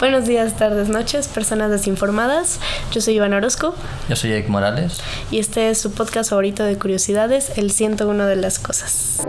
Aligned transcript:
Buenos 0.00 0.24
días, 0.24 0.56
tardes, 0.56 0.88
noches, 0.88 1.28
personas 1.28 1.70
desinformadas. 1.70 2.58
Yo 2.90 3.02
soy 3.02 3.16
Iván 3.16 3.34
Orozco. 3.34 3.74
Yo 4.08 4.16
soy 4.16 4.32
Eric 4.32 4.48
Morales. 4.48 4.98
Y 5.30 5.38
este 5.40 5.68
es 5.68 5.78
su 5.78 5.92
podcast 5.92 6.30
favorito 6.30 6.64
de 6.64 6.78
curiosidades, 6.78 7.52
El 7.58 7.70
101 7.70 8.24
de 8.24 8.36
las 8.36 8.58
cosas. 8.58 9.20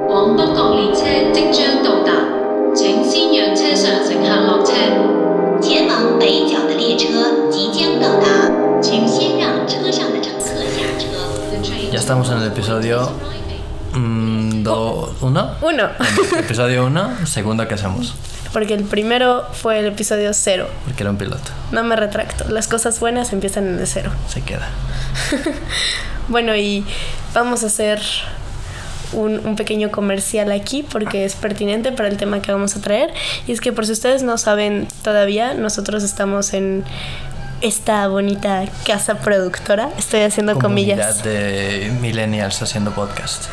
Ya 11.91 11.99
estamos 11.99 12.29
en 12.29 12.37
el 12.37 12.47
episodio 12.47 13.11
1. 13.93 13.99
Mm, 13.99 14.67
uno. 15.19 15.51
Uno. 15.61 15.89
episodio 16.39 16.85
1, 16.85 17.25
segundo 17.27 17.67
que 17.67 17.73
hacemos. 17.73 18.15
Porque 18.53 18.73
el 18.73 18.83
primero 18.83 19.45
fue 19.53 19.79
el 19.79 19.85
episodio 19.85 20.33
cero. 20.33 20.67
Porque 20.85 21.03
era 21.03 21.09
un 21.09 21.17
piloto. 21.17 21.51
No 21.71 21.83
me 21.83 21.95
retracto. 21.95 22.49
Las 22.49 22.67
cosas 22.67 22.99
buenas 22.99 23.31
empiezan 23.31 23.67
en 23.67 23.79
el 23.79 23.87
cero. 23.87 24.11
Se 24.27 24.41
queda. 24.41 24.69
bueno, 26.27 26.55
y 26.55 26.85
vamos 27.33 27.63
a 27.63 27.67
hacer 27.67 28.01
un, 29.13 29.45
un, 29.45 29.55
pequeño 29.55 29.91
comercial 29.91 30.51
aquí 30.51 30.83
porque 30.83 31.25
es 31.25 31.35
pertinente 31.35 31.91
para 31.91 32.09
el 32.09 32.17
tema 32.17 32.41
que 32.41 32.51
vamos 32.51 32.75
a 32.75 32.81
traer. 32.81 33.13
Y 33.47 33.53
es 33.53 33.61
que 33.61 33.71
por 33.71 33.85
si 33.85 33.93
ustedes 33.93 34.23
no 34.23 34.37
saben 34.37 34.87
todavía, 35.03 35.53
nosotros 35.53 36.03
estamos 36.03 36.53
en 36.53 36.83
esta 37.61 38.07
bonita 38.07 38.65
casa 38.85 39.19
productora. 39.19 39.89
Estoy 39.97 40.21
haciendo 40.21 40.53
Comunidad 40.55 40.97
comillas. 40.97 41.23
de 41.23 41.91
millennials 42.01 42.61
haciendo 42.61 42.91
podcast. 42.91 43.45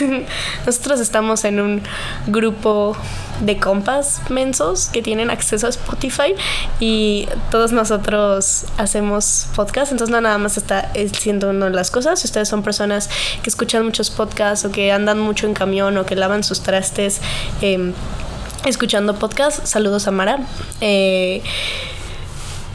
Nosotros 0.66 1.00
estamos 1.00 1.44
en 1.44 1.60
un 1.60 1.82
grupo 2.26 2.96
de 3.40 3.58
compas 3.58 4.20
mensos 4.30 4.86
que 4.86 5.02
tienen 5.02 5.30
acceso 5.30 5.66
a 5.66 5.70
Spotify 5.70 6.34
y 6.80 7.28
todos 7.50 7.72
nosotros 7.72 8.64
hacemos 8.78 9.46
podcast, 9.54 9.92
entonces 9.92 10.12
no 10.12 10.20
nada 10.20 10.38
más 10.38 10.56
está 10.56 10.90
siendo 11.12 11.50
una 11.50 11.66
de 11.66 11.72
las 11.72 11.90
cosas. 11.90 12.20
Si 12.20 12.26
ustedes 12.26 12.48
son 12.48 12.62
personas 12.62 13.08
que 13.42 13.50
escuchan 13.50 13.84
muchos 13.84 14.10
podcasts 14.10 14.64
o 14.64 14.72
que 14.72 14.90
andan 14.92 15.18
mucho 15.20 15.46
en 15.46 15.54
camión 15.54 15.96
o 15.98 16.06
que 16.06 16.16
lavan 16.16 16.42
sus 16.42 16.62
trastes 16.62 17.20
eh, 17.62 17.92
escuchando 18.64 19.18
podcast, 19.18 19.64
saludos 19.66 20.08
a 20.08 20.10
Mara. 20.10 20.38
Eh, 20.80 21.42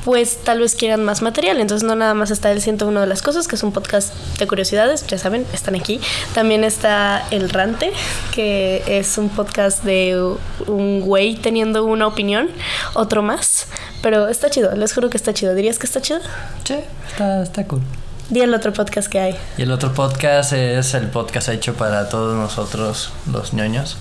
pues 0.06 0.38
tal 0.44 0.60
vez 0.60 0.76
quieran 0.76 1.04
más 1.04 1.22
material. 1.22 1.60
Entonces 1.60 1.88
no 1.88 1.96
nada 1.96 2.14
más 2.14 2.32
está 2.32 2.52
el 2.52 2.62
101 2.62 3.02
de 3.02 3.08
las 3.08 3.22
cosas, 3.22 3.48
que 3.48 3.56
es 3.56 3.64
un 3.64 3.72
podcast 3.72 4.14
de 4.38 4.48
curiosidades, 4.48 5.06
ya 5.08 5.18
saben, 5.18 5.46
están 5.54 5.76
aquí. 5.76 6.00
También 6.34 6.64
está 6.64 7.26
El 7.32 7.50
Rante, 7.50 7.92
que 8.34 8.84
es 8.88 9.18
un 9.18 9.30
podcast 9.30 9.84
de 9.84 10.36
un 10.68 11.02
güey 11.02 11.36
teniendo 11.36 11.86
una 11.86 12.08
opinión, 12.08 12.50
otro 12.94 13.22
más. 13.22 13.68
Pero 14.02 14.28
está 14.28 14.50
chido, 14.50 14.76
les 14.76 14.94
juro 14.94 15.10
que 15.10 15.18
está 15.18 15.34
chido. 15.34 15.56
¿Dirías 15.56 15.80
que 15.80 15.86
está 15.88 16.02
chido? 16.02 16.20
Sí, 16.64 16.76
está, 17.10 17.44
está 17.44 17.66
cool. 17.66 17.82
Di 18.30 18.40
el 18.40 18.54
otro 18.54 18.72
podcast 18.72 19.10
que 19.10 19.20
hay. 19.20 19.36
Y 19.58 19.64
el 19.64 19.72
otro 19.72 19.94
podcast 19.94 20.54
es 20.54 20.94
el 20.94 21.08
podcast 21.08 21.50
hecho 21.50 21.74
para 21.74 22.08
todos 22.08 22.36
nosotros, 22.36 23.12
los 23.32 23.54
ñoños. 23.54 23.98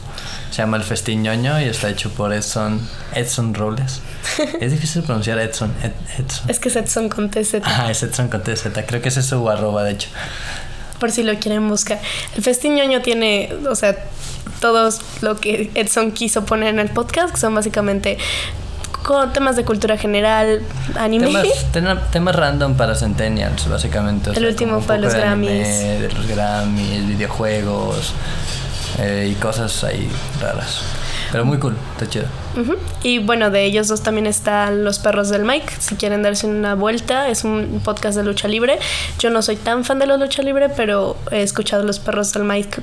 Se 0.50 0.58
llama 0.58 0.76
El 0.76 0.84
Festín 0.84 1.22
ñoño 1.22 1.60
y 1.60 1.64
está 1.64 1.90
hecho 1.90 2.10
por 2.10 2.32
Edson, 2.32 2.80
Edson 3.14 3.52
Robles. 3.52 4.00
es 4.60 4.70
difícil 4.70 5.02
pronunciar 5.02 5.38
Edson, 5.38 5.74
Edson. 6.18 6.48
Es 6.48 6.60
que 6.60 6.68
es 6.68 6.76
Edson 6.76 7.08
con 7.08 7.30
TZ. 7.30 7.56
Ah, 7.64 7.90
es 7.90 8.02
Edson 8.02 8.28
con 8.28 8.42
TZ. 8.42 8.68
Creo 8.86 9.02
que 9.02 9.08
ese 9.08 9.20
es 9.20 9.26
su 9.26 9.50
arroba, 9.50 9.82
de 9.82 9.92
hecho. 9.92 10.08
Por 11.00 11.10
si 11.10 11.24
lo 11.24 11.36
quieren 11.38 11.68
buscar. 11.68 12.00
El 12.36 12.42
Festín 12.44 12.76
ñoño 12.76 13.02
tiene, 13.02 13.52
o 13.68 13.74
sea, 13.74 13.96
todos 14.60 15.00
lo 15.20 15.40
que 15.40 15.70
Edson 15.74 16.12
quiso 16.12 16.44
poner 16.44 16.68
en 16.68 16.78
el 16.78 16.90
podcast, 16.90 17.34
que 17.34 17.40
son 17.40 17.54
básicamente 17.54 18.18
con 19.02 19.32
temas 19.32 19.56
de 19.56 19.64
cultura 19.64 19.96
general, 19.96 20.62
anime. 20.96 21.32
Temas, 21.72 22.10
temas 22.10 22.36
random 22.36 22.74
para 22.74 22.94
Centennials, 22.94 23.68
básicamente. 23.68 24.30
el 24.34 24.46
último 24.46 24.80
fue 24.80 24.98
los 24.98 25.14
Grammys. 25.14 25.68
de 26.00 26.10
los 26.14 26.26
Grammys, 26.26 27.06
videojuegos 27.06 28.14
eh, 28.98 29.28
y 29.30 29.34
cosas 29.34 29.84
ahí 29.84 30.10
raras. 30.40 30.82
Pero 31.30 31.44
muy 31.44 31.58
cool, 31.58 31.76
está. 32.04 32.26
Y 33.02 33.18
bueno, 33.18 33.50
de 33.50 33.64
ellos 33.64 33.88
dos 33.88 34.02
también 34.02 34.26
están 34.26 34.84
Los 34.84 34.98
Perros 34.98 35.28
del 35.28 35.44
Mike. 35.44 35.72
Si 35.78 35.96
quieren 35.96 36.22
darse 36.22 36.46
una 36.46 36.74
vuelta, 36.74 37.28
es 37.28 37.44
un 37.44 37.80
podcast 37.84 38.16
de 38.16 38.24
lucha 38.24 38.48
libre. 38.48 38.78
Yo 39.18 39.30
no 39.30 39.42
soy 39.42 39.56
tan 39.56 39.84
fan 39.84 39.98
de 39.98 40.06
la 40.06 40.16
lucha 40.16 40.42
libre, 40.42 40.68
pero 40.68 41.16
he 41.30 41.42
escuchado 41.42 41.82
Los 41.84 41.98
Perros 41.98 42.32
del 42.32 42.44
Mike 42.44 42.82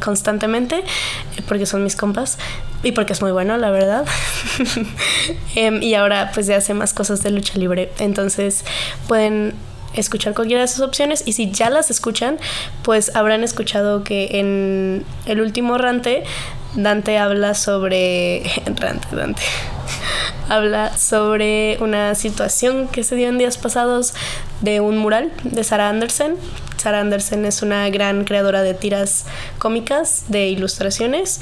constantemente 0.00 0.78
eh, 0.78 1.42
porque 1.46 1.66
son 1.66 1.82
mis 1.82 1.96
compas 1.96 2.38
y 2.82 2.92
porque 2.92 3.12
es 3.12 3.22
muy 3.22 3.32
bueno, 3.32 3.56
la 3.56 3.70
verdad. 3.70 4.04
Em, 5.54 5.82
y 5.82 5.94
ahora 5.94 6.30
pues 6.34 6.46
ya 6.46 6.58
hace 6.58 6.74
más 6.74 6.92
cosas 6.92 7.22
de 7.22 7.30
lucha 7.30 7.58
libre. 7.58 7.90
Entonces 7.98 8.64
pueden 9.08 9.54
escuchar 9.96 10.34
cualquiera 10.34 10.62
de 10.62 10.68
sus 10.68 10.80
opciones 10.80 11.22
y 11.26 11.32
si 11.32 11.50
ya 11.50 11.70
las 11.70 11.90
escuchan, 11.90 12.38
pues 12.82 13.14
habrán 13.14 13.44
escuchado 13.44 14.04
que 14.04 14.38
en 14.38 15.04
el 15.26 15.40
último 15.40 15.78
rante 15.78 16.24
Dante 16.74 17.18
habla 17.18 17.54
sobre 17.54 18.42
Dante, 18.80 19.16
Dante 19.16 19.42
habla 20.48 20.96
sobre 20.96 21.78
una 21.80 22.14
situación 22.14 22.88
que 22.88 23.02
se 23.02 23.16
dio 23.16 23.28
en 23.28 23.38
días 23.38 23.58
pasados 23.58 24.14
de 24.60 24.80
un 24.80 24.98
mural 24.98 25.32
de 25.42 25.64
Sarah 25.64 25.88
Anderson. 25.88 26.36
Sarah 26.76 27.00
Anderson 27.00 27.44
es 27.46 27.62
una 27.62 27.88
gran 27.88 28.24
creadora 28.24 28.62
de 28.62 28.74
tiras 28.74 29.24
cómicas, 29.58 30.24
de 30.28 30.48
ilustraciones 30.48 31.40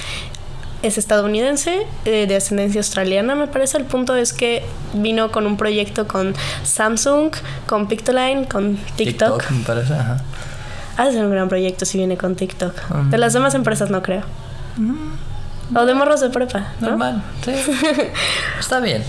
es 0.86 0.98
estadounidense, 0.98 1.86
eh, 2.04 2.26
de 2.26 2.36
ascendencia 2.36 2.80
australiana, 2.80 3.34
me 3.34 3.46
parece. 3.46 3.78
El 3.78 3.84
punto 3.84 4.14
es 4.14 4.32
que 4.32 4.62
vino 4.92 5.32
con 5.32 5.46
un 5.46 5.56
proyecto 5.56 6.06
con 6.06 6.34
Samsung, 6.62 7.32
con 7.66 7.88
Pictoline, 7.88 8.46
con 8.46 8.76
TikTok. 8.96 9.38
TikTok 9.38 9.50
me 9.50 9.64
parece, 9.64 9.94
ajá. 9.94 10.22
Ha 10.96 11.06
de 11.06 11.12
ser 11.12 11.24
un 11.24 11.30
gran 11.30 11.48
proyecto 11.48 11.84
si 11.84 11.98
viene 11.98 12.16
con 12.16 12.36
TikTok. 12.36 12.74
De 13.10 13.18
las 13.18 13.32
demás 13.32 13.54
empresas 13.54 13.90
no 13.90 14.02
creo. 14.02 14.22
O 15.74 15.86
de 15.86 15.94
morros 15.94 16.20
de 16.20 16.30
prepa. 16.30 16.72
Normal, 16.80 17.22
sí. 17.44 17.52
Está 18.60 18.80
bien. 18.80 19.02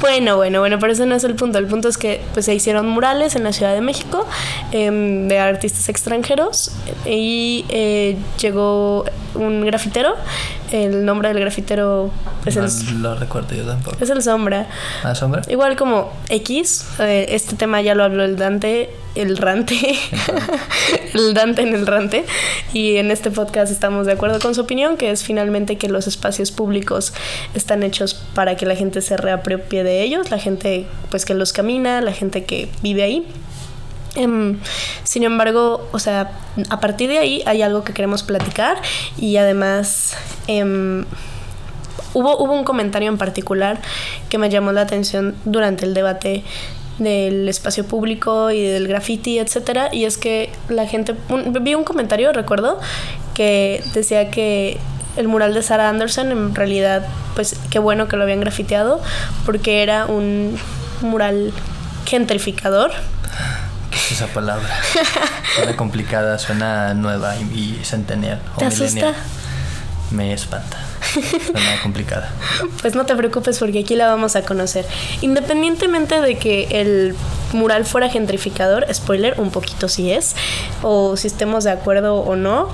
Bueno, 0.00 0.36
bueno, 0.36 0.60
bueno, 0.60 0.78
pero 0.78 0.92
ese 0.92 1.06
no 1.06 1.14
es 1.14 1.24
el 1.24 1.34
punto. 1.34 1.58
El 1.58 1.66
punto 1.66 1.88
es 1.88 1.98
que 1.98 2.22
pues, 2.32 2.46
se 2.46 2.54
hicieron 2.54 2.88
murales 2.88 3.36
en 3.36 3.44
la 3.44 3.52
Ciudad 3.52 3.74
de 3.74 3.82
México 3.82 4.26
em, 4.72 5.28
de 5.28 5.38
artistas 5.38 5.88
extranjeros 5.88 6.72
y 7.04 7.66
eh, 7.68 8.16
llegó 8.40 9.04
un 9.34 9.64
grafitero. 9.66 10.14
El 10.72 11.04
nombre 11.04 11.28
del 11.28 11.38
grafitero 11.38 12.10
es 12.46 12.56
el... 12.56 13.02
Lo 13.02 13.14
recuerdo 13.14 13.54
yo 13.54 13.64
tampoco. 13.64 13.98
Es 14.00 14.08
el 14.08 14.22
Sombra. 14.22 14.66
¿Ah, 15.04 15.14
Sombra? 15.14 15.42
Igual 15.48 15.76
como 15.76 16.10
X, 16.30 16.86
eh, 16.98 17.26
este 17.28 17.56
tema 17.56 17.82
ya 17.82 17.94
lo 17.94 18.04
habló 18.04 18.24
el 18.24 18.36
Dante, 18.36 18.88
el 19.14 19.36
Rante, 19.36 19.76
el 21.14 21.34
Dante 21.34 21.60
en 21.60 21.74
el 21.74 21.86
Rante. 21.86 22.24
Y 22.72 22.96
en 22.96 23.10
este 23.10 23.30
podcast 23.30 23.70
estamos 23.70 24.06
de 24.06 24.12
acuerdo 24.12 24.38
con 24.40 24.54
su 24.54 24.62
opinión, 24.62 24.96
que 24.96 25.10
es 25.10 25.22
finalmente 25.22 25.76
que 25.76 25.90
los 25.90 26.06
espacios 26.06 26.50
públicos 26.50 27.12
están 27.52 27.82
hechos 27.82 28.14
para 28.34 28.56
que 28.56 28.64
la 28.64 28.74
gente 28.74 29.02
se 29.02 29.18
reapropie 29.18 29.84
de 29.84 30.02
ellos, 30.02 30.30
la 30.30 30.38
gente 30.38 30.86
pues 31.10 31.26
que 31.26 31.34
los 31.34 31.52
camina, 31.52 32.00
la 32.00 32.12
gente 32.12 32.44
que 32.44 32.70
vive 32.82 33.02
ahí. 33.02 33.26
Em, 34.14 34.58
sin 35.04 35.22
embargo, 35.24 35.88
o 35.92 35.98
sea, 35.98 36.32
a 36.68 36.80
partir 36.80 37.08
de 37.08 37.18
ahí 37.18 37.42
hay 37.46 37.62
algo 37.62 37.82
que 37.82 37.94
queremos 37.94 38.22
platicar 38.22 38.76
y 39.16 39.36
además 39.38 40.16
em, 40.48 41.06
hubo, 42.12 42.36
hubo 42.36 42.52
un 42.52 42.64
comentario 42.64 43.08
en 43.08 43.16
particular 43.16 43.80
que 44.28 44.36
me 44.36 44.50
llamó 44.50 44.72
la 44.72 44.82
atención 44.82 45.34
durante 45.44 45.86
el 45.86 45.94
debate 45.94 46.44
del 46.98 47.48
espacio 47.48 47.86
público 47.86 48.50
y 48.50 48.62
del 48.62 48.86
graffiti, 48.86 49.38
etcétera, 49.38 49.88
y 49.92 50.04
es 50.04 50.18
que 50.18 50.50
la 50.68 50.86
gente 50.86 51.14
vi 51.60 51.74
un 51.74 51.84
comentario, 51.84 52.32
recuerdo, 52.32 52.78
que 53.34 53.82
decía 53.94 54.30
que 54.30 54.78
el 55.16 55.28
mural 55.28 55.54
de 55.54 55.62
Sarah 55.62 55.88
Anderson 55.88 56.32
en 56.32 56.54
realidad 56.54 57.06
pues 57.34 57.58
qué 57.70 57.78
bueno 57.78 58.08
que 58.08 58.16
lo 58.16 58.22
habían 58.22 58.40
grafiteado 58.40 59.00
porque 59.44 59.82
era 59.82 60.06
un 60.06 60.58
mural 61.02 61.52
gentrificador 62.06 62.92
esa 64.10 64.26
palabra. 64.28 64.80
suena 65.56 65.76
complicada, 65.76 66.38
suena 66.38 66.94
nueva 66.94 67.36
y, 67.36 67.78
centennial. 67.82 68.40
¿Te 68.58 68.66
asusta? 68.66 69.14
Me 70.10 70.32
espanta. 70.32 70.78
Suena 71.12 71.80
complicada. 71.82 72.30
Pues 72.82 72.94
no 72.94 73.06
te 73.06 73.16
preocupes 73.16 73.58
porque 73.58 73.80
aquí 73.80 73.96
la 73.96 74.08
vamos 74.08 74.36
a 74.36 74.42
conocer. 74.42 74.86
Independientemente 75.22 76.20
de 76.20 76.36
que 76.36 76.68
el 76.70 77.14
mural 77.52 77.84
fuera 77.84 78.08
gentrificador, 78.08 78.86
spoiler, 78.92 79.40
un 79.40 79.50
poquito 79.50 79.88
sí 79.88 80.12
es, 80.12 80.34
o 80.82 81.16
si 81.16 81.26
estemos 81.26 81.64
de 81.64 81.70
acuerdo 81.70 82.16
o 82.16 82.36
no, 82.36 82.68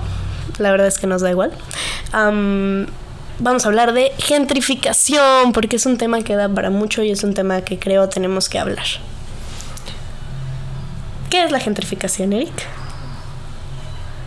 la 0.59 0.71
verdad 0.71 0.89
es 0.89 0.99
que 0.99 1.07
nos 1.07 1.23
da 1.23 1.31
igual. 1.31 1.53
vamos 2.13 3.65
a 3.65 3.69
hablar 3.69 3.93
de 3.93 4.13
gentrificación, 4.19 5.53
porque 5.53 5.77
es 5.77 5.87
un 5.87 5.97
tema 5.97 6.23
que 6.23 6.35
da 6.35 6.49
para 6.49 6.71
mucho 6.71 7.03
y 7.03 7.11
es 7.11 7.23
un 7.23 7.35
tema 7.35 7.61
que 7.63 7.79
creo 7.79 8.09
tenemos 8.09 8.49
que 8.49 8.59
hablar. 8.59 8.87
¿Qué 11.31 11.45
es 11.45 11.51
la 11.51 11.61
gentrificación, 11.61 12.33
Eric? 12.33 12.67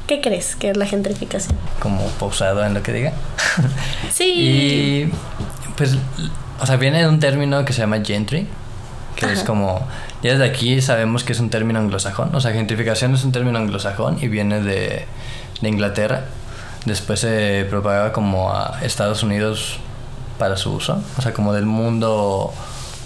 ¿Qué 0.07 0.21
crees 0.21 0.55
que 0.55 0.69
es 0.69 0.77
la 0.77 0.85
gentrificación? 0.85 1.57
Como 1.79 2.05
pausado 2.19 2.65
en 2.65 2.73
lo 2.73 2.83
que 2.83 2.93
diga. 2.93 3.13
Sí. 4.11 4.33
y 4.35 5.11
pues 5.75 5.97
o 6.61 6.65
sea, 6.65 6.77
viene 6.77 6.99
de 6.99 7.07
un 7.07 7.19
término 7.19 7.65
que 7.65 7.73
se 7.73 7.79
llama 7.79 8.01
gentry, 8.05 8.47
que 9.15 9.31
es 9.31 9.43
como, 9.43 9.87
ya 10.21 10.31
desde 10.33 10.45
aquí 10.45 10.79
sabemos 10.79 11.23
que 11.23 11.33
es 11.33 11.39
un 11.39 11.49
término 11.49 11.79
anglosajón, 11.79 12.33
o 12.35 12.39
sea, 12.39 12.51
gentrificación 12.51 13.15
es 13.15 13.23
un 13.23 13.31
término 13.31 13.57
anglosajón 13.57 14.19
y 14.21 14.27
viene 14.27 14.61
de, 14.61 15.05
de 15.59 15.69
Inglaterra, 15.69 16.25
después 16.85 17.19
se 17.19 17.65
propagaba 17.67 18.13
como 18.13 18.53
a 18.53 18.79
Estados 18.83 19.23
Unidos 19.23 19.79
para 20.37 20.55
su 20.55 20.71
uso, 20.73 21.01
o 21.17 21.21
sea, 21.21 21.33
como 21.33 21.51
del 21.51 21.65
mundo 21.65 22.53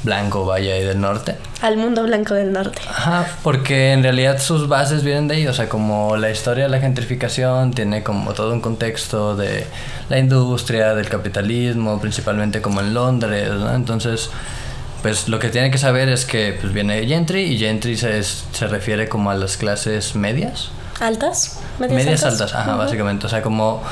blanco, 0.06 0.46
vaya, 0.46 0.78
y 0.78 0.84
del 0.84 1.02
norte. 1.02 1.36
Al 1.62 1.78
mundo 1.78 2.04
blanco 2.04 2.34
del 2.34 2.54
norte. 2.54 2.80
Ajá, 2.88 3.28
porque 3.44 3.92
en 3.92 4.04
realidad 4.04 4.40
sus 4.40 4.68
bases 4.70 5.04
vienen 5.04 5.28
de 5.28 5.36
ahí, 5.36 5.48
o 5.48 5.54
sea, 5.54 5.68
como 5.68 6.16
la 6.16 6.30
historia 6.32 6.66
de 6.66 6.70
la 6.70 6.80
gentrificación 6.80 7.72
tiene 7.72 8.04
como 8.04 8.34
todo 8.34 8.54
un 8.54 8.62
contexto 8.62 9.36
de 9.36 9.66
la 10.10 10.20
industria, 10.20 10.94
del 10.94 11.10
capitalismo, 11.10 12.00
principalmente 12.00 12.62
como 12.62 12.80
en 12.80 12.94
Londres, 12.94 13.50
¿no? 13.50 13.74
Entonces, 13.74 14.30
pues 15.02 15.28
lo 15.28 15.40
que 15.40 15.50
tiene 15.50 15.72
que 15.72 15.78
saber 15.78 16.10
es 16.10 16.26
que 16.26 16.58
pues 16.60 16.72
viene 16.72 17.06
gentry 17.06 17.42
y 17.42 17.58
gentry 17.58 17.98
se, 17.98 18.24
se 18.24 18.68
refiere 18.68 19.10
como 19.10 19.32
a 19.32 19.36
las 19.36 19.58
clases 19.58 20.16
medias. 20.16 20.70
¿Altas? 21.00 21.60
Medias, 21.80 22.24
altas, 22.24 22.54
ajá, 22.54 22.76
básicamente, 22.76 23.26
o 23.26 23.30
sea, 23.30 23.42
como 23.42 23.84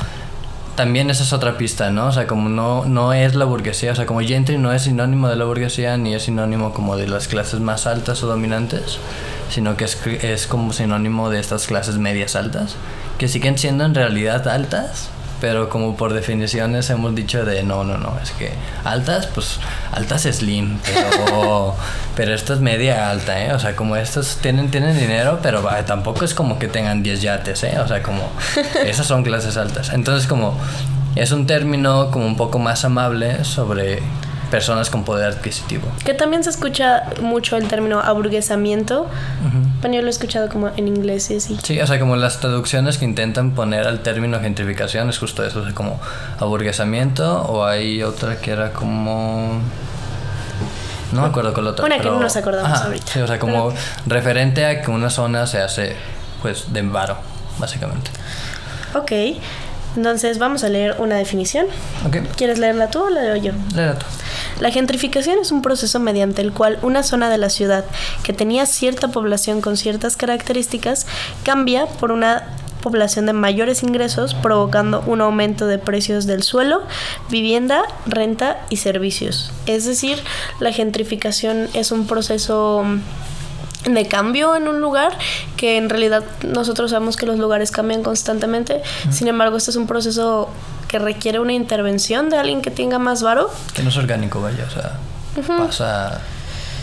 también 0.76 1.10
esa 1.10 1.24
es 1.24 1.34
otra 1.34 1.58
pista, 1.58 1.92
¿no? 1.92 2.08
O 2.08 2.12
sea, 2.12 2.28
como 2.28 2.50
no, 2.50 2.86
no 2.86 3.14
es 3.14 3.36
la 3.36 3.46
burguesía, 3.46 3.92
o 3.92 3.96
sea, 3.96 4.06
como 4.06 4.22
gentry 4.22 4.58
no 4.58 4.74
es 4.74 4.84
sinónimo 4.84 5.28
de 5.28 5.36
la 5.36 5.46
burguesía 5.46 5.98
ni 5.98 6.16
es 6.16 6.24
sinónimo 6.24 6.74
como 6.74 6.98
de 6.98 7.08
las 7.08 7.28
clases 7.28 7.60
más 7.60 7.86
altas 7.86 8.24
o 8.24 8.28
dominantes, 8.28 8.98
sino 9.50 9.78
que 9.78 9.86
es, 9.86 10.06
es 10.06 10.48
como 10.48 10.74
sinónimo 10.74 11.30
de 11.30 11.40
estas 11.40 11.68
clases 11.68 11.98
medias 11.98 12.36
altas, 12.36 12.76
que 13.18 13.28
siguen 13.28 13.58
siendo 13.58 13.86
en 13.86 13.94
realidad 13.94 14.48
altas, 14.48 15.10
pero 15.44 15.68
como 15.68 15.98
por 15.98 16.14
definiciones 16.14 16.90
hemos 16.90 17.14
dicho 17.14 17.44
de 17.44 17.64
no, 17.64 17.84
no, 17.84 17.98
no, 17.98 18.18
es 18.24 18.32
que 18.32 18.54
altas, 18.86 19.28
pues 19.28 19.60
altas 19.92 20.26
es 20.26 20.38
slim, 20.38 20.80
pero, 20.86 21.76
pero 22.16 22.34
esto 22.34 22.54
es 22.54 22.62
media 22.62 23.10
alta, 23.10 23.44
¿eh? 23.44 23.52
O 23.52 23.60
sea, 23.60 23.76
como 23.76 23.98
estos 23.98 24.38
tienen, 24.38 24.72
tienen 24.72 24.98
dinero, 24.98 25.40
pero 25.44 25.62
tampoco 25.86 26.24
es 26.24 26.34
como 26.34 26.60
que 26.60 26.70
tengan 26.70 27.04
10 27.04 27.22
yates, 27.22 27.62
¿eh? 27.66 27.78
O 27.84 27.88
sea, 27.90 28.02
como 28.02 28.22
esas 28.86 29.06
son 29.06 29.24
clases 29.24 29.58
altas. 29.58 29.90
Entonces, 29.90 30.30
como 30.30 30.58
es 31.18 31.34
un 31.34 31.46
término 31.46 32.10
como 32.10 32.26
un 32.26 32.38
poco 32.38 32.58
más 32.58 32.86
amable 32.86 33.44
sobre 33.44 34.02
personas 34.54 34.92
con 34.92 35.04
poder 35.04 35.34
adquisitivo. 35.34 35.88
Que 36.06 36.14
también 36.14 36.44
se 36.44 36.52
escucha 36.52 37.06
mucho 37.20 37.58
el 37.58 37.68
término 37.68 38.00
aburguesamiento. 38.00 39.08
Bueno, 39.82 39.96
yo 39.96 40.02
lo 40.04 40.08
he 40.10 40.12
escuchado 40.12 40.48
como 40.48 40.70
en 40.78 40.88
inglés 40.88 41.32
y 41.32 41.38
así. 41.38 41.58
Sí, 41.64 41.82
o 41.82 41.88
sea, 41.88 42.00
como 42.00 42.16
las 42.18 42.40
traducciones 42.40 43.00
que 43.00 43.06
intentan 43.06 43.56
poner 43.56 43.88
al 43.88 44.04
término 44.04 44.40
gentrificación 44.40 45.10
es 45.10 45.18
justo 45.18 45.44
eso, 45.44 45.62
o 45.62 45.64
sea, 45.64 45.74
como 45.74 46.00
aburguesamiento 46.40 47.42
o 47.42 47.66
hay 47.66 48.04
otra 48.04 48.38
que 48.38 48.52
era 48.52 48.74
como... 48.74 49.60
No 51.14 51.22
me 51.24 51.28
acuerdo 51.30 51.52
con 51.52 51.66
la 51.66 51.72
otra. 51.72 51.86
Una 51.88 51.98
que 51.98 52.06
no 52.06 52.20
nos 52.20 52.36
acordamos 52.36 52.80
ahorita. 52.80 53.12
Sí, 53.12 53.22
o 53.22 53.26
sea, 53.26 53.40
como 53.40 53.74
referente 54.06 54.68
a 54.68 54.84
que 54.84 54.92
una 54.92 55.10
zona 55.10 55.48
se 55.48 55.62
hace, 55.64 55.96
pues, 56.44 56.72
de 56.72 56.84
varo, 56.84 57.18
básicamente. 57.58 58.12
Ok. 58.94 59.42
Entonces 59.96 60.38
vamos 60.38 60.64
a 60.64 60.70
leer 60.70 60.98
una 61.00 61.16
definición. 61.16 61.66
Okay. 62.08 62.22
¿Quieres 62.36 62.60
leerla 62.60 62.92
tú 62.92 63.06
o 63.06 63.10
la 63.10 63.22
leo 63.22 63.36
yo? 63.36 63.54
Léela 63.74 63.98
tú. 63.98 64.06
La 64.60 64.72
gentrificación 64.72 65.40
es 65.40 65.52
un 65.52 65.62
proceso 65.62 66.00
mediante 66.00 66.42
el 66.42 66.54
cual 66.54 66.80
una 66.82 67.04
zona 67.04 67.30
de 67.30 67.38
la 67.38 67.50
ciudad 67.50 67.86
que 68.24 68.34
tenía 68.34 68.66
cierta 68.66 69.10
población 69.10 69.62
con 69.62 69.78
ciertas 69.78 70.18
características 70.18 71.06
cambia 71.44 71.86
por 71.86 72.12
una 72.12 72.44
población 72.84 73.26
de 73.26 73.34
mayores 73.34 73.82
ingresos, 73.82 74.36
provocando 74.36 75.04
un 75.08 75.22
aumento 75.22 75.66
de 75.68 75.80
precios 75.80 76.28
del 76.28 76.44
suelo, 76.44 76.84
vivienda, 77.30 77.84
renta 78.06 78.60
y 78.70 78.78
servicios. 78.78 79.52
Es 79.66 79.86
decir, 79.86 80.22
la 80.60 80.74
gentrificación 80.74 81.70
es 81.74 81.92
un 81.92 82.06
proceso 82.06 82.84
de 83.86 84.08
cambio 84.08 84.56
en 84.56 84.68
un 84.68 84.80
lugar 84.82 85.18
que 85.58 85.78
en 85.78 85.90
realidad 85.90 86.24
nosotros 86.44 86.92
sabemos 86.92 87.18
que 87.18 87.26
los 87.26 87.38
lugares 87.38 87.70
cambian 87.70 88.02
constantemente 88.02 88.82
sin 89.12 89.28
embargo 89.28 89.58
este 89.58 89.72
es 89.72 89.78
un 89.78 89.88
proceso 89.88 90.48
que 90.94 91.00
requiere 91.00 91.40
una 91.40 91.54
intervención 91.54 92.30
de 92.30 92.38
alguien 92.38 92.62
que 92.62 92.70
tenga 92.70 93.00
más 93.00 93.24
varo. 93.24 93.50
Que 93.74 93.82
no 93.82 93.90
es 93.90 93.98
orgánico 93.98 94.40
vaya 94.42 94.64
o 94.68 94.70
sea 94.70 95.00
pasa 95.48 96.22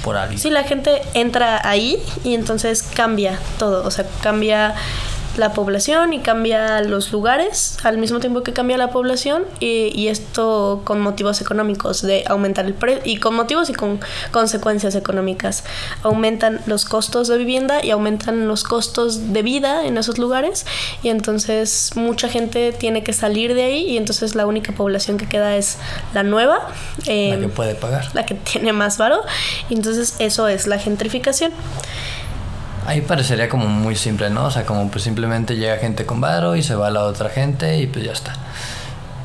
por 0.02 0.16
alguien. 0.16 0.40
Sí 0.40 0.50
la 0.50 0.64
gente 0.64 1.00
entra 1.14 1.60
ahí 1.62 2.02
y 2.24 2.34
entonces 2.34 2.82
cambia 2.82 3.38
todo 3.60 3.86
o 3.86 3.90
sea 3.92 4.04
cambia 4.20 4.74
la 5.36 5.52
población 5.52 6.12
y 6.12 6.20
cambia 6.20 6.80
los 6.82 7.12
lugares 7.12 7.78
al 7.82 7.98
mismo 7.98 8.20
tiempo 8.20 8.42
que 8.42 8.52
cambia 8.52 8.76
la 8.76 8.90
población 8.90 9.44
y, 9.60 9.92
y 9.94 10.08
esto 10.08 10.82
con 10.84 11.00
motivos 11.00 11.40
económicos 11.40 12.02
de 12.02 12.24
aumentar 12.26 12.66
el 12.66 12.74
precio 12.74 13.02
y 13.04 13.16
con 13.18 13.34
motivos 13.34 13.70
y 13.70 13.74
con 13.74 14.00
consecuencias 14.30 14.94
económicas. 14.94 15.64
Aumentan 16.02 16.60
los 16.66 16.84
costos 16.84 17.28
de 17.28 17.38
vivienda 17.38 17.84
y 17.84 17.90
aumentan 17.90 18.48
los 18.48 18.64
costos 18.64 19.32
de 19.32 19.42
vida 19.42 19.86
en 19.86 19.98
esos 19.98 20.18
lugares 20.18 20.66
y 21.02 21.08
entonces 21.08 21.92
mucha 21.94 22.28
gente 22.28 22.72
tiene 22.72 23.02
que 23.02 23.12
salir 23.12 23.54
de 23.54 23.64
ahí 23.64 23.86
y 23.86 23.96
entonces 23.96 24.34
la 24.34 24.46
única 24.46 24.72
población 24.72 25.16
que 25.16 25.26
queda 25.26 25.56
es 25.56 25.78
la 26.14 26.22
nueva 26.22 26.68
eh, 27.06 27.30
la 27.34 27.40
que 27.40 27.48
puede 27.48 27.74
pagar. 27.74 28.08
la 28.14 28.26
que 28.26 28.34
tiene 28.50 28.72
más 28.72 28.98
varo. 28.98 29.22
Y 29.68 29.74
entonces 29.74 30.14
eso 30.18 30.48
es 30.48 30.66
la 30.66 30.78
gentrificación 30.78 31.52
Ahí 32.90 33.02
parecería 33.02 33.48
como 33.48 33.68
muy 33.68 33.94
simple, 33.94 34.30
¿no? 34.30 34.46
O 34.46 34.50
sea, 34.50 34.66
como 34.66 34.90
pues 34.90 35.04
simplemente 35.04 35.54
llega 35.54 35.76
gente 35.76 36.06
con 36.06 36.20
varo 36.20 36.56
y 36.56 36.64
se 36.64 36.74
va 36.74 36.88
a 36.88 36.90
la 36.90 37.04
otra 37.04 37.30
gente 37.30 37.78
y 37.78 37.86
pues 37.86 38.04
ya 38.04 38.10
está. 38.10 38.32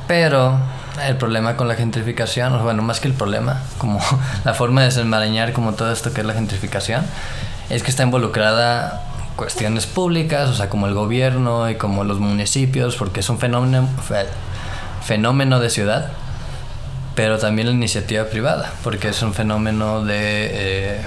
Pero 0.06 0.56
el 1.04 1.16
problema 1.16 1.56
con 1.56 1.66
la 1.66 1.74
gentrificación, 1.74 2.62
bueno, 2.62 2.84
más 2.84 3.00
que 3.00 3.08
el 3.08 3.14
problema, 3.14 3.60
como 3.78 3.98
la 4.44 4.54
forma 4.54 4.82
de 4.82 4.86
desenmarañar 4.86 5.52
como 5.52 5.72
todo 5.72 5.90
esto 5.90 6.12
que 6.12 6.20
es 6.20 6.26
la 6.28 6.34
gentrificación, 6.34 7.04
es 7.68 7.82
que 7.82 7.90
está 7.90 8.04
involucrada 8.04 9.02
cuestiones 9.34 9.86
públicas, 9.86 10.48
o 10.48 10.54
sea, 10.54 10.68
como 10.68 10.86
el 10.86 10.94
gobierno 10.94 11.68
y 11.68 11.74
como 11.74 12.04
los 12.04 12.20
municipios, 12.20 12.94
porque 12.94 13.18
es 13.18 13.28
un 13.30 13.40
fenómeno, 13.40 13.88
fenómeno 15.02 15.58
de 15.58 15.70
ciudad, 15.70 16.12
pero 17.16 17.38
también 17.38 17.66
la 17.66 17.74
iniciativa 17.74 18.26
privada, 18.26 18.72
porque 18.84 19.08
es 19.08 19.20
un 19.22 19.34
fenómeno 19.34 20.04
de, 20.04 20.50
eh, 20.52 21.00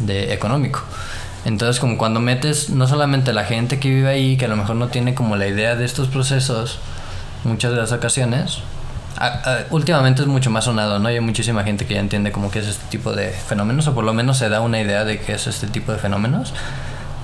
de 0.00 0.34
económico. 0.34 0.82
Entonces, 1.44 1.80
como 1.80 1.98
cuando 1.98 2.20
metes 2.20 2.70
no 2.70 2.86
solamente 2.86 3.32
la 3.32 3.44
gente 3.44 3.80
que 3.80 3.88
vive 3.88 4.08
ahí, 4.08 4.36
que 4.36 4.44
a 4.44 4.48
lo 4.48 4.56
mejor 4.56 4.76
no 4.76 4.88
tiene 4.88 5.14
como 5.14 5.36
la 5.36 5.48
idea 5.48 5.74
de 5.74 5.84
estos 5.84 6.08
procesos, 6.08 6.78
muchas 7.44 7.72
de 7.72 7.78
las 7.78 7.92
ocasiones, 7.92 8.60
últimamente 9.70 10.22
es 10.22 10.28
mucho 10.28 10.50
más 10.50 10.64
sonado, 10.64 10.98
¿no? 10.98 11.08
Hay 11.08 11.20
muchísima 11.20 11.64
gente 11.64 11.86
que 11.86 11.94
ya 11.94 12.00
entiende 12.00 12.32
como 12.32 12.50
que 12.50 12.60
es 12.60 12.68
este 12.68 12.84
tipo 12.90 13.12
de 13.12 13.30
fenómenos, 13.30 13.86
o 13.88 13.94
por 13.94 14.04
lo 14.04 14.12
menos 14.12 14.38
se 14.38 14.48
da 14.48 14.60
una 14.60 14.80
idea 14.80 15.04
de 15.04 15.20
qué 15.20 15.34
es 15.34 15.46
este 15.46 15.66
tipo 15.66 15.92
de 15.92 15.98
fenómenos, 15.98 16.54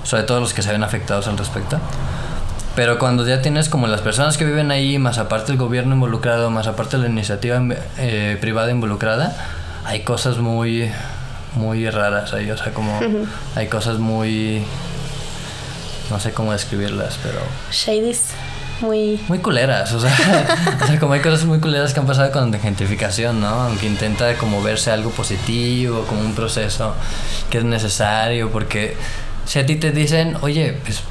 sobre 0.02 0.24
todo 0.24 0.40
los 0.40 0.52
que 0.52 0.62
se 0.62 0.72
ven 0.72 0.82
afectados 0.82 1.28
al 1.28 1.38
respecto. 1.38 1.78
Pero 2.74 2.98
cuando 2.98 3.26
ya 3.26 3.42
tienes 3.42 3.68
como 3.68 3.88
las 3.88 4.00
personas 4.00 4.36
que 4.36 4.44
viven 4.44 4.70
ahí, 4.70 4.98
más 4.98 5.18
aparte 5.18 5.50
el 5.52 5.58
gobierno 5.58 5.94
involucrado, 5.94 6.50
más 6.50 6.68
aparte 6.68 6.96
la 6.98 7.08
iniciativa 7.08 7.60
eh, 7.98 8.36
privada 8.40 8.70
involucrada, 8.70 9.36
hay 9.84 10.02
cosas 10.02 10.38
muy 10.38 10.90
muy 11.54 11.88
raras 11.90 12.32
ahí, 12.32 12.50
o 12.50 12.56
sea, 12.56 12.72
como 12.72 12.98
hay 13.54 13.66
cosas 13.68 13.98
muy... 13.98 14.62
No 16.10 16.18
sé 16.18 16.32
cómo 16.32 16.52
describirlas, 16.52 17.18
pero... 17.22 17.38
Shadies. 17.70 18.30
Muy... 18.80 19.20
Muy 19.28 19.38
culeras, 19.40 19.92
o 19.92 20.00
sea, 20.00 20.10
o 20.82 20.86
sea, 20.86 20.98
como 20.98 21.12
hay 21.12 21.20
cosas 21.20 21.44
muy 21.44 21.58
culeras 21.58 21.92
que 21.92 22.00
han 22.00 22.06
pasado 22.06 22.30
con 22.30 22.50
la 22.50 22.58
gentrificación, 22.58 23.40
¿no? 23.40 23.48
Aunque 23.48 23.86
intenta 23.86 24.34
como 24.34 24.62
verse 24.62 24.90
algo 24.90 25.10
positivo, 25.10 26.04
como 26.08 26.20
un 26.20 26.34
proceso 26.34 26.94
que 27.50 27.58
es 27.58 27.64
necesario, 27.64 28.50
porque 28.50 28.96
si 29.44 29.58
a 29.58 29.66
ti 29.66 29.76
te 29.76 29.90
dicen, 29.90 30.36
oye, 30.42 30.78
pues, 30.84 31.02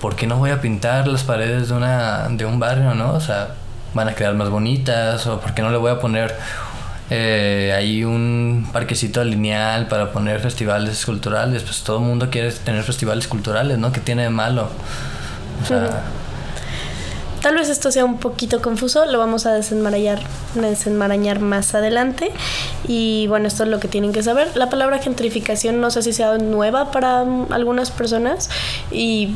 ¿por 0.00 0.16
qué 0.16 0.26
no 0.26 0.38
voy 0.38 0.50
a 0.50 0.60
pintar 0.60 1.06
las 1.06 1.22
paredes 1.22 1.68
de, 1.68 1.74
una, 1.74 2.28
de 2.28 2.44
un 2.44 2.58
barrio, 2.58 2.94
no? 2.94 3.12
O 3.12 3.20
sea, 3.20 3.54
van 3.94 4.08
a 4.08 4.14
quedar 4.14 4.34
más 4.34 4.48
bonitas, 4.48 5.26
o 5.26 5.40
¿por 5.40 5.54
qué 5.54 5.62
no 5.62 5.70
le 5.70 5.76
voy 5.76 5.90
a 5.90 6.00
poner 6.00 6.34
eh, 7.10 7.72
hay 7.76 8.04
un 8.04 8.68
parquecito 8.72 9.22
lineal 9.24 9.88
para 9.88 10.12
poner 10.12 10.40
festivales 10.40 11.04
culturales, 11.04 11.62
pues 11.62 11.82
todo 11.82 11.98
el 11.98 12.04
mundo 12.04 12.30
quiere 12.30 12.50
tener 12.52 12.82
festivales 12.84 13.28
culturales, 13.28 13.78
¿no? 13.78 13.92
¿Qué 13.92 14.00
tiene 14.00 14.22
de 14.22 14.30
malo? 14.30 14.68
O 15.62 15.66
sea, 15.66 16.02
Tal 17.42 17.56
vez 17.56 17.68
esto 17.68 17.90
sea 17.90 18.04
un 18.04 18.18
poquito 18.18 18.62
confuso, 18.62 19.04
lo 19.06 19.18
vamos 19.18 19.46
a 19.46 19.52
desenmarañar, 19.52 20.20
desenmarañar 20.54 21.40
más 21.40 21.74
adelante. 21.74 22.30
Y 22.86 23.26
bueno, 23.26 23.48
esto 23.48 23.64
es 23.64 23.68
lo 23.68 23.80
que 23.80 23.88
tienen 23.88 24.12
que 24.12 24.22
saber. 24.22 24.48
La 24.54 24.70
palabra 24.70 24.98
gentrificación 24.98 25.80
no 25.80 25.90
sé 25.90 26.02
si 26.02 26.12
sea 26.12 26.38
nueva 26.38 26.92
para 26.92 27.22
algunas 27.50 27.90
personas 27.90 28.48
y 28.92 29.34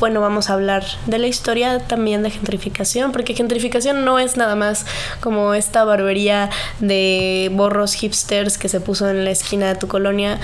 bueno, 0.00 0.20
vamos 0.20 0.50
a 0.50 0.54
hablar 0.54 0.84
de 1.06 1.18
la 1.18 1.26
historia 1.26 1.78
también 1.78 2.22
de 2.22 2.30
gentrificación, 2.30 3.12
porque 3.12 3.34
gentrificación 3.34 4.04
no 4.04 4.18
es 4.18 4.36
nada 4.36 4.56
más 4.56 4.86
como 5.20 5.54
esta 5.54 5.84
barbería 5.84 6.50
de 6.80 7.50
borros 7.52 7.94
hipsters 7.94 8.58
que 8.58 8.68
se 8.68 8.80
puso 8.80 9.08
en 9.08 9.24
la 9.24 9.30
esquina 9.30 9.68
de 9.68 9.74
tu 9.76 9.88
colonia. 9.88 10.40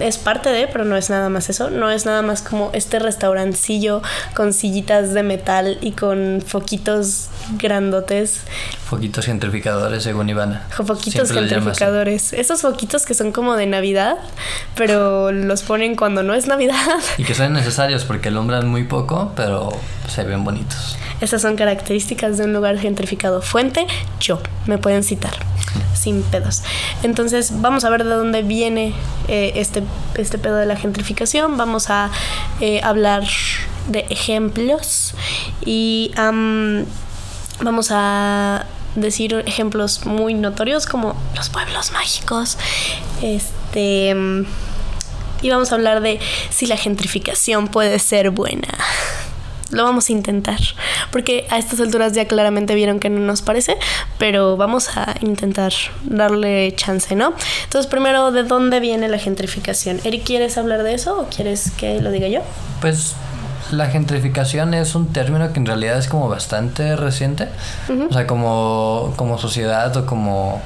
es 0.00 0.18
parte 0.18 0.50
de, 0.50 0.68
pero 0.68 0.84
no 0.84 0.96
es 0.96 1.10
nada 1.10 1.28
más 1.28 1.48
eso. 1.48 1.70
No 1.70 1.90
es 1.90 2.06
nada 2.06 2.22
más 2.22 2.42
como 2.42 2.70
este 2.72 2.98
restaurancillo 2.98 4.02
con 4.34 4.52
sillitas 4.52 5.14
de 5.14 5.22
metal 5.22 5.78
y 5.80 5.92
con 5.92 6.42
foquitos 6.44 7.28
grandotes. 7.56 8.42
Foquitos 8.84 9.26
gentrificadores, 9.26 10.02
según 10.02 10.28
Ivana. 10.28 10.66
Foquitos 10.70 11.32
gentrificadores. 11.32 12.32
Esos 12.32 12.62
foquitos 12.62 13.06
que 13.06 13.14
son 13.14 13.32
como 13.32 13.56
de 13.56 13.66
Navidad, 13.66 14.16
pero 14.74 15.32
los 15.32 15.62
ponen 15.62 15.96
cuando 15.96 16.22
no 16.22 16.34
es 16.34 16.46
Navidad. 16.46 16.76
Y 17.16 17.24
que 17.24 17.34
son 17.34 17.52
necesarios 17.52 18.04
porque 18.04 18.28
alumbran 18.28 18.68
muy 18.68 18.84
poco, 18.84 19.32
pero 19.36 19.70
se 20.08 20.24
ven 20.24 20.44
bonitos. 20.44 20.96
Esas 21.20 21.42
son 21.42 21.56
características 21.56 22.38
de 22.38 22.44
un 22.44 22.52
lugar 22.52 22.78
gentrificado. 22.78 23.42
Fuente, 23.42 23.86
yo. 24.20 24.40
Me 24.66 24.78
pueden 24.78 25.02
citar. 25.02 25.32
Sin 25.94 26.22
pedos. 26.22 26.62
Entonces, 27.02 27.60
vamos 27.60 27.84
a 27.84 27.90
ver 27.90 28.04
de 28.04 28.10
dónde 28.10 28.42
viene 28.42 28.94
eh, 29.26 29.52
este, 29.56 29.82
este 30.14 30.38
pedo 30.38 30.56
de 30.56 30.66
la 30.66 30.76
gentrificación. 30.76 31.56
Vamos 31.56 31.90
a 31.90 32.10
eh, 32.60 32.80
hablar 32.82 33.24
de 33.88 34.00
ejemplos 34.10 35.14
y 35.64 36.12
vamos 37.60 37.88
a 37.90 38.66
decir 38.94 39.42
ejemplos 39.46 40.06
muy 40.06 40.34
notorios 40.34 40.86
como 40.86 41.16
los 41.36 41.48
pueblos 41.48 41.92
mágicos. 41.92 42.58
Este. 43.22 44.14
Y 45.40 45.50
vamos 45.50 45.70
a 45.70 45.76
hablar 45.76 46.00
de 46.00 46.18
si 46.50 46.66
la 46.66 46.76
gentrificación 46.76 47.68
puede 47.68 47.98
ser 47.98 48.30
buena. 48.30 48.68
Lo 49.70 49.84
vamos 49.84 50.08
a 50.08 50.12
intentar. 50.12 50.58
Porque 51.12 51.46
a 51.50 51.58
estas 51.58 51.78
alturas 51.80 52.14
ya 52.14 52.26
claramente 52.26 52.74
vieron 52.74 52.98
que 52.98 53.10
no 53.10 53.20
nos 53.20 53.42
parece. 53.42 53.76
Pero 54.18 54.56
vamos 54.56 54.96
a 54.96 55.14
intentar 55.20 55.72
darle 56.04 56.74
chance, 56.74 57.14
¿no? 57.14 57.34
Entonces, 57.64 57.88
primero, 57.88 58.32
¿de 58.32 58.44
dónde 58.44 58.80
viene 58.80 59.08
la 59.08 59.18
gentrificación? 59.18 60.00
Eric, 60.04 60.24
¿quieres 60.24 60.56
hablar 60.58 60.82
de 60.82 60.94
eso 60.94 61.20
o 61.20 61.28
quieres 61.28 61.70
que 61.76 62.00
lo 62.00 62.10
diga 62.10 62.28
yo? 62.28 62.40
Pues 62.80 63.14
la 63.70 63.86
gentrificación 63.86 64.74
es 64.74 64.94
un 64.94 65.12
término 65.12 65.52
que 65.52 65.60
en 65.60 65.66
realidad 65.66 65.98
es 65.98 66.08
como 66.08 66.28
bastante 66.28 66.96
reciente. 66.96 67.48
O 68.08 68.12
sea, 68.12 68.26
como, 68.26 69.12
como 69.16 69.38
sociedad 69.38 69.96
o 69.96 70.06
como... 70.06 70.60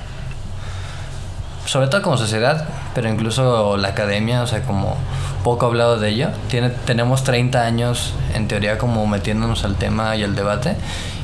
Sobre 1.64 1.86
todo 1.86 2.02
como 2.02 2.16
sociedad, 2.16 2.66
pero 2.94 3.08
incluso 3.08 3.76
la 3.76 3.88
academia, 3.88 4.42
o 4.42 4.46
sea, 4.46 4.62
como 4.62 4.96
poco 5.44 5.66
hablado 5.66 5.98
de 5.98 6.08
ello. 6.08 6.28
Tiene, 6.48 6.70
tenemos 6.70 7.24
30 7.24 7.62
años, 7.62 8.14
en 8.34 8.48
teoría, 8.48 8.78
como 8.78 9.06
metiéndonos 9.06 9.64
al 9.64 9.76
tema 9.76 10.16
y 10.16 10.24
al 10.24 10.34
debate. 10.34 10.76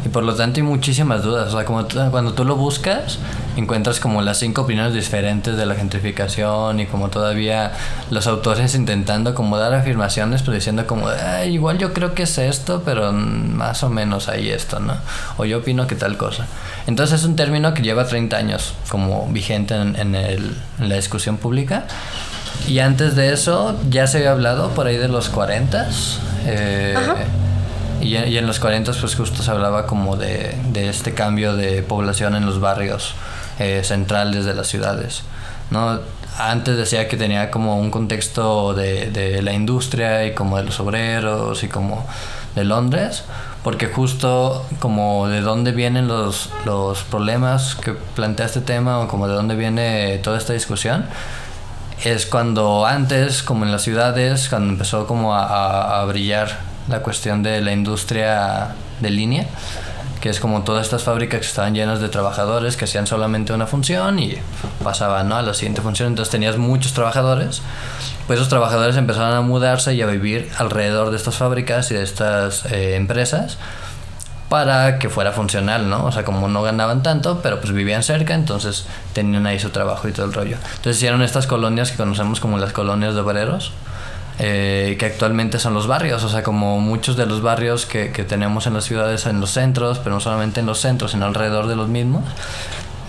Y 0.08 0.10
por 0.10 0.24
lo 0.24 0.34
tanto 0.34 0.60
hay 0.60 0.62
muchísimas 0.62 1.22
dudas. 1.22 1.52
O 1.52 1.56
sea, 1.56 1.66
como 1.66 1.86
cuando 2.10 2.32
tú 2.32 2.44
lo 2.44 2.56
buscas, 2.56 3.18
encuentras 3.56 4.00
como 4.00 4.22
las 4.22 4.38
cinco 4.38 4.62
opiniones 4.62 4.94
diferentes 4.94 5.56
de 5.56 5.66
la 5.66 5.74
gentrificación 5.74 6.80
y 6.80 6.86
como 6.86 7.10
todavía 7.10 7.72
los 8.10 8.26
autores 8.26 8.74
intentando 8.74 9.34
como 9.34 9.58
dar 9.58 9.74
afirmaciones, 9.74 10.42
pero 10.42 10.54
diciendo 10.54 10.86
como, 10.86 11.08
igual 11.46 11.76
yo 11.76 11.92
creo 11.92 12.14
que 12.14 12.22
es 12.22 12.38
esto, 12.38 12.82
pero 12.84 13.12
más 13.12 13.82
o 13.82 13.90
menos 13.90 14.28
hay 14.28 14.48
esto, 14.48 14.80
¿no? 14.80 14.94
O 15.36 15.44
yo 15.44 15.58
opino 15.58 15.86
que 15.86 15.94
tal 15.94 16.16
cosa. 16.16 16.46
Entonces 16.86 17.20
es 17.20 17.26
un 17.26 17.36
término 17.36 17.74
que 17.74 17.82
lleva 17.82 18.06
30 18.06 18.36
años 18.36 18.74
como 18.88 19.26
vigente 19.28 19.74
en, 19.74 19.96
en, 19.96 20.14
el, 20.14 20.56
en 20.78 20.88
la 20.88 20.94
discusión 20.94 21.36
pública 21.36 21.84
y 22.66 22.78
antes 22.80 23.14
de 23.14 23.32
eso 23.32 23.78
ya 23.88 24.06
se 24.06 24.18
había 24.18 24.32
hablado 24.32 24.70
por 24.70 24.86
ahí 24.86 24.96
de 24.96 25.08
los 25.08 25.28
40. 25.28 25.88
Eh, 26.46 26.94
y, 28.08 28.16
y, 28.16 28.38
en 28.38 28.46
los 28.46 28.58
40 28.58 28.92
pues 29.00 29.14
justo 29.14 29.42
se 29.42 29.50
hablaba 29.50 29.86
como 29.86 30.16
de, 30.16 30.56
de 30.72 30.88
este 30.88 31.14
cambio 31.14 31.56
de 31.56 31.82
población 31.82 32.34
en 32.34 32.46
los 32.46 32.60
barrios 32.60 33.14
eh, 33.58 33.82
centrales 33.84 34.44
de 34.44 34.54
las 34.54 34.68
ciudades. 34.68 35.22
¿no? 35.70 36.00
Antes 36.38 36.76
decía 36.76 37.08
que 37.08 37.16
tenía 37.16 37.50
como 37.50 37.78
un 37.78 37.90
contexto 37.90 38.72
de, 38.72 39.10
de 39.10 39.42
la 39.42 39.52
industria 39.52 40.24
y 40.26 40.34
como 40.34 40.56
de 40.56 40.64
los 40.64 40.78
obreros 40.80 41.64
y 41.64 41.68
como 41.68 42.06
de 42.54 42.64
Londres, 42.64 43.24
porque 43.62 43.86
justo 43.86 44.64
como 44.78 45.28
de 45.28 45.40
dónde 45.40 45.72
vienen 45.72 46.08
los, 46.08 46.50
los 46.64 47.02
problemas 47.02 47.74
que 47.74 47.92
plantea 47.92 48.46
este 48.46 48.60
tema 48.60 49.00
o 49.00 49.08
como 49.08 49.28
de 49.28 49.34
dónde 49.34 49.56
viene 49.56 50.18
toda 50.18 50.38
esta 50.38 50.52
discusión, 50.52 51.06
es 52.04 52.26
cuando 52.26 52.86
antes, 52.86 53.42
como 53.42 53.64
en 53.64 53.72
las 53.72 53.82
ciudades, 53.82 54.48
cuando 54.48 54.70
empezó 54.70 55.06
como 55.06 55.34
a, 55.34 56.00
a, 56.00 56.04
brillar 56.04 56.60
la 56.88 57.02
cuestión 57.02 57.42
de 57.42 57.60
la 57.60 57.72
industria 57.72 58.68
de 59.00 59.10
línea, 59.10 59.46
que 60.20 60.30
es 60.30 60.40
como 60.40 60.62
todas 60.62 60.84
estas 60.84 61.04
fábricas 61.04 61.40
que 61.40 61.46
estaban 61.46 61.74
llenas 61.74 62.00
de 62.00 62.08
trabajadores 62.08 62.76
que 62.76 62.84
hacían 62.86 63.06
solamente 63.06 63.52
una 63.52 63.66
función 63.66 64.18
y 64.18 64.34
pasaban 64.82 65.28
¿no? 65.28 65.36
a 65.36 65.42
la 65.42 65.54
siguiente 65.54 65.80
función, 65.80 66.08
entonces 66.08 66.32
tenías 66.32 66.56
muchos 66.56 66.92
trabajadores, 66.92 67.62
pues 68.26 68.38
esos 68.38 68.48
trabajadores 68.48 68.96
empezaron 68.96 69.34
a 69.34 69.40
mudarse 69.42 69.94
y 69.94 70.02
a 70.02 70.06
vivir 70.06 70.50
alrededor 70.58 71.10
de 71.10 71.16
estas 71.16 71.36
fábricas 71.36 71.90
y 71.90 71.94
de 71.94 72.02
estas 72.02 72.64
eh, 72.66 72.96
empresas 72.96 73.58
para 74.48 74.98
que 74.98 75.10
fuera 75.10 75.32
funcional, 75.32 75.90
¿no? 75.90 76.06
O 76.06 76.12
sea, 76.12 76.24
como 76.24 76.48
no 76.48 76.62
ganaban 76.62 77.02
tanto, 77.02 77.40
pero 77.42 77.60
pues 77.60 77.72
vivían 77.72 78.02
cerca, 78.02 78.34
entonces 78.34 78.86
tenían 79.12 79.46
ahí 79.46 79.58
su 79.58 79.70
trabajo 79.70 80.08
y 80.08 80.12
todo 80.12 80.26
el 80.26 80.32
rollo. 80.32 80.56
Entonces 80.76 80.96
hicieron 80.96 81.22
estas 81.22 81.46
colonias 81.46 81.90
que 81.90 81.98
conocemos 81.98 82.40
como 82.40 82.56
las 82.58 82.72
colonias 82.72 83.14
de 83.14 83.20
obreros, 83.20 83.72
eh, 84.38 84.96
que 84.98 85.06
actualmente 85.06 85.58
son 85.58 85.74
los 85.74 85.86
barrios, 85.86 86.22
o 86.24 86.28
sea, 86.28 86.42
como 86.42 86.80
muchos 86.80 87.16
de 87.16 87.26
los 87.26 87.42
barrios 87.42 87.86
que, 87.86 88.12
que 88.12 88.24
tenemos 88.24 88.66
en 88.66 88.74
las 88.74 88.84
ciudades, 88.84 89.26
en 89.26 89.40
los 89.40 89.50
centros, 89.50 89.98
pero 89.98 90.14
no 90.14 90.20
solamente 90.20 90.60
en 90.60 90.66
los 90.66 90.80
centros, 90.80 91.12
sino 91.12 91.26
alrededor 91.26 91.66
de 91.66 91.76
los 91.76 91.88
mismos, 91.88 92.24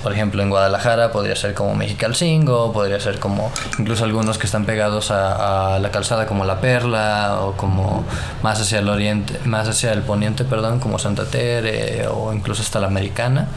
por 0.01 0.13
ejemplo, 0.13 0.41
en 0.41 0.49
Guadalajara 0.49 1.11
podría 1.11 1.35
ser 1.35 1.53
como 1.53 1.75
Mexicalcingo, 1.75 2.71
podría 2.71 2.99
ser 3.01 3.19
como 3.19 3.51
incluso 3.77 4.05
algunos 4.05 4.37
que 4.37 4.45
están 4.45 4.65
pegados 4.65 5.11
a, 5.11 5.75
a, 5.75 5.79
la 5.79 5.91
calzada 5.91 6.25
como 6.25 6.45
La 6.45 6.61
Perla 6.61 7.39
o 7.41 7.57
como 7.57 8.05
más 8.41 8.61
hacia 8.61 8.79
el 8.79 8.87
oriente, 8.87 9.37
más 9.43 9.67
hacia 9.67 9.91
el 9.91 10.01
poniente, 10.01 10.45
perdón, 10.45 10.79
como 10.79 10.99
Santa 10.99 11.25
Tere 11.25 12.07
o 12.07 12.33
incluso 12.33 12.61
hasta 12.61 12.79
la 12.79 12.87
Americana. 12.87 13.49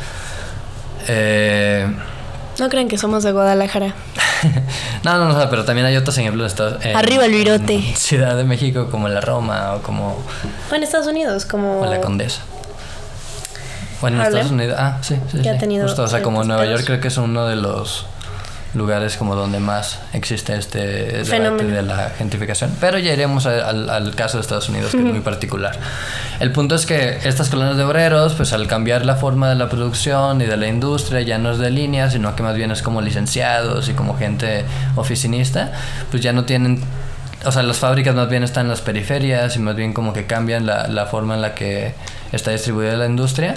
Eh, 1.07 1.87
no 2.59 2.69
creen 2.69 2.89
que 2.89 2.99
somos 2.99 3.23
de 3.23 3.33
Guadalajara. 3.33 3.95
no, 5.05 5.19
no, 5.19 5.33
no, 5.33 5.51
pero 5.51 5.65
también 5.65 5.87
hay 5.87 5.97
otros 5.97 6.17
ejemplos. 6.19 6.55
En, 6.83 6.97
Arriba 6.97 7.27
el 7.27 7.33
virote. 7.33 7.81
Ciudad 7.97 8.37
de 8.37 8.45
México 8.45 8.89
como 8.91 9.09
la 9.09 9.21
Roma 9.21 9.75
o 9.75 9.83
como... 9.83 10.23
O 10.71 10.75
en 10.75 10.83
Estados 10.83 11.07
Unidos 11.07 11.45
como... 11.45 11.81
O 11.81 11.87
la 11.87 12.01
Condesa. 12.01 12.43
Bueno, 14.01 14.21
en 14.21 14.27
Estados 14.27 14.51
Unidos. 14.51 14.77
Ah, 14.79 14.99
sí, 15.01 15.17
sí. 15.31 15.39
Sí. 15.43 15.49
ha 15.49 15.59
tenido 15.59 15.87
Justo, 15.87 16.03
o 16.03 16.09
sea, 16.09 16.23
como 16.23 16.43
Nueva 16.45 16.67
York 16.67 16.85
creo 16.85 17.01
que 17.01 17.09
es 17.09 17.17
uno 17.19 17.47
de 17.47 17.57
los 17.57 18.07
lugares 18.75 19.17
como 19.17 19.35
donde 19.35 19.61
más 19.61 20.01
existe 20.13 20.57
este 20.57 21.25
Fenómeno. 21.25 21.69
de 21.69 21.83
la 21.83 22.11
gentrificación. 22.11 22.75
Pero 22.81 22.99
ya 22.99 23.13
iremos 23.13 23.47
a, 23.47 23.69
al, 23.69 23.91
al, 23.91 24.15
caso 24.15 24.39
de 24.39 24.43
Estados 24.43 24.69
Unidos, 24.69 24.93
que 24.93 24.99
es 24.99 25.05
muy 25.05 25.21
particular. 25.21 25.79
El 26.41 26.53
punto 26.53 26.75
es 26.75 26.87
que 26.87 27.19
estas 27.25 27.51
colonias 27.51 27.77
de 27.77 27.85
obreros, 27.85 28.35
pues 28.35 28.53
al 28.53 28.67
cambiar 28.67 29.05
la 29.05 29.17
forma 29.17 29.49
de 29.49 29.57
la 29.57 29.69
producción 29.69 30.41
y 30.41 30.47
de 30.47 30.57
la 30.57 30.69
industria, 30.69 31.21
ya 31.21 31.39
no 31.39 31.53
es 31.53 31.59
de 31.59 31.71
línea, 31.71 32.11
sino 32.11 32.35
que 32.35 32.43
más 32.43 32.57
bien 32.57 32.71
es 32.71 32.83
como 32.83 33.01
licenciados 33.01 33.89
y 33.89 33.93
como 33.93 34.17
gente 34.17 34.65
oficinista, 34.97 35.73
pues 36.11 36.23
ya 36.23 36.33
no 36.33 36.45
tienen 36.45 36.83
o 37.45 37.51
sea, 37.51 37.65
las 37.65 37.79
fábricas 37.79 38.15
más 38.15 38.29
bien 38.29 38.45
están 38.45 38.67
en 38.67 38.71
las 38.71 38.83
periferias 38.83 39.57
y 39.57 39.59
más 39.59 39.75
bien 39.75 39.93
como 39.93 40.13
que 40.13 40.27
cambian 40.27 40.65
la, 40.65 40.87
la 40.87 41.07
forma 41.07 41.35
en 41.35 41.43
la 41.43 41.55
que 41.55 41.93
está 42.31 42.53
distribuida 42.53 42.97
la 42.97 43.07
industria. 43.07 43.57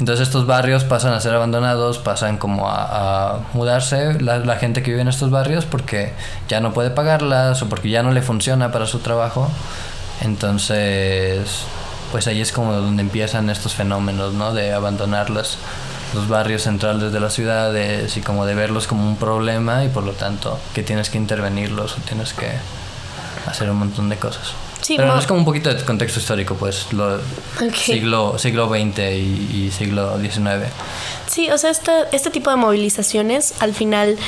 Entonces 0.00 0.26
estos 0.26 0.46
barrios 0.46 0.82
pasan 0.82 1.12
a 1.12 1.20
ser 1.20 1.34
abandonados, 1.34 1.98
pasan 1.98 2.36
como 2.36 2.68
a, 2.68 3.40
mudarse 3.52 4.20
la, 4.20 4.38
la, 4.38 4.56
gente 4.56 4.82
que 4.82 4.90
vive 4.90 5.02
en 5.02 5.08
estos 5.08 5.30
barrios 5.30 5.66
porque 5.66 6.12
ya 6.48 6.60
no 6.60 6.72
puede 6.72 6.90
pagarlas 6.90 7.62
o 7.62 7.68
porque 7.68 7.90
ya 7.90 8.02
no 8.02 8.10
le 8.10 8.20
funciona 8.20 8.72
para 8.72 8.86
su 8.86 8.98
trabajo. 8.98 9.48
Entonces, 10.20 11.64
pues 12.10 12.26
ahí 12.26 12.40
es 12.40 12.50
como 12.50 12.72
donde 12.72 13.02
empiezan 13.02 13.50
estos 13.50 13.74
fenómenos, 13.74 14.34
¿no? 14.34 14.52
De 14.52 14.72
abandonar 14.72 15.30
los, 15.30 15.58
los 16.14 16.28
barrios 16.28 16.62
centrales 16.62 17.12
de 17.12 17.20
las 17.20 17.34
ciudades 17.34 18.16
y 18.16 18.20
como 18.20 18.46
de 18.46 18.54
verlos 18.54 18.86
como 18.86 19.06
un 19.06 19.16
problema 19.16 19.84
y 19.84 19.88
por 19.88 20.04
lo 20.04 20.12
tanto 20.12 20.58
que 20.74 20.82
tienes 20.82 21.10
que 21.10 21.18
intervenirlos 21.18 21.98
o 21.98 22.00
tienes 22.02 22.32
que 22.32 22.50
hacer 23.46 23.70
un 23.70 23.78
montón 23.78 24.08
de 24.08 24.16
cosas. 24.16 24.54
Sí, 24.84 24.98
Pero 24.98 25.18
es 25.18 25.26
como 25.26 25.38
un 25.38 25.46
poquito 25.46 25.72
de 25.72 25.82
contexto 25.82 26.20
histórico, 26.20 26.56
pues, 26.56 26.92
lo, 26.92 27.18
siglo, 27.72 28.38
siglo 28.38 28.68
XX 28.68 28.98
y, 28.98 29.64
y 29.64 29.70
siglo 29.74 30.20
XIX. 30.20 30.70
Sí, 31.26 31.50
o 31.50 31.56
sea, 31.56 31.70
este, 31.70 31.90
este 32.12 32.28
tipo 32.28 32.50
de 32.50 32.56
movilizaciones 32.56 33.54
al 33.60 33.72
final 33.72 34.18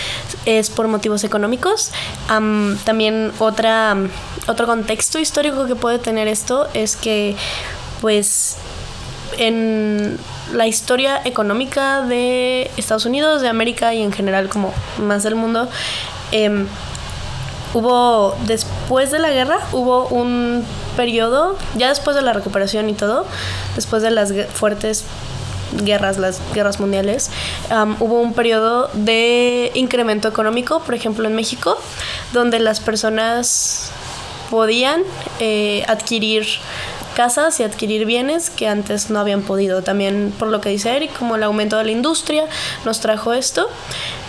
es 0.47 0.71
por 0.71 0.89
motivos 0.89 1.25
económicos. 1.25 1.93
Am, 2.29 2.79
también 2.85 3.33
otra, 3.39 3.99
otro 4.47 4.67
contexto 4.67 5.19
histórico 5.19 5.67
que 5.67 5.75
puede 5.75 5.99
tener 5.99 6.27
esto 6.27 6.67
es 6.73 6.97
que, 6.97 7.37
pues, 8.01 8.57
en 9.37 10.19
la 10.55 10.67
historia 10.67 11.21
económica 11.27 12.01
de 12.01 12.71
Estados 12.79 13.05
Unidos, 13.05 13.43
de 13.43 13.49
América 13.49 13.93
y 13.93 14.03
en 14.03 14.11
general 14.11 14.49
como 14.49 14.73
más 15.03 15.23
del 15.23 15.35
mundo, 15.35 15.69
em, 16.33 16.67
hubo, 17.75 18.37
después 18.47 19.11
de 19.11 19.19
la 19.19 19.31
guerra, 19.31 19.59
hubo 19.73 20.07
un 20.09 20.65
periodo, 20.97 21.57
ya 21.77 21.89
después 21.89 22.17
de 22.17 22.23
la 22.23 22.33
recuperación 22.33 22.89
y 22.89 22.95
todo, 22.95 23.27
después 23.75 24.03
de 24.03 24.11
las 24.11 24.33
fuertes 24.53 25.05
guerras, 25.85 26.19
las 26.19 26.41
guerras 26.55 26.81
mundiales, 26.81 27.31
hubo 28.01 28.21
un 28.21 28.33
periodo 28.33 28.89
de 28.95 29.71
incremento 29.75 30.29
económico, 30.29 30.81
por 30.81 30.95
ejemplo 30.95 31.27
en 31.27 31.35
México, 31.35 31.79
donde 32.33 32.59
las 32.61 32.81
personas 32.81 33.91
podían 34.51 35.03
eh, 35.41 35.85
adquirir 35.89 36.47
casas 37.17 37.59
y 37.61 37.63
adquirir 37.63 38.05
bienes 38.05 38.51
que 38.51 38.69
antes 38.69 39.09
no 39.09 39.19
habían 39.19 39.41
podido. 39.41 39.83
También 39.83 40.35
por 40.39 40.49
lo 40.49 40.61
que 40.61 40.69
dice 40.69 40.95
Eric, 40.95 41.17
como 41.19 41.37
el 41.37 41.43
aumento 41.43 41.79
de 41.79 41.85
la 41.85 41.91
industria 41.91 42.45
nos 42.85 43.01
trajo 43.01 43.33
esto. 43.33 43.69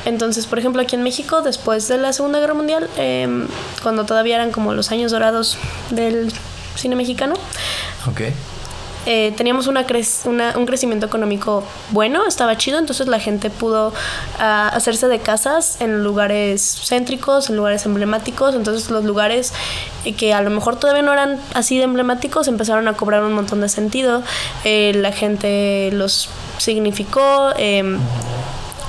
Entonces, 0.06 0.48
por 0.48 0.58
ejemplo, 0.58 0.82
aquí 0.82 0.96
en 0.96 1.04
México, 1.04 1.42
después 1.42 1.90
de 1.90 1.98
la 1.98 2.14
Segunda 2.14 2.40
Guerra 2.40 2.54
Mundial, 2.54 2.90
em, 2.96 3.48
cuando 3.84 4.06
todavía 4.06 4.36
eran 4.36 4.52
como 4.52 4.74
los 4.74 4.90
años 4.92 5.12
dorados 5.12 5.58
del 5.90 6.32
cine 6.76 6.96
mexicano, 6.96 7.34
okay. 8.10 8.34
Eh, 9.10 9.34
teníamos 9.38 9.68
una, 9.68 9.86
un 10.58 10.66
crecimiento 10.66 11.06
económico 11.06 11.64
bueno, 11.92 12.28
estaba 12.28 12.58
chido, 12.58 12.78
entonces 12.78 13.08
la 13.08 13.22
gente 13.22 13.50
pudo 13.50 13.94
ah, 14.38 14.70
hacerse 14.74 15.08
de 15.08 15.20
casas 15.20 15.80
en 15.80 16.04
lugares 16.04 16.82
céntricos, 16.84 17.50
en 17.50 17.56
lugares 17.56 17.86
emblemáticos, 17.86 18.54
entonces 18.54 18.90
los 18.90 19.06
lugares 19.06 19.54
que 20.18 20.34
a 20.34 20.42
lo 20.42 20.50
mejor 20.50 20.76
todavía 20.76 21.04
no 21.04 21.14
eran 21.14 21.40
así 21.54 21.78
de 21.78 21.86
emblemáticos 21.86 22.50
empezaron 22.50 22.90
a 22.90 22.94
cobrar 22.94 23.24
un 23.24 23.32
montón 23.32 23.62
de 23.62 23.70
sentido, 23.70 24.24
eh, 24.66 24.92
la 24.94 25.14
gente 25.14 25.90
los 25.94 26.30
significó. 26.58 27.54
Em, 27.58 28.00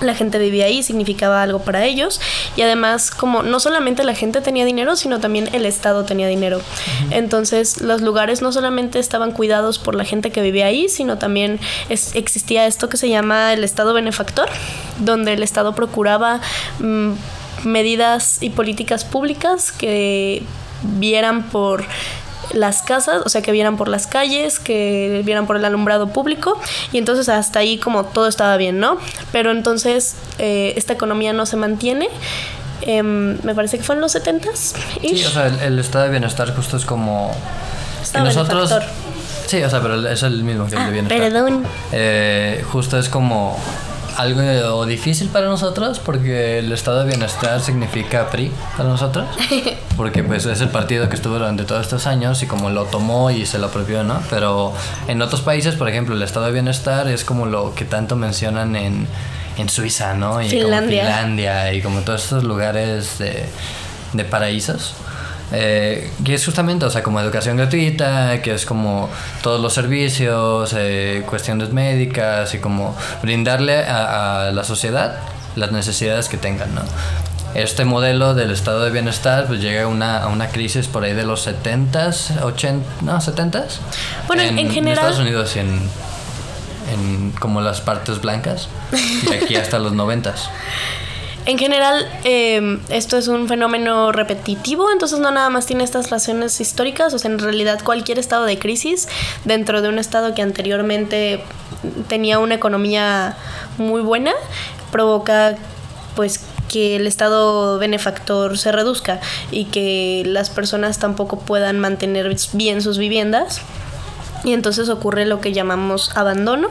la 0.00 0.14
gente 0.14 0.38
vivía 0.38 0.66
ahí, 0.66 0.82
significaba 0.82 1.42
algo 1.42 1.60
para 1.60 1.84
ellos 1.84 2.20
y 2.56 2.62
además 2.62 3.10
como 3.10 3.42
no 3.42 3.60
solamente 3.60 4.04
la 4.04 4.14
gente 4.14 4.40
tenía 4.40 4.64
dinero, 4.64 4.96
sino 4.96 5.20
también 5.20 5.48
el 5.52 5.66
Estado 5.66 6.04
tenía 6.04 6.28
dinero. 6.28 6.60
Entonces 7.10 7.80
los 7.80 8.00
lugares 8.00 8.42
no 8.42 8.52
solamente 8.52 8.98
estaban 8.98 9.32
cuidados 9.32 9.78
por 9.78 9.94
la 9.94 10.04
gente 10.04 10.30
que 10.30 10.42
vivía 10.42 10.66
ahí, 10.66 10.88
sino 10.88 11.18
también 11.18 11.60
existía 11.88 12.66
esto 12.66 12.88
que 12.88 12.96
se 12.96 13.08
llama 13.08 13.52
el 13.52 13.64
Estado 13.64 13.94
benefactor, 13.94 14.48
donde 14.98 15.34
el 15.34 15.42
Estado 15.42 15.74
procuraba 15.74 16.40
mm, 16.80 17.12
medidas 17.64 18.38
y 18.40 18.50
políticas 18.50 19.04
públicas 19.04 19.72
que 19.72 20.42
vieran 20.82 21.44
por 21.44 21.84
las 22.52 22.82
casas, 22.82 23.22
o 23.24 23.28
sea, 23.28 23.42
que 23.42 23.52
vieran 23.52 23.76
por 23.76 23.88
las 23.88 24.06
calles, 24.06 24.58
que 24.58 25.22
vieran 25.24 25.46
por 25.46 25.56
el 25.56 25.64
alumbrado 25.64 26.08
público 26.08 26.60
y 26.92 26.98
entonces 26.98 27.28
hasta 27.28 27.60
ahí 27.60 27.78
como 27.78 28.04
todo 28.04 28.28
estaba 28.28 28.56
bien, 28.56 28.78
¿no? 28.80 28.98
Pero 29.32 29.50
entonces 29.50 30.16
eh, 30.38 30.74
esta 30.76 30.92
economía 30.92 31.32
no 31.32 31.46
se 31.46 31.56
mantiene. 31.56 32.08
Em, 32.82 33.38
me 33.42 33.54
parece 33.54 33.78
que 33.78 33.84
fue 33.84 33.96
en 33.96 34.00
los 34.00 34.14
70s. 34.14 34.74
Sí, 35.00 35.24
o 35.24 35.30
sea, 35.30 35.46
el, 35.46 35.78
estado 35.78 36.04
de 36.04 36.10
bienestar 36.10 36.54
justo 36.54 36.76
es 36.76 36.84
como... 36.84 37.34
que 38.12 38.20
nosotros... 38.20 38.74
Sí, 39.46 39.62
o 39.62 39.70
sea, 39.70 39.80
pero 39.80 40.06
es 40.06 40.22
el 40.22 40.44
mismo 40.44 40.66
que 40.66 40.74
el 40.74 40.80
de 40.82 40.86
ah, 40.86 40.90
bienestar. 40.90 41.18
Perdón. 41.18 41.64
Eh, 41.90 42.62
justo 42.70 42.98
es 42.98 43.08
como 43.08 43.58
algo 44.18 44.84
difícil 44.84 45.28
para 45.28 45.46
nosotros 45.46 46.00
porque 46.00 46.58
el 46.58 46.72
estado 46.72 47.00
de 47.00 47.06
bienestar 47.06 47.60
significa 47.60 48.28
PRI 48.30 48.50
para 48.76 48.88
nosotros. 48.88 49.26
Porque 49.96 50.22
pues 50.22 50.44
es 50.46 50.60
el 50.60 50.68
partido 50.68 51.08
que 51.08 51.16
estuvo 51.16 51.34
durante 51.34 51.64
todos 51.64 51.82
estos 51.82 52.06
años 52.06 52.42
y 52.42 52.46
como 52.46 52.70
lo 52.70 52.84
tomó 52.84 53.30
y 53.30 53.46
se 53.46 53.58
lo 53.58 53.66
apropió, 53.66 54.04
¿no? 54.04 54.20
Pero 54.30 54.72
en 55.06 55.22
otros 55.22 55.40
países, 55.40 55.74
por 55.74 55.88
ejemplo, 55.88 56.14
el 56.14 56.22
estado 56.22 56.46
de 56.46 56.52
bienestar 56.52 57.08
es 57.08 57.24
como 57.24 57.46
lo 57.46 57.74
que 57.74 57.84
tanto 57.84 58.14
mencionan 58.14 58.76
en, 58.76 59.06
en 59.56 59.68
Suiza, 59.68 60.14
¿no? 60.14 60.40
Y 60.42 60.48
Finlandia. 60.48 61.02
Como 61.02 61.12
Finlandia 61.12 61.72
y 61.72 61.82
como 61.82 62.00
todos 62.00 62.24
estos 62.24 62.44
lugares 62.44 63.18
de, 63.18 63.44
de 64.12 64.24
paraísos. 64.24 64.94
Eh, 65.52 66.10
que 66.24 66.34
es 66.34 66.44
justamente, 66.44 66.84
o 66.84 66.90
sea, 66.90 67.02
como 67.02 67.20
educación 67.20 67.56
gratuita, 67.56 68.42
que 68.42 68.52
es 68.52 68.66
como 68.66 69.08
todos 69.42 69.60
los 69.60 69.72
servicios, 69.72 70.74
eh, 70.76 71.22
cuestiones 71.26 71.72
médicas 71.72 72.54
y 72.54 72.58
como 72.58 72.94
brindarle 73.22 73.84
a, 73.84 74.50
la 74.52 74.64
sociedad 74.64 75.18
las 75.56 75.72
necesidades 75.72 76.28
que 76.28 76.36
tengan, 76.36 76.74
¿no? 76.74 76.82
Este 77.54 77.84
modelo 77.84 78.34
del 78.34 78.50
estado 78.50 78.84
de 78.84 78.90
bienestar 78.90 79.46
pues 79.46 79.60
llega 79.60 79.84
a 79.84 79.86
una, 79.86 80.22
a 80.22 80.28
una 80.28 80.48
crisis 80.48 80.86
por 80.86 81.02
ahí 81.02 81.14
de 81.14 81.24
los 81.24 81.48
70s, 81.48 82.42
80, 82.42 82.86
no, 83.02 83.18
70s. 83.18 83.78
Bueno, 84.26 84.42
en, 84.42 84.70
general... 84.70 84.86
En 84.86 84.88
Estados 84.88 85.18
Unidos 85.18 85.56
y 85.56 85.60
en, 85.60 85.80
en 86.92 87.30
como 87.32 87.60
las 87.62 87.80
partes 87.80 88.20
blancas 88.20 88.68
y 88.92 89.32
aquí 89.32 89.56
hasta 89.56 89.78
los 89.78 89.94
90s. 89.94 90.34
En 91.48 91.56
general, 91.56 92.06
em, 92.24 92.78
esto 92.90 93.16
es 93.16 93.26
un 93.26 93.48
fenómeno 93.48 94.12
repetitivo, 94.12 94.90
entonces 94.92 95.18
no 95.18 95.30
nada 95.30 95.48
más 95.48 95.64
tiene 95.64 95.82
estas 95.82 96.10
relaciones 96.10 96.60
históricas, 96.60 97.14
o 97.14 97.18
sea, 97.18 97.30
en 97.30 97.38
realidad 97.38 97.80
cualquier 97.82 98.18
estado 98.18 98.44
de 98.44 98.58
crisis 98.58 99.08
dentro 99.46 99.80
de 99.80 99.88
un 99.88 99.98
estado 99.98 100.34
que 100.34 100.42
anteriormente 100.42 101.42
tenía 102.06 102.38
una 102.38 102.56
economía 102.56 103.34
muy 103.78 104.02
buena, 104.02 104.34
provoca 104.92 105.56
pues 106.14 106.44
que 106.68 106.96
el 106.96 107.06
estado 107.06 107.78
benefactor 107.78 108.58
se 108.58 108.70
reduzca 108.70 109.18
y 109.50 109.64
que 109.64 110.24
las 110.26 110.50
personas 110.50 110.98
tampoco 110.98 111.38
puedan 111.38 111.80
mantener 111.80 112.36
bien 112.52 112.82
sus 112.82 112.98
viviendas 112.98 113.62
y 114.44 114.52
entonces 114.52 114.88
ocurre 114.88 115.26
lo 115.26 115.40
que 115.40 115.52
llamamos 115.52 116.16
abandono 116.16 116.68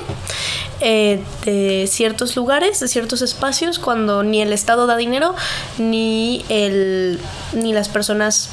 eh, 0.80 1.24
de 1.44 1.88
ciertos 1.88 2.36
lugares, 2.36 2.80
de 2.80 2.88
ciertos 2.88 3.22
espacios, 3.22 3.80
cuando 3.80 4.24
ni 4.24 4.42
el 4.42 4.54
Estado 4.54 4.88
da 4.88 4.96
dinero, 4.96 5.36
ni, 5.78 6.46
el, 6.50 7.20
ni 7.54 7.74
las 7.74 7.90
personas 7.90 8.50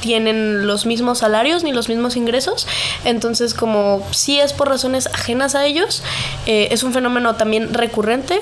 tienen 0.00 0.66
los 0.66 0.84
mismos 0.84 1.18
salarios 1.18 1.62
ni 1.62 1.72
los 1.72 1.88
mismos 1.88 2.16
ingresos. 2.16 2.66
Entonces, 3.04 3.54
como 3.54 4.06
si 4.10 4.40
es 4.40 4.52
por 4.52 4.68
razones 4.68 5.08
ajenas 5.14 5.54
a 5.54 5.64
ellos, 5.64 6.02
eh, 6.46 6.68
es 6.70 6.82
un 6.82 6.92
fenómeno 6.92 7.36
también 7.36 7.72
recurrente. 7.72 8.40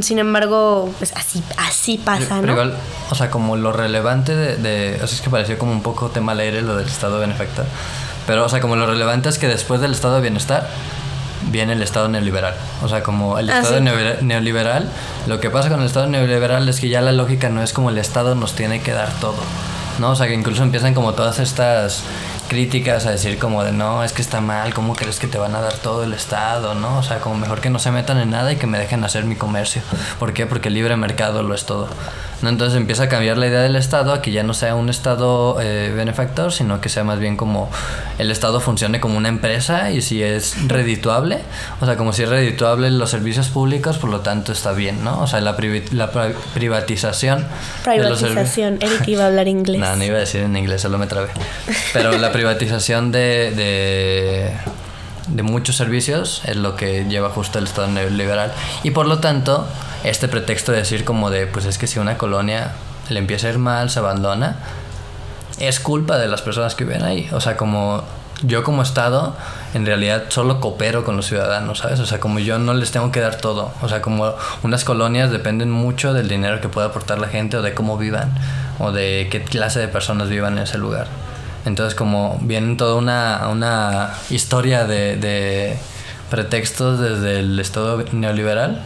Sin 0.00 0.18
embargo, 0.18 0.94
pues 0.98 1.12
así, 1.14 1.42
así 1.58 1.98
pasa, 1.98 2.40
¿no? 2.40 2.52
igual, 2.52 2.78
o 3.10 3.14
sea, 3.14 3.28
como 3.30 3.56
lo 3.56 3.72
relevante 3.72 4.34
de, 4.34 4.56
de, 4.56 4.94
O 5.02 5.06
sea, 5.06 5.16
es 5.16 5.20
que 5.20 5.28
pareció 5.28 5.58
como 5.58 5.72
un 5.72 5.82
poco 5.82 6.08
tema 6.08 6.32
al 6.32 6.40
aire 6.40 6.62
lo 6.62 6.76
del 6.76 6.86
estado 6.86 7.18
benefactor. 7.18 7.66
Pero, 8.26 8.44
o 8.44 8.48
sea, 8.48 8.60
como 8.60 8.76
lo 8.76 8.86
relevante 8.86 9.28
es 9.28 9.38
que 9.38 9.48
después 9.48 9.80
del 9.80 9.92
estado 9.92 10.16
de 10.16 10.22
bienestar 10.22 10.68
viene 11.50 11.74
el 11.74 11.82
estado 11.82 12.08
neoliberal. 12.08 12.54
O 12.82 12.88
sea, 12.88 13.02
como 13.02 13.38
el 13.38 13.50
ah, 13.50 13.60
estado 13.60 13.80
neoliberal, 13.80 14.88
lo 15.26 15.40
que 15.40 15.50
pasa 15.50 15.68
con 15.68 15.80
el 15.80 15.86
estado 15.86 16.06
neoliberal 16.06 16.68
es 16.68 16.80
que 16.80 16.88
ya 16.88 17.00
la 17.00 17.12
lógica 17.12 17.48
no 17.50 17.62
es 17.62 17.72
como 17.72 17.90
el 17.90 17.98
estado 17.98 18.34
nos 18.34 18.54
tiene 18.54 18.80
que 18.80 18.92
dar 18.92 19.12
todo. 19.20 19.36
¿no? 19.98 20.10
O 20.10 20.16
sea, 20.16 20.26
que 20.26 20.34
incluso 20.34 20.62
empiezan 20.62 20.94
como 20.94 21.12
todas 21.14 21.38
estas 21.38 22.02
críticas 22.54 23.04
a 23.04 23.10
decir 23.10 23.36
como 23.36 23.64
de 23.64 23.72
no, 23.72 24.04
es 24.04 24.12
que 24.12 24.22
está 24.22 24.40
mal, 24.40 24.72
¿cómo 24.72 24.94
crees 24.94 25.18
que 25.18 25.26
te 25.26 25.38
van 25.38 25.56
a 25.56 25.60
dar 25.60 25.76
todo 25.78 26.04
el 26.04 26.12
Estado? 26.12 26.76
¿no? 26.76 26.98
O 26.98 27.02
sea, 27.02 27.18
como 27.18 27.34
mejor 27.34 27.60
que 27.60 27.68
no 27.68 27.80
se 27.80 27.90
metan 27.90 28.16
en 28.20 28.30
nada 28.30 28.52
y 28.52 28.56
que 28.56 28.68
me 28.68 28.78
dejen 28.78 29.02
hacer 29.02 29.24
mi 29.24 29.34
comercio. 29.34 29.82
¿Por 30.20 30.32
qué? 30.32 30.46
Porque 30.46 30.68
el 30.68 30.74
libre 30.74 30.96
mercado 30.96 31.42
lo 31.42 31.52
es 31.52 31.66
todo. 31.66 31.88
¿no? 32.42 32.48
Entonces 32.48 32.76
empieza 32.76 33.04
a 33.04 33.08
cambiar 33.08 33.38
la 33.38 33.48
idea 33.48 33.60
del 33.60 33.74
Estado 33.74 34.12
a 34.12 34.22
que 34.22 34.30
ya 34.30 34.44
no 34.44 34.54
sea 34.54 34.76
un 34.76 34.88
Estado 34.88 35.60
eh, 35.60 35.92
benefactor, 35.96 36.52
sino 36.52 36.80
que 36.80 36.88
sea 36.88 37.02
más 37.02 37.18
bien 37.18 37.36
como 37.36 37.68
el 38.18 38.30
Estado 38.30 38.60
funcione 38.60 39.00
como 39.00 39.16
una 39.18 39.30
empresa 39.30 39.90
y 39.90 40.00
si 40.00 40.22
es 40.22 40.68
redituable, 40.68 41.40
o 41.80 41.86
sea, 41.86 41.96
como 41.96 42.12
si 42.12 42.22
es 42.22 42.28
redituable 42.28 42.88
los 42.92 43.10
servicios 43.10 43.48
públicos, 43.48 43.98
por 43.98 44.10
lo 44.10 44.20
tanto 44.20 44.52
está 44.52 44.70
bien, 44.72 45.02
¿no? 45.02 45.20
O 45.22 45.26
sea, 45.26 45.40
la, 45.40 45.56
la 45.90 46.10
privatización. 46.54 47.46
Privatización, 47.82 48.78
Eric 48.80 49.08
iba 49.08 49.24
a 49.24 49.26
hablar 49.26 49.48
inglés. 49.48 49.80
no, 49.80 49.96
no 49.96 50.04
iba 50.04 50.18
a 50.18 50.20
decir 50.20 50.42
en 50.42 50.56
inglés, 50.56 50.82
solo 50.82 50.98
me 50.98 51.08
trabé. 51.08 51.30
Pero 51.92 52.12
la 52.12 52.30
privatización 52.30 52.43
de, 53.12 53.50
de 53.52 54.52
de 55.28 55.42
muchos 55.42 55.76
servicios 55.76 56.42
es 56.44 56.56
lo 56.56 56.76
que 56.76 57.04
lleva 57.08 57.30
justo 57.30 57.58
el 57.58 57.64
Estado 57.64 57.88
neoliberal. 57.88 58.52
Y 58.82 58.90
por 58.90 59.06
lo 59.06 59.18
tanto, 59.18 59.66
este 60.04 60.28
pretexto 60.28 60.72
de 60.72 60.78
decir 60.78 61.04
como 61.04 61.30
de, 61.30 61.46
pues 61.46 61.64
es 61.64 61.78
que 61.78 61.86
si 61.86 61.98
una 61.98 62.18
colonia 62.18 62.72
le 63.08 63.18
empieza 63.18 63.48
a 63.48 63.50
ir 63.50 63.58
mal, 63.58 63.90
se 63.90 63.98
abandona, 63.98 64.56
es 65.58 65.80
culpa 65.80 66.18
de 66.18 66.28
las 66.28 66.42
personas 66.42 66.74
que 66.74 66.84
viven 66.84 67.02
ahí. 67.02 67.28
O 67.32 67.40
sea, 67.40 67.56
como 67.56 68.02
yo 68.42 68.64
como 68.64 68.82
Estado, 68.82 69.34
en 69.72 69.86
realidad 69.86 70.24
solo 70.28 70.60
coopero 70.60 71.04
con 71.04 71.16
los 71.16 71.26
ciudadanos, 71.26 71.78
¿sabes? 71.78 72.00
O 72.00 72.06
sea, 72.06 72.20
como 72.20 72.38
yo 72.38 72.58
no 72.58 72.74
les 72.74 72.90
tengo 72.90 73.10
que 73.10 73.20
dar 73.20 73.36
todo. 73.36 73.72
O 73.80 73.88
sea, 73.88 74.02
como 74.02 74.34
unas 74.62 74.84
colonias 74.84 75.30
dependen 75.30 75.70
mucho 75.70 76.12
del 76.12 76.28
dinero 76.28 76.60
que 76.60 76.68
pueda 76.68 76.88
aportar 76.88 77.18
la 77.18 77.28
gente 77.28 77.56
o 77.56 77.62
de 77.62 77.72
cómo 77.72 77.96
vivan 77.96 78.32
o 78.78 78.92
de 78.92 79.28
qué 79.30 79.42
clase 79.42 79.80
de 79.80 79.88
personas 79.88 80.28
vivan 80.28 80.58
en 80.58 80.64
ese 80.64 80.76
lugar. 80.78 81.06
Entonces 81.64 81.94
como 81.94 82.38
viene 82.42 82.76
toda 82.76 82.96
una, 82.96 83.48
una 83.50 84.14
historia 84.30 84.84
de, 84.84 85.16
de 85.16 85.76
pretextos 86.30 87.00
desde 87.00 87.40
el 87.40 87.58
Estado 87.58 88.04
neoliberal 88.12 88.82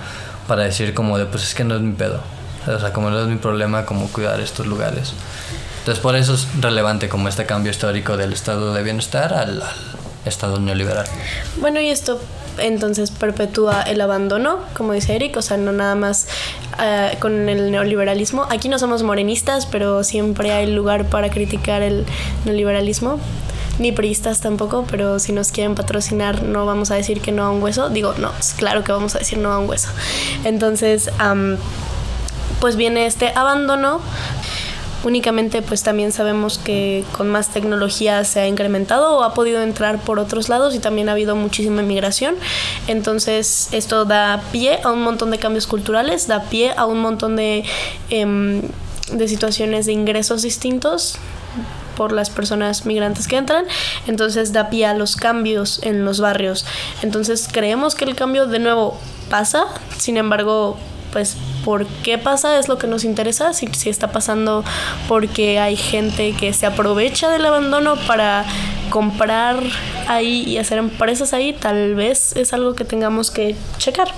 para 0.46 0.64
decir 0.64 0.94
como 0.94 1.18
de 1.18 1.26
pues 1.26 1.42
es 1.42 1.54
que 1.54 1.64
no 1.64 1.76
es 1.76 1.80
mi 1.80 1.92
pedo. 1.92 2.20
O 2.66 2.78
sea, 2.78 2.92
como 2.92 3.10
no 3.10 3.20
es 3.20 3.26
mi 3.28 3.36
problema 3.36 3.86
como 3.86 4.08
cuidar 4.08 4.40
estos 4.40 4.66
lugares. 4.66 5.12
Entonces 5.80 6.02
por 6.02 6.16
eso 6.16 6.34
es 6.34 6.46
relevante 6.60 7.08
como 7.08 7.28
este 7.28 7.46
cambio 7.46 7.70
histórico 7.70 8.16
del 8.16 8.32
estado 8.32 8.74
de 8.74 8.82
bienestar 8.82 9.32
al, 9.32 9.62
al 9.62 9.68
estado 10.24 10.60
neoliberal. 10.60 11.06
Bueno, 11.56 11.80
y 11.80 11.88
esto 11.88 12.20
entonces 12.58 13.10
perpetúa 13.10 13.82
el 13.82 14.00
abandono, 14.00 14.58
como 14.76 14.92
dice 14.92 15.16
Eric, 15.16 15.36
o 15.36 15.42
sea, 15.42 15.56
no 15.56 15.72
nada 15.72 15.94
más 15.94 16.26
eh, 16.80 17.16
con 17.20 17.48
el 17.48 17.70
neoliberalismo. 17.70 18.46
Aquí 18.50 18.68
no 18.68 18.78
somos 18.78 19.02
morenistas, 19.02 19.66
pero 19.66 20.04
siempre 20.04 20.52
hay 20.52 20.66
lugar 20.66 21.06
para 21.06 21.30
criticar 21.30 21.82
el 21.82 22.04
neoliberalismo. 22.44 23.18
ni 23.78 23.92
priistas 23.92 24.40
tampoco, 24.40 24.84
pero 24.90 25.20
si 25.20 25.32
nos 25.32 25.52
quieren 25.52 25.76
patrocinar 25.76 26.42
no 26.42 26.66
vamos 26.66 26.90
a 26.90 26.96
decir 26.96 27.20
que 27.20 27.30
no 27.30 27.44
a 27.44 27.50
un 27.50 27.62
hueso. 27.62 27.90
Digo, 27.90 28.12
no, 28.18 28.32
claro 28.56 28.82
que 28.82 28.90
vamos 28.90 29.14
a 29.14 29.20
decir 29.20 29.38
no 29.38 29.52
a 29.52 29.58
un 29.58 29.68
hueso. 29.68 29.88
Entonces, 30.44 31.10
pues 32.60 32.74
viene 32.74 33.06
este 33.06 33.32
abandono 33.36 34.00
únicamente 35.04 35.62
pues 35.62 35.82
también 35.82 36.12
sabemos 36.12 36.58
que 36.58 37.04
con 37.12 37.28
más 37.28 37.48
tecnología 37.48 38.24
se 38.24 38.40
ha 38.40 38.48
incrementado 38.48 39.18
o 39.18 39.22
ha 39.22 39.34
podido 39.34 39.62
entrar 39.62 39.98
por 40.00 40.18
otros 40.18 40.48
lados 40.48 40.74
y 40.74 40.78
también 40.78 41.08
ha 41.08 41.12
habido 41.12 41.36
muchísima 41.36 41.82
migración. 41.82 42.34
Entonces 42.86 43.68
esto 43.72 44.04
da 44.04 44.42
pie 44.52 44.80
a 44.82 44.90
un 44.90 45.02
montón 45.02 45.30
de 45.30 45.38
cambios 45.38 45.66
culturales 45.66 46.26
da 46.26 46.44
pie 46.44 46.72
a 46.76 46.86
un 46.86 47.00
montón 47.00 47.36
de, 47.36 47.64
em, 48.10 48.62
de 49.12 49.28
situaciones 49.28 49.86
de 49.86 49.92
ingresos 49.92 50.42
distintos 50.42 51.18
por 51.96 52.12
las 52.12 52.30
personas 52.30 52.86
migrantes 52.86 53.26
que 53.26 53.36
entran, 53.36 53.64
entonces 54.06 54.52
da 54.52 54.70
pie 54.70 54.86
a 54.86 54.94
los 54.94 55.16
cambios 55.16 55.80
en 55.82 56.04
los 56.04 56.20
barrios. 56.20 56.64
Entonces 57.02 57.48
creemos 57.50 57.96
que 57.96 58.04
el 58.04 58.14
cambio 58.14 58.46
de 58.46 58.60
nuevo 58.60 58.96
pasa, 59.28 59.64
sin 59.98 60.16
embargo, 60.16 60.78
pues 61.12 61.36
por 61.64 61.86
qué 61.86 62.18
pasa 62.18 62.58
es 62.58 62.68
lo 62.68 62.78
que 62.78 62.86
nos 62.86 63.04
interesa, 63.04 63.52
si, 63.52 63.66
si 63.68 63.90
está 63.90 64.12
pasando 64.12 64.64
porque 65.08 65.58
hay 65.58 65.76
gente 65.76 66.34
que 66.34 66.52
se 66.52 66.66
aprovecha 66.66 67.30
del 67.30 67.44
abandono 67.46 67.96
para 68.06 68.44
comprar 68.90 69.62
ahí 70.06 70.44
y 70.44 70.58
hacer 70.58 70.78
empresas 70.78 71.32
ahí, 71.32 71.52
tal 71.52 71.94
vez 71.94 72.34
es 72.36 72.52
algo 72.52 72.74
que 72.74 72.84
tengamos 72.84 73.30
que 73.30 73.56
checar, 73.78 74.08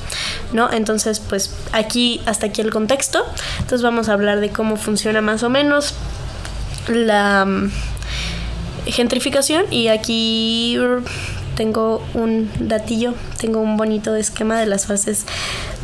¿no? 0.52 0.70
Entonces, 0.70 1.20
pues 1.20 1.54
aquí, 1.72 2.20
hasta 2.26 2.46
aquí 2.46 2.60
el 2.60 2.70
contexto. 2.70 3.24
Entonces 3.58 3.82
vamos 3.82 4.08
a 4.08 4.12
hablar 4.12 4.40
de 4.40 4.50
cómo 4.50 4.76
funciona 4.76 5.20
más 5.20 5.42
o 5.42 5.50
menos 5.50 5.94
la 6.88 7.44
mm, 7.44 7.70
gentrificación 8.86 9.64
y 9.70 9.88
aquí 9.88 10.78
tengo 11.60 12.02
un 12.14 12.50
datillo, 12.58 13.12
tengo 13.38 13.60
un 13.60 13.76
bonito 13.76 14.16
esquema 14.16 14.58
de 14.58 14.64
las 14.64 14.86
fases 14.86 15.26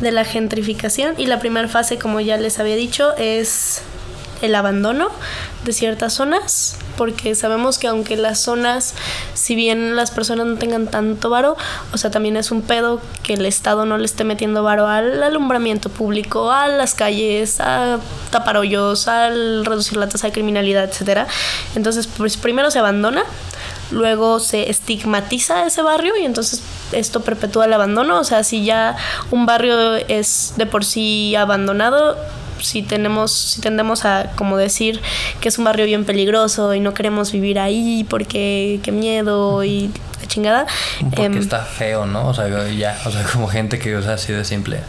de 0.01 0.11
la 0.11 0.25
gentrificación 0.25 1.13
y 1.19 1.27
la 1.27 1.37
primera 1.37 1.67
fase, 1.67 1.99
como 1.99 2.19
ya 2.19 2.35
les 2.37 2.57
había 2.57 2.75
dicho, 2.75 3.15
es 3.15 3.83
el 4.41 4.55
abandono 4.55 5.09
de 5.65 5.73
ciertas 5.73 6.13
zonas, 6.13 6.77
porque 6.97 7.35
sabemos 7.35 7.77
que 7.77 7.85
aunque 7.85 8.17
las 8.17 8.39
zonas, 8.39 8.95
si 9.35 9.53
bien 9.53 9.95
las 9.95 10.09
personas 10.09 10.47
no 10.47 10.55
tengan 10.55 10.87
tanto 10.87 11.29
varo, 11.29 11.55
o 11.93 11.97
sea, 11.99 12.09
también 12.09 12.37
es 12.37 12.49
un 12.49 12.63
pedo 12.63 12.99
que 13.21 13.35
el 13.35 13.45
Estado 13.45 13.85
no 13.85 13.99
le 13.99 14.05
esté 14.05 14.23
metiendo 14.23 14.63
varo 14.63 14.87
al 14.87 15.21
alumbramiento 15.21 15.89
público, 15.89 16.51
a 16.51 16.67
las 16.69 16.95
calles, 16.95 17.59
a 17.59 17.99
tapar 18.31 18.57
hoyos, 18.57 19.07
al 19.07 19.63
reducir 19.63 19.99
la 19.99 20.09
tasa 20.09 20.25
de 20.25 20.33
criminalidad, 20.33 20.85
etcétera. 20.85 21.27
Entonces, 21.75 22.07
pues 22.07 22.35
primero 22.35 22.71
se 22.71 22.79
abandona, 22.79 23.23
luego 23.91 24.39
se 24.39 24.69
estigmatiza 24.69 25.65
ese 25.65 25.81
barrio 25.81 26.15
y 26.17 26.25
entonces 26.25 26.61
esto 26.91 27.21
perpetúa 27.21 27.65
el 27.65 27.73
abandono, 27.73 28.19
o 28.19 28.23
sea, 28.23 28.43
si 28.43 28.65
ya 28.65 28.95
un 29.31 29.45
barrio 29.45 29.95
es 29.95 30.53
de 30.57 30.65
por 30.65 30.85
sí 30.85 31.35
abandonado, 31.35 32.17
si 32.61 32.81
tenemos, 32.81 33.31
si 33.31 33.61
tendemos 33.61 34.05
a 34.05 34.31
como 34.35 34.57
decir 34.57 35.01
que 35.41 35.49
es 35.49 35.57
un 35.57 35.65
barrio 35.65 35.85
bien 35.85 36.05
peligroso 36.05 36.73
y 36.73 36.79
no 36.79 36.93
queremos 36.93 37.31
vivir 37.31 37.59
ahí 37.59 38.05
porque 38.09 38.79
qué 38.83 38.91
miedo 38.91 39.63
y 39.63 39.91
la 40.21 40.27
chingada. 40.27 40.65
Porque 40.99 41.25
em, 41.25 41.37
está 41.37 41.63
feo, 41.63 42.05
¿no? 42.05 42.27
O 42.27 42.33
sea, 42.33 42.47
ya, 42.69 42.99
o 43.05 43.11
sea, 43.11 43.23
como 43.23 43.47
gente 43.47 43.79
que 43.79 43.95
usa 43.95 44.13
así 44.13 44.33
de 44.33 44.45
simple. 44.45 44.79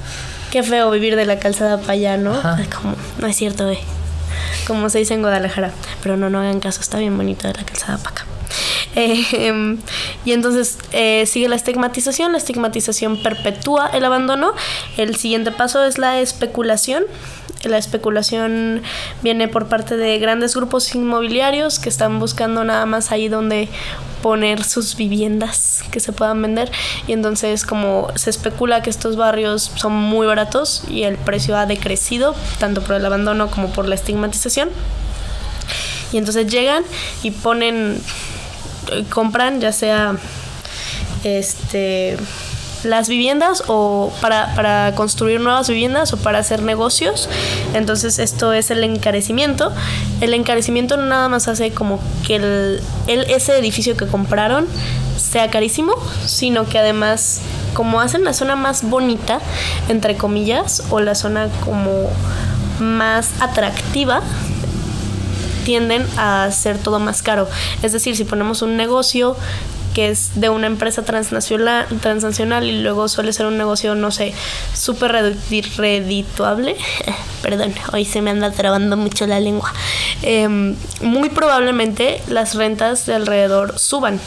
Qué 0.51 0.63
feo 0.63 0.91
vivir 0.91 1.17
de 1.17 1.27
la 1.27 1.39
calzada 1.39 1.79
para 1.79 1.93
allá, 1.93 2.17
¿no? 2.17 2.33
Como, 2.75 2.97
no 3.19 3.27
es 3.27 3.37
cierto, 3.37 3.69
eh. 3.69 3.81
Como 4.67 4.89
se 4.89 4.99
dice 4.99 5.15
en 5.15 5.21
Guadalajara. 5.21 5.73
Pero 6.03 6.17
no, 6.17 6.31
no 6.31 6.41
hagan 6.41 6.61
caso, 6.61 6.81
está 6.81 6.99
bien 6.99 7.17
bonito 7.17 7.47
de 7.47 7.55
la 7.55 7.65
calzada 7.65 7.99
para 7.99 8.11
acá. 8.11 8.28
Em, 8.99 9.79
y 10.25 10.33
entonces 10.33 10.79
eh, 10.91 11.25
sigue 11.27 11.49
la 11.49 11.55
estigmatización, 11.55 12.33
la 12.33 12.39
estigmatización 12.39 13.23
perpetúa 13.23 13.91
el 13.93 14.05
abandono. 14.05 14.55
El 14.97 15.15
siguiente 15.17 15.53
paso 15.53 15.85
es 15.85 15.99
la 15.99 16.21
especulación. 16.21 17.05
La 17.63 17.79
especulación 17.79 18.83
viene 19.23 19.49
por 19.49 19.67
parte 19.67 19.97
de 19.97 20.19
grandes 20.19 20.55
grupos 20.55 20.95
inmobiliarios 20.95 21.79
que 21.79 21.89
están 21.89 22.19
buscando 22.19 22.65
nada 22.65 22.87
más 22.87 23.11
ahí 23.11 23.29
donde 23.29 23.69
poner 24.23 24.65
sus 24.65 24.97
viviendas 24.97 25.83
que 25.93 26.01
se 26.01 26.13
puedan 26.13 26.43
vender 26.43 26.71
y 27.07 27.13
entonces 27.13 27.65
como 27.65 28.09
se 28.17 28.31
especula 28.31 28.83
que 28.83 28.91
estos 28.91 29.17
barrios 29.17 29.71
son 29.77 29.93
muy 29.93 30.27
baratos 30.27 30.83
y 30.89 31.05
el 31.05 31.17
precio 31.17 31.57
ha 31.57 31.67
decrecido 31.67 32.35
tanto 32.59 32.81
por 32.83 32.97
el 32.97 33.07
abandono 33.07 33.49
como 33.49 33.73
por 33.73 33.89
la 33.89 33.95
estigmatización 33.95 34.71
y 36.13 36.19
entonces 36.19 36.47
llegan 36.47 36.85
y 37.23 37.31
ponen 37.31 38.01
compran 39.11 39.61
ya 39.61 39.73
sea 39.73 40.17
este 41.25 42.17
las 42.85 43.09
viviendas 43.09 43.65
o 43.67 44.13
para, 44.21 44.55
para, 44.55 44.95
construir 44.95 45.41
nuevas 45.41 45.69
viviendas 45.69 46.13
o 46.13 46.17
para 46.17 46.39
hacer 46.39 46.63
negocios. 46.63 47.29
Entonces 47.75 48.19
esto 48.19 48.53
es 48.53 48.71
el 48.71 48.85
encarecimiento. 48.85 49.73
El 50.21 50.35
encarecimiento 50.35 50.97
nada 50.97 51.29
más 51.29 51.49
hace 51.49 51.73
como 51.73 52.01
que 52.27 52.37
el, 52.37 52.81
ese 53.07 53.59
edificio 53.59 53.97
que 53.97 54.07
compraron 54.07 54.67
sea 55.17 55.51
carísimo, 55.51 55.93
sino 56.27 56.69
que 56.69 56.79
además 56.79 57.41
como 57.75 58.01
hacen 58.01 58.25
la 58.25 58.33
zona 58.33 58.57
más 58.57 58.89
bonita, 58.89 59.41
entre 59.89 60.17
comillas, 60.17 60.85
o 60.91 61.01
la 61.01 61.15
zona 61.15 61.49
como 61.65 62.09
más 62.81 63.31
atractiva, 63.41 64.23
tienden 65.69 66.07
a 66.17 66.45
hacer 66.45 66.79
todo 66.79 66.99
más 66.99 67.21
caro. 67.21 67.47
Es 67.83 67.93
decir, 67.93 68.17
si 68.17 68.25
ponemos 68.25 68.63
un 68.63 68.79
negocio 68.79 69.37
que 69.93 70.09
es 70.09 70.41
de 70.41 70.49
una 70.49 70.67
empresa 70.67 71.03
transnacional, 71.03 71.87
transnacional 72.01 72.65
y 72.65 72.81
luego 72.81 73.07
suele 73.07 73.35
ser 73.35 73.45
un 73.45 73.59
negocio, 73.59 73.95
no 73.95 74.11
sé, 74.11 74.33
súper 74.73 75.37
redituable. 75.77 76.75
Perdón, 77.43 77.75
hoy 77.93 78.07
se 78.07 78.23
me 78.23 78.31
anda 78.31 78.51
trabando 78.51 78.97
mucho 78.97 79.27
la 79.27 79.41
lengua. 79.41 79.71
Em, 80.23 80.75
muy 81.03 81.29
probablemente 81.29 82.23
las 82.29 82.55
rentas 82.55 83.05
de 83.05 83.13
alrededor 83.17 83.79
suban 83.79 84.19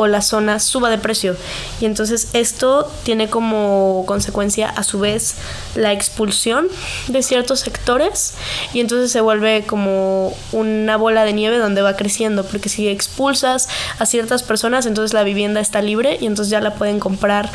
o 0.00 0.06
la 0.06 0.22
zona 0.22 0.58
suba 0.60 0.88
de 0.88 0.96
precio. 0.96 1.36
Y 1.78 1.84
entonces 1.84 2.28
esto 2.32 2.90
tiene 3.02 3.28
como 3.28 4.04
consecuencia 4.06 4.66
a 4.66 4.82
su 4.82 4.98
vez 4.98 5.34
la 5.74 5.92
expulsión 5.92 6.68
de 7.08 7.22
ciertos 7.22 7.60
sectores 7.60 8.32
y 8.72 8.80
entonces 8.80 9.12
se 9.12 9.20
vuelve 9.20 9.66
como 9.66 10.34
una 10.52 10.96
bola 10.96 11.24
de 11.24 11.34
nieve 11.34 11.58
donde 11.58 11.82
va 11.82 11.96
creciendo, 11.96 12.46
porque 12.46 12.70
si 12.70 12.88
expulsas 12.88 13.68
a 13.98 14.06
ciertas 14.06 14.42
personas, 14.42 14.86
entonces 14.86 15.12
la 15.12 15.22
vivienda 15.22 15.60
está 15.60 15.82
libre 15.82 16.16
y 16.18 16.24
entonces 16.24 16.50
ya 16.50 16.62
la 16.62 16.72
pueden 16.72 16.98
comprar 16.98 17.50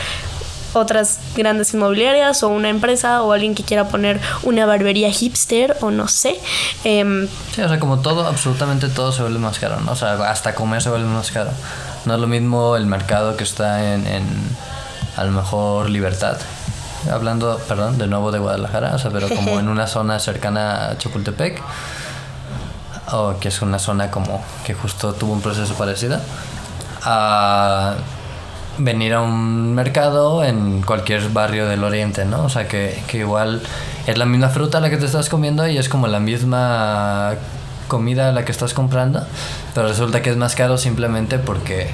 otras 0.74 1.20
grandes 1.36 1.74
inmobiliarias 1.74 2.44
o 2.44 2.50
una 2.50 2.70
empresa 2.70 3.24
o 3.24 3.32
alguien 3.32 3.56
que 3.56 3.64
quiera 3.64 3.88
poner 3.88 4.22
una 4.44 4.68
barbería 4.68 5.10
hipster 5.10 5.78
o 5.82 5.90
no 5.90 6.08
sé. 6.08 6.40
Em, 6.84 7.28
sí, 7.56 7.62
o 7.62 7.68
sea, 7.68 7.80
como 7.80 8.00
todo, 8.02 8.28
absolutamente 8.28 8.90
todo 8.90 9.12
se 9.12 9.24
vuelve 9.24 9.40
más 9.40 9.58
caro, 9.58 9.80
¿no? 9.80 9.94
O 9.94 9.96
sea, 9.96 10.14
hasta 10.30 10.54
comer 10.54 10.84
se 10.84 10.90
vuelve 10.90 11.08
más 11.08 11.32
caro. 11.32 11.50
No 12.06 12.16
es 12.16 12.20
lo 12.20 12.28
mismo 12.28 12.76
el 12.76 12.86
mercado 12.86 13.36
que 13.36 13.44
está 13.44 13.94
en, 13.94 14.06
en 14.08 14.24
a 15.16 15.24
lo 15.24 15.32
mejor 15.32 15.90
Libertad. 15.90 16.38
Hablando, 17.12 17.60
perdón, 17.68 17.98
de 17.98 18.08
nuevo 18.08 18.32
de 18.32 18.40
Guadalajara, 18.40 18.96
o 18.96 19.00
sea, 19.00 19.12
pero 19.12 19.30
como 19.30 19.60
en 19.60 19.70
una 19.70 19.88
zona 19.88 20.20
cercana 20.20 20.90
a 20.90 20.98
Chapultepec, 20.98 21.62
o 23.12 23.38
que 23.40 23.50
es 23.50 23.62
una 23.62 23.80
zona 23.80 24.10
como 24.10 24.44
que 24.66 24.74
justo 24.74 25.14
tuvo 25.14 25.34
un 25.34 25.42
proceso 25.42 25.74
parecido, 25.76 26.20
a 27.04 27.96
venir 28.78 29.14
a 29.14 29.22
un 29.22 29.74
mercado 29.74 30.44
en 30.44 30.82
cualquier 30.82 31.30
barrio 31.30 31.68
del 31.68 31.84
oriente, 31.84 32.26
¿no? 32.26 32.44
O 32.44 32.50
sea, 32.50 32.68
que, 32.68 33.02
que 33.08 33.20
igual 33.20 33.62
es 34.06 34.18
la 34.18 34.26
misma 34.26 34.50
fruta 34.50 34.80
la 34.80 34.90
que 34.90 34.98
te 34.98 35.06
estás 35.06 35.30
comiendo 35.30 35.68
y 35.68 35.78
es 35.78 35.88
como 35.88 36.08
la 36.08 36.20
misma 36.20 37.36
comida 37.88 38.32
la 38.32 38.46
que 38.46 38.52
estás 38.52 38.74
comprando, 38.74 39.26
pero 39.74 39.88
resulta 39.88 40.22
que 40.22 40.30
es 40.30 40.38
más 40.38 40.56
caro 40.56 40.78
simplemente 40.78 41.40
porque 41.40 41.90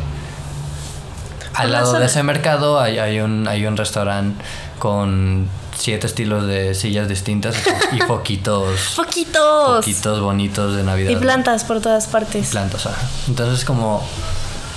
al 1.54 1.72
lado 1.72 1.94
de 1.94 2.06
ese 2.06 2.24
mercado 2.24 2.80
hay, 2.80 2.98
hay 2.98 3.20
un, 3.20 3.48
hay 3.48 3.66
un 3.66 3.78
restaurante 3.78 4.44
con 4.80 5.48
siete 5.78 6.08
estilos 6.08 6.48
de 6.48 6.74
sillas 6.76 7.08
distintas 7.08 7.56
y 7.92 8.00
foquitos. 8.08 8.80
¡Foquitos! 8.80 9.78
Foquitos 9.78 10.22
bonitos 10.22 10.76
de 10.76 10.84
Navidad. 10.84 11.12
Y 11.12 11.16
plantas 11.16 11.64
por 11.64 11.82
todas 11.82 12.08
partes. 12.08 12.50
Plantas, 12.50 12.86
ajá. 12.86 13.02
Entonces 13.28 13.66
como 13.66 14.04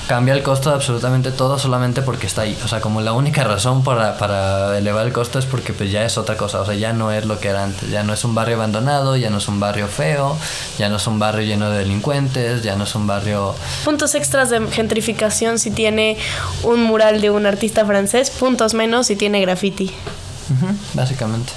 cambia 0.07 0.35
el 0.35 0.43
costo 0.43 0.71
de 0.71 0.77
absolutamente 0.77 1.31
todo 1.33 1.59
solamente 1.59 2.03
porque 2.03 2.27
está 2.27 2.43
ahí. 2.43 2.57
O 2.64 2.69
sea, 2.69 2.81
como 2.81 3.01
la 3.01 3.12
única 3.12 3.45
razón 3.45 3.83
para, 3.83 4.19
para, 4.19 4.77
elevar 4.79 5.07
el 5.07 5.12
costo 5.12 5.38
es 5.38 5.47
porque 5.47 5.73
pues 5.73 5.90
ya 5.90 6.05
es 6.05 6.19
otra 6.19 6.37
cosa. 6.37 6.61
O 6.61 6.67
sea, 6.67 6.75
ya 6.75 6.93
no 6.93 7.11
es 7.11 7.25
lo 7.25 7.40
que 7.40 7.49
era 7.49 7.64
antes. 7.64 7.90
Ya 7.90 8.03
no 8.03 8.12
es 8.12 8.25
un 8.25 8.35
barrio 8.35 8.57
abandonado, 8.57 9.17
ya 9.17 9.31
no 9.31 9.38
es 9.38 9.49
un 9.49 9.61
barrio 9.61 9.88
feo, 9.88 10.37
ya 10.79 10.88
no 10.88 10.97
es 10.97 11.07
un 11.07 11.19
barrio 11.19 11.47
lleno 11.47 11.71
de 11.71 11.79
delincuentes, 11.79 12.62
ya 12.62 12.77
no 12.77 12.85
es 12.85 12.95
un 12.95 13.07
barrio... 13.07 13.55
Puntos 13.85 14.14
extras 14.14 14.51
de 14.51 14.67
gentrificación 14.69 15.59
si 15.59 15.71
tiene 15.71 16.19
un 16.62 16.83
mural 16.83 17.21
de 17.21 17.31
un 17.31 17.47
artista 17.47 17.85
francés, 17.85 18.31
puntos 18.31 18.75
menos 18.75 19.07
si 19.07 19.17
tiene 19.17 19.40
graffiti. 19.40 19.93
básicamente. 20.95 21.53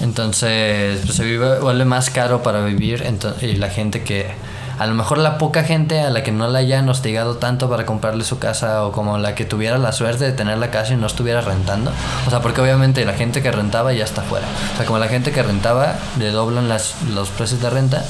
Entonces, 0.00 1.00
pues 1.04 1.16
se 1.16 1.24
vive, 1.24 1.60
vuelve 1.60 1.84
más 1.84 2.10
caro 2.10 2.42
para 2.42 2.64
vivir 2.64 3.04
y 3.40 3.52
la 3.52 3.70
gente 3.70 4.02
que 4.02 4.34
a 4.78 4.86
lo 4.86 4.94
mejor 4.94 5.18
la 5.18 5.38
poca 5.38 5.64
gente 5.64 6.00
a 6.00 6.10
la 6.10 6.22
que 6.22 6.32
no 6.32 6.48
la 6.48 6.60
hayan 6.60 6.88
hostigado 6.88 7.36
tanto 7.36 7.68
para 7.68 7.86
comprarle 7.86 8.24
su 8.24 8.38
casa 8.38 8.84
o 8.84 8.92
como 8.92 9.18
la 9.18 9.34
que 9.34 9.44
tuviera 9.44 9.78
la 9.78 9.92
suerte 9.92 10.24
de 10.24 10.32
tener 10.32 10.58
la 10.58 10.70
casa 10.70 10.94
y 10.94 10.96
no 10.96 11.06
estuviera 11.06 11.40
rentando. 11.40 11.92
O 12.26 12.30
sea, 12.30 12.40
porque 12.40 12.60
obviamente 12.60 13.04
la 13.04 13.14
gente 13.14 13.42
que 13.42 13.52
rentaba 13.52 13.92
ya 13.92 14.04
está 14.04 14.22
fuera. 14.22 14.46
O 14.74 14.76
sea, 14.76 14.86
como 14.86 14.98
la 14.98 15.08
gente 15.08 15.32
que 15.32 15.42
rentaba 15.42 15.96
le 16.18 16.30
doblan 16.30 16.68
las, 16.68 16.94
los 17.14 17.28
precios 17.30 17.60
de 17.60 17.70
renta 17.70 18.04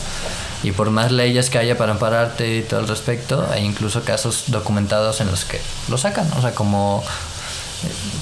y 0.62 0.70
por 0.72 0.90
más 0.90 1.10
leyes 1.10 1.50
que 1.50 1.58
haya 1.58 1.76
para 1.76 1.92
ampararte 1.92 2.56
y 2.56 2.62
todo 2.62 2.80
el 2.80 2.88
respecto, 2.88 3.46
hay 3.52 3.64
incluso 3.64 4.02
casos 4.02 4.44
documentados 4.46 5.20
en 5.20 5.30
los 5.30 5.44
que 5.44 5.60
lo 5.88 5.98
sacan. 5.98 6.26
O 6.38 6.40
sea, 6.40 6.54
como 6.54 7.02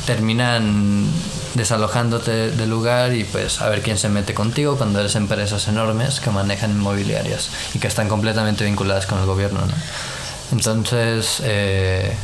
terminan 0.06 1.06
desalojándote 1.54 2.50
del 2.50 2.70
lugar 2.70 3.12
y 3.12 3.24
pues 3.24 3.60
a 3.60 3.68
ver 3.68 3.82
quién 3.82 3.98
se 3.98 4.08
mete 4.08 4.34
contigo 4.34 4.76
cuando 4.76 5.00
eres 5.00 5.16
empresas 5.16 5.66
enormes 5.68 6.20
que 6.20 6.30
manejan 6.30 6.70
inmobiliarias 6.70 7.50
y 7.74 7.78
que 7.78 7.88
están 7.88 8.08
completamente 8.08 8.64
vinculadas 8.64 9.06
con 9.06 9.18
el 9.18 9.26
gobierno. 9.26 9.60
¿no? 9.60 9.72
Entonces, 10.52 11.40
eh, 11.44 12.14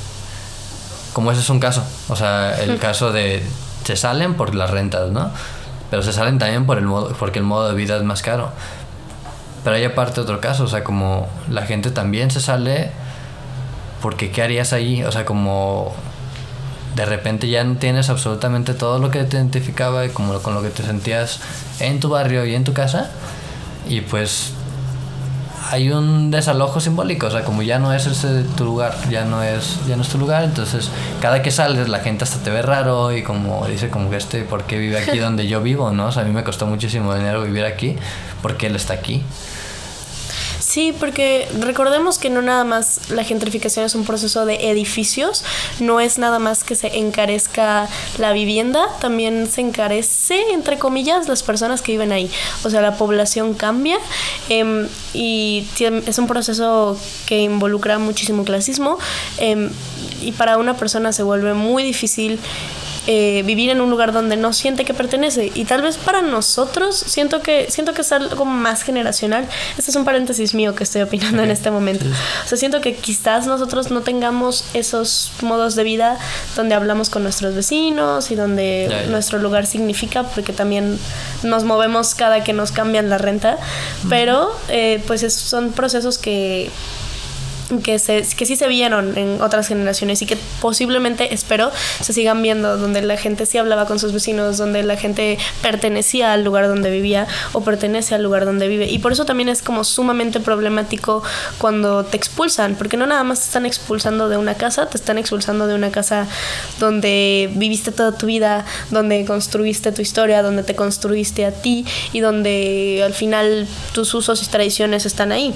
como 1.12 1.32
ese 1.32 1.40
es 1.40 1.50
un 1.50 1.60
caso, 1.60 1.84
o 2.08 2.16
sea, 2.16 2.60
el 2.60 2.78
caso 2.78 3.12
de 3.12 3.42
se 3.84 3.96
salen 3.96 4.34
por 4.34 4.54
las 4.54 4.70
rentas, 4.70 5.10
¿no? 5.10 5.30
Pero 5.90 6.02
se 6.02 6.12
salen 6.12 6.38
también 6.38 6.66
por 6.66 6.78
el 6.78 6.84
modo, 6.84 7.14
porque 7.18 7.38
el 7.38 7.44
modo 7.44 7.68
de 7.68 7.74
vida 7.74 7.96
es 7.96 8.02
más 8.02 8.22
caro. 8.22 8.50
Pero 9.62 9.76
hay 9.76 9.84
aparte 9.84 10.20
otro 10.20 10.40
caso, 10.40 10.64
o 10.64 10.68
sea, 10.68 10.82
como 10.82 11.28
la 11.48 11.62
gente 11.62 11.90
también 11.90 12.30
se 12.30 12.40
sale 12.40 12.90
porque 14.00 14.30
¿qué 14.30 14.42
harías 14.42 14.72
allí? 14.72 15.04
O 15.04 15.12
sea, 15.12 15.24
como 15.24 15.94
de 16.96 17.04
repente 17.04 17.48
ya 17.48 17.64
tienes 17.78 18.08
absolutamente 18.08 18.72
todo 18.72 18.98
lo 18.98 19.10
que 19.10 19.22
te 19.24 19.36
identificaba 19.36 20.06
y 20.06 20.08
como 20.08 20.40
con 20.40 20.54
lo 20.54 20.62
que 20.62 20.70
te 20.70 20.82
sentías 20.82 21.40
en 21.78 22.00
tu 22.00 22.08
barrio 22.08 22.46
y 22.46 22.54
en 22.54 22.64
tu 22.64 22.72
casa 22.72 23.10
y 23.86 24.00
pues 24.00 24.52
hay 25.70 25.90
un 25.90 26.30
desalojo 26.30 26.80
simbólico, 26.80 27.26
o 27.26 27.30
sea, 27.30 27.44
como 27.44 27.60
ya 27.60 27.78
no 27.78 27.92
es 27.92 28.06
ese 28.06 28.44
tu 28.56 28.64
lugar, 28.64 28.94
ya 29.10 29.24
no 29.24 29.42
es 29.42 29.78
ya 29.86 29.96
no 29.96 30.02
es 30.02 30.08
tu 30.08 30.16
lugar, 30.16 30.44
entonces 30.44 30.90
cada 31.20 31.42
que 31.42 31.50
sales 31.50 31.88
la 31.88 31.98
gente 31.98 32.24
hasta 32.24 32.38
te 32.42 32.50
ve 32.50 32.62
raro 32.62 33.14
y 33.14 33.22
como 33.22 33.66
dice 33.66 33.90
como 33.90 34.08
que 34.08 34.16
este 34.16 34.42
por 34.42 34.64
qué 34.64 34.78
vive 34.78 34.98
aquí 34.98 35.18
donde 35.18 35.46
yo 35.48 35.60
vivo, 35.60 35.90
¿no? 35.90 36.06
O 36.06 36.12
sea, 36.12 36.22
a 36.22 36.24
mí 36.24 36.32
me 36.32 36.44
costó 36.44 36.66
muchísimo 36.66 37.14
dinero 37.14 37.42
vivir 37.42 37.64
aquí, 37.64 37.96
porque 38.42 38.68
él 38.68 38.76
está 38.76 38.94
aquí. 38.94 39.22
Sí, 40.76 40.92
porque 40.92 41.48
recordemos 41.58 42.18
que 42.18 42.28
no 42.28 42.42
nada 42.42 42.62
más 42.62 43.08
la 43.08 43.24
gentrificación 43.24 43.86
es 43.86 43.94
un 43.94 44.04
proceso 44.04 44.44
de 44.44 44.68
edificios, 44.68 45.42
no 45.80 46.00
es 46.00 46.18
nada 46.18 46.38
más 46.38 46.64
que 46.64 46.74
se 46.74 46.98
encarezca 46.98 47.88
la 48.18 48.34
vivienda, 48.34 48.86
también 49.00 49.48
se 49.50 49.62
encarece, 49.62 50.38
entre 50.52 50.78
comillas, 50.78 51.28
las 51.28 51.42
personas 51.42 51.80
que 51.80 51.92
viven 51.92 52.12
ahí. 52.12 52.30
O 52.62 52.68
sea, 52.68 52.82
la 52.82 52.98
población 52.98 53.54
cambia 53.54 53.96
em, 54.50 54.86
y 55.14 55.66
es 55.78 56.18
un 56.18 56.26
proceso 56.26 57.00
que 57.24 57.40
involucra 57.40 57.98
muchísimo 57.98 58.44
clasismo 58.44 58.98
em, 59.38 59.70
y 60.20 60.32
para 60.32 60.58
una 60.58 60.76
persona 60.76 61.10
se 61.14 61.22
vuelve 61.22 61.54
muy 61.54 61.84
difícil 61.84 62.38
eh, 63.06 63.42
vivir 63.44 63.70
en 63.70 63.80
un 63.80 63.90
lugar 63.90 64.12
donde 64.12 64.36
no 64.36 64.52
siente 64.52 64.84
que 64.84 64.94
pertenece. 64.94 65.52
Y 65.54 65.64
tal 65.64 65.82
vez 65.82 65.96
para 65.96 66.22
nosotros 66.22 66.96
siento 66.96 67.40
que, 67.40 67.66
siento 67.70 67.94
que 67.94 68.02
es 68.02 68.12
algo 68.12 68.44
más 68.44 68.82
generacional. 68.82 69.48
Este 69.78 69.90
es 69.90 69.96
un 69.96 70.04
paréntesis 70.04 70.54
mío 70.54 70.74
que 70.74 70.84
estoy 70.84 71.02
opinando 71.02 71.42
en 71.42 71.50
este 71.50 71.70
momento. 71.70 72.04
O 72.44 72.48
sea, 72.48 72.58
siento 72.58 72.80
que 72.80 72.96
quizás 72.96 73.46
nosotros 73.46 73.90
no 73.90 74.00
tengamos 74.00 74.64
esos 74.74 75.30
modos 75.42 75.76
de 75.76 75.84
vida 75.84 76.18
donde 76.56 76.74
hablamos 76.74 77.10
con 77.10 77.22
nuestros 77.22 77.54
vecinos 77.54 78.30
y 78.30 78.34
donde 78.34 79.06
nuestro 79.08 79.38
lugar 79.38 79.66
significa, 79.66 80.24
porque 80.24 80.52
también 80.52 80.98
nos 81.42 81.64
movemos 81.64 82.14
cada 82.14 82.42
que 82.42 82.52
nos 82.52 82.72
cambian 82.72 83.08
la 83.08 83.18
renta. 83.18 83.58
Pero 84.08 84.50
eh, 84.68 85.02
pues 85.06 85.32
son 85.32 85.72
procesos 85.72 86.18
que 86.18 86.70
que, 87.82 87.98
se, 87.98 88.26
que 88.36 88.46
sí 88.46 88.56
se 88.56 88.68
vieron 88.68 89.16
en 89.18 89.40
otras 89.42 89.68
generaciones 89.68 90.22
y 90.22 90.26
que 90.26 90.36
posiblemente, 90.60 91.34
espero, 91.34 91.70
se 92.00 92.12
sigan 92.12 92.42
viendo, 92.42 92.76
donde 92.76 93.02
la 93.02 93.16
gente 93.16 93.46
sí 93.46 93.58
hablaba 93.58 93.86
con 93.86 93.98
sus 93.98 94.12
vecinos, 94.12 94.56
donde 94.56 94.82
la 94.82 94.96
gente 94.96 95.38
pertenecía 95.62 96.32
al 96.32 96.44
lugar 96.44 96.68
donde 96.68 96.90
vivía 96.90 97.26
o 97.52 97.62
pertenece 97.62 98.14
al 98.14 98.22
lugar 98.22 98.44
donde 98.44 98.68
vive. 98.68 98.86
Y 98.86 98.98
por 98.98 99.12
eso 99.12 99.24
también 99.24 99.48
es 99.48 99.62
como 99.62 99.84
sumamente 99.84 100.40
problemático 100.40 101.22
cuando 101.58 102.04
te 102.04 102.16
expulsan, 102.16 102.74
porque 102.76 102.96
no 102.96 103.06
nada 103.06 103.24
más 103.24 103.40
te 103.40 103.46
están 103.46 103.66
expulsando 103.66 104.28
de 104.28 104.36
una 104.36 104.54
casa, 104.54 104.86
te 104.86 104.96
están 104.96 105.18
expulsando 105.18 105.66
de 105.66 105.74
una 105.74 105.90
casa 105.90 106.26
donde 106.78 107.50
viviste 107.54 107.92
toda 107.92 108.16
tu 108.16 108.26
vida, 108.26 108.64
donde 108.90 109.24
construiste 109.24 109.92
tu 109.92 110.02
historia, 110.02 110.42
donde 110.42 110.62
te 110.62 110.74
construiste 110.74 111.44
a 111.44 111.52
ti 111.52 111.84
y 112.12 112.20
donde 112.20 113.02
al 113.04 113.14
final 113.14 113.66
tus 113.92 114.14
usos 114.14 114.42
y 114.42 114.46
tradiciones 114.46 115.06
están 115.06 115.32
ahí. 115.32 115.54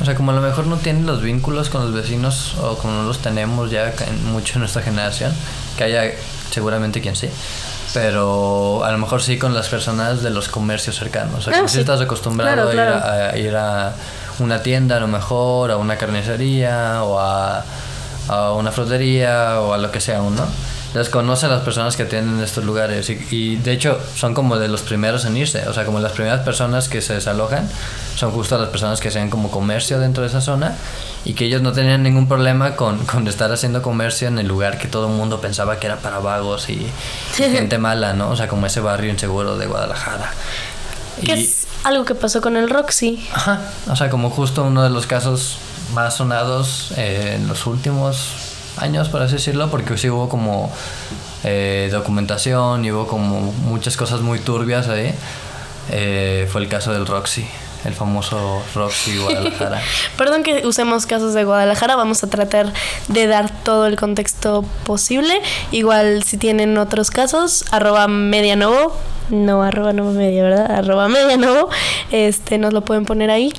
O 0.00 0.04
sea, 0.04 0.14
como 0.14 0.30
a 0.30 0.34
lo 0.34 0.42
mejor 0.42 0.66
no 0.66 0.76
tienen 0.76 1.06
los 1.06 1.22
vínculos 1.22 1.70
con 1.70 1.82
los 1.82 1.92
vecinos 1.92 2.54
o 2.60 2.76
como 2.76 2.92
no 2.92 3.02
los 3.04 3.18
tenemos 3.20 3.70
ya 3.70 3.94
en, 4.06 4.26
mucho 4.30 4.54
en 4.54 4.60
nuestra 4.60 4.82
generación, 4.82 5.32
que 5.78 5.84
haya 5.84 6.12
seguramente 6.50 7.00
quien 7.00 7.16
sí, 7.16 7.28
pero 7.94 8.84
a 8.84 8.92
lo 8.92 8.98
mejor 8.98 9.22
sí 9.22 9.38
con 9.38 9.54
las 9.54 9.68
personas 9.68 10.22
de 10.22 10.30
los 10.30 10.48
comercios 10.48 10.96
cercanos. 10.96 11.46
O 11.46 11.50
sea, 11.50 11.62
ah, 11.64 11.68
si 11.68 11.80
estás 11.80 12.00
acostumbrado 12.00 12.68
A, 12.68 13.36
ir 13.38 13.56
a, 13.56 13.94
una 14.38 14.62
tienda 14.62 14.98
a 14.98 15.00
lo 15.00 15.08
mejor, 15.08 15.70
a 15.70 15.78
una 15.78 15.96
carnicería 15.96 17.02
o 17.02 17.18
a, 17.18 17.64
a 18.28 18.52
una 18.52 18.70
frutería 18.72 19.60
o 19.60 19.72
a 19.72 19.78
lo 19.78 19.90
que 19.90 20.00
sea 20.00 20.20
uno. 20.20 20.46
Entonces 20.96 21.12
conoce 21.12 21.44
a 21.44 21.50
las 21.50 21.60
personas 21.60 21.94
que 21.94 22.06
tienen 22.06 22.40
estos 22.40 22.64
lugares 22.64 23.10
y, 23.10 23.20
y, 23.30 23.56
de 23.56 23.72
hecho 23.72 24.00
son 24.14 24.32
como 24.32 24.56
de 24.56 24.66
los 24.66 24.80
primeros 24.80 25.26
en 25.26 25.36
irse, 25.36 25.68
o 25.68 25.74
sea, 25.74 25.84
como 25.84 26.00
las 26.00 26.12
primeras 26.12 26.40
personas 26.40 26.88
que 26.88 27.02
se 27.02 27.12
desalojan 27.12 27.68
son 28.14 28.30
justo 28.30 28.56
las 28.56 28.70
personas 28.70 28.98
que 28.98 29.08
hacen 29.08 29.28
como 29.28 29.50
comercio 29.50 29.98
dentro 30.00 30.22
de 30.22 30.30
esa 30.30 30.40
zona 30.40 30.74
y 31.26 31.34
que 31.34 31.44
ellos 31.44 31.60
no 31.60 31.72
tenían 31.72 32.02
ningún 32.02 32.26
problema 32.26 32.76
con, 32.76 33.04
con 33.04 33.28
estar 33.28 33.52
haciendo 33.52 33.82
comercio 33.82 34.26
en 34.28 34.38
el 34.38 34.48
lugar 34.48 34.78
que 34.78 34.88
todo 34.88 35.08
el 35.08 35.12
mundo 35.12 35.38
pensaba 35.38 35.78
que 35.78 35.84
era 35.86 35.96
para 35.96 36.18
vagos 36.18 36.70
y, 36.70 36.86
gente 37.36 37.76
mala, 37.76 38.14
¿no? 38.14 38.30
O 38.30 38.36
sea, 38.36 38.48
como 38.48 38.64
ese 38.64 38.80
barrio 38.80 39.10
inseguro 39.10 39.58
de 39.58 39.66
Guadalajara. 39.66 40.32
Que 41.22 41.34
es 41.34 41.66
algo 41.84 42.06
que 42.06 42.14
pasó 42.14 42.40
con 42.40 42.56
el 42.56 42.70
Roxy. 42.70 43.22
Ajá, 43.34 43.60
o 43.86 43.96
sea, 43.96 44.08
como 44.08 44.30
justo 44.30 44.64
uno 44.64 44.82
de 44.82 44.88
los 44.88 45.06
casos 45.06 45.58
más 45.92 46.16
sonados 46.16 46.94
eh, 46.96 47.34
en 47.36 47.48
los 47.48 47.66
últimos 47.66 48.45
años, 48.78 49.08
por 49.08 49.22
así 49.22 49.34
decirlo, 49.34 49.70
porque 49.70 49.96
sí 49.96 50.10
hubo 50.10 50.28
como 50.28 50.72
eh, 51.44 51.88
documentación 51.92 52.84
y 52.84 52.92
hubo 52.92 53.06
como 53.06 53.52
muchas 53.52 53.96
cosas 53.96 54.20
muy 54.20 54.38
turbias 54.38 54.88
ahí. 54.88 55.14
Eh, 55.90 56.48
fue 56.50 56.62
el 56.62 56.68
caso 56.68 56.92
del 56.92 57.06
Roxy 57.06 57.46
el 57.86 57.94
famoso 57.94 58.62
Roxy 58.74 59.16
Guadalajara. 59.22 59.80
Perdón 60.16 60.42
que 60.42 60.66
usemos 60.66 61.06
casos 61.06 61.34
de 61.34 61.44
Guadalajara, 61.44 61.96
vamos 61.96 62.22
a 62.24 62.28
tratar 62.28 62.72
de 63.08 63.26
dar 63.26 63.50
todo 63.62 63.86
el 63.86 63.96
contexto 63.96 64.64
posible. 64.84 65.40
Igual 65.70 66.22
si 66.24 66.36
tienen 66.36 66.76
otros 66.78 67.10
casos, 67.10 67.64
arroba 67.70 68.08
medianovo, 68.08 68.96
no 69.30 69.62
arroba 69.62 69.92
no 69.92 70.04
media, 70.10 70.42
¿verdad? 70.42 70.70
Arroba 70.70 71.08
medianovo, 71.08 71.68
este, 72.10 72.58
nos 72.58 72.72
lo 72.72 72.82
pueden 72.82 73.04
poner 73.04 73.30
ahí. 73.30 73.52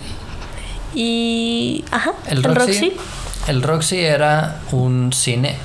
Y, 0.93 1.85
ajá, 1.91 2.13
el, 2.27 2.43
Roxy, 2.43 2.93
El 3.47 3.63
Roxy 3.63 3.99
era 3.99 4.57
un 4.71 5.13
cine 5.13 5.55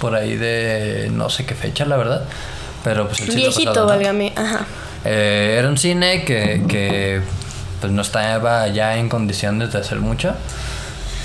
por 0.00 0.14
ahí 0.14 0.36
de 0.36 1.08
no 1.12 1.30
sé 1.30 1.44
qué 1.46 1.54
fecha, 1.54 1.84
la 1.86 1.96
verdad. 1.96 2.24
Pero 2.84 3.08
pues 3.08 3.20
el 3.22 3.34
Viejito, 3.34 3.86
válgame, 3.86 4.32
ajá. 4.36 4.66
Eh, 5.04 5.56
era 5.58 5.68
un 5.68 5.78
cine 5.78 6.24
que, 6.24 6.62
que 6.68 7.20
pues 7.80 7.92
no 7.92 8.02
estaba 8.02 8.68
ya 8.68 8.96
en 8.96 9.08
condiciones 9.08 9.72
de 9.72 9.78
hacer 9.78 10.00
mucho, 10.00 10.34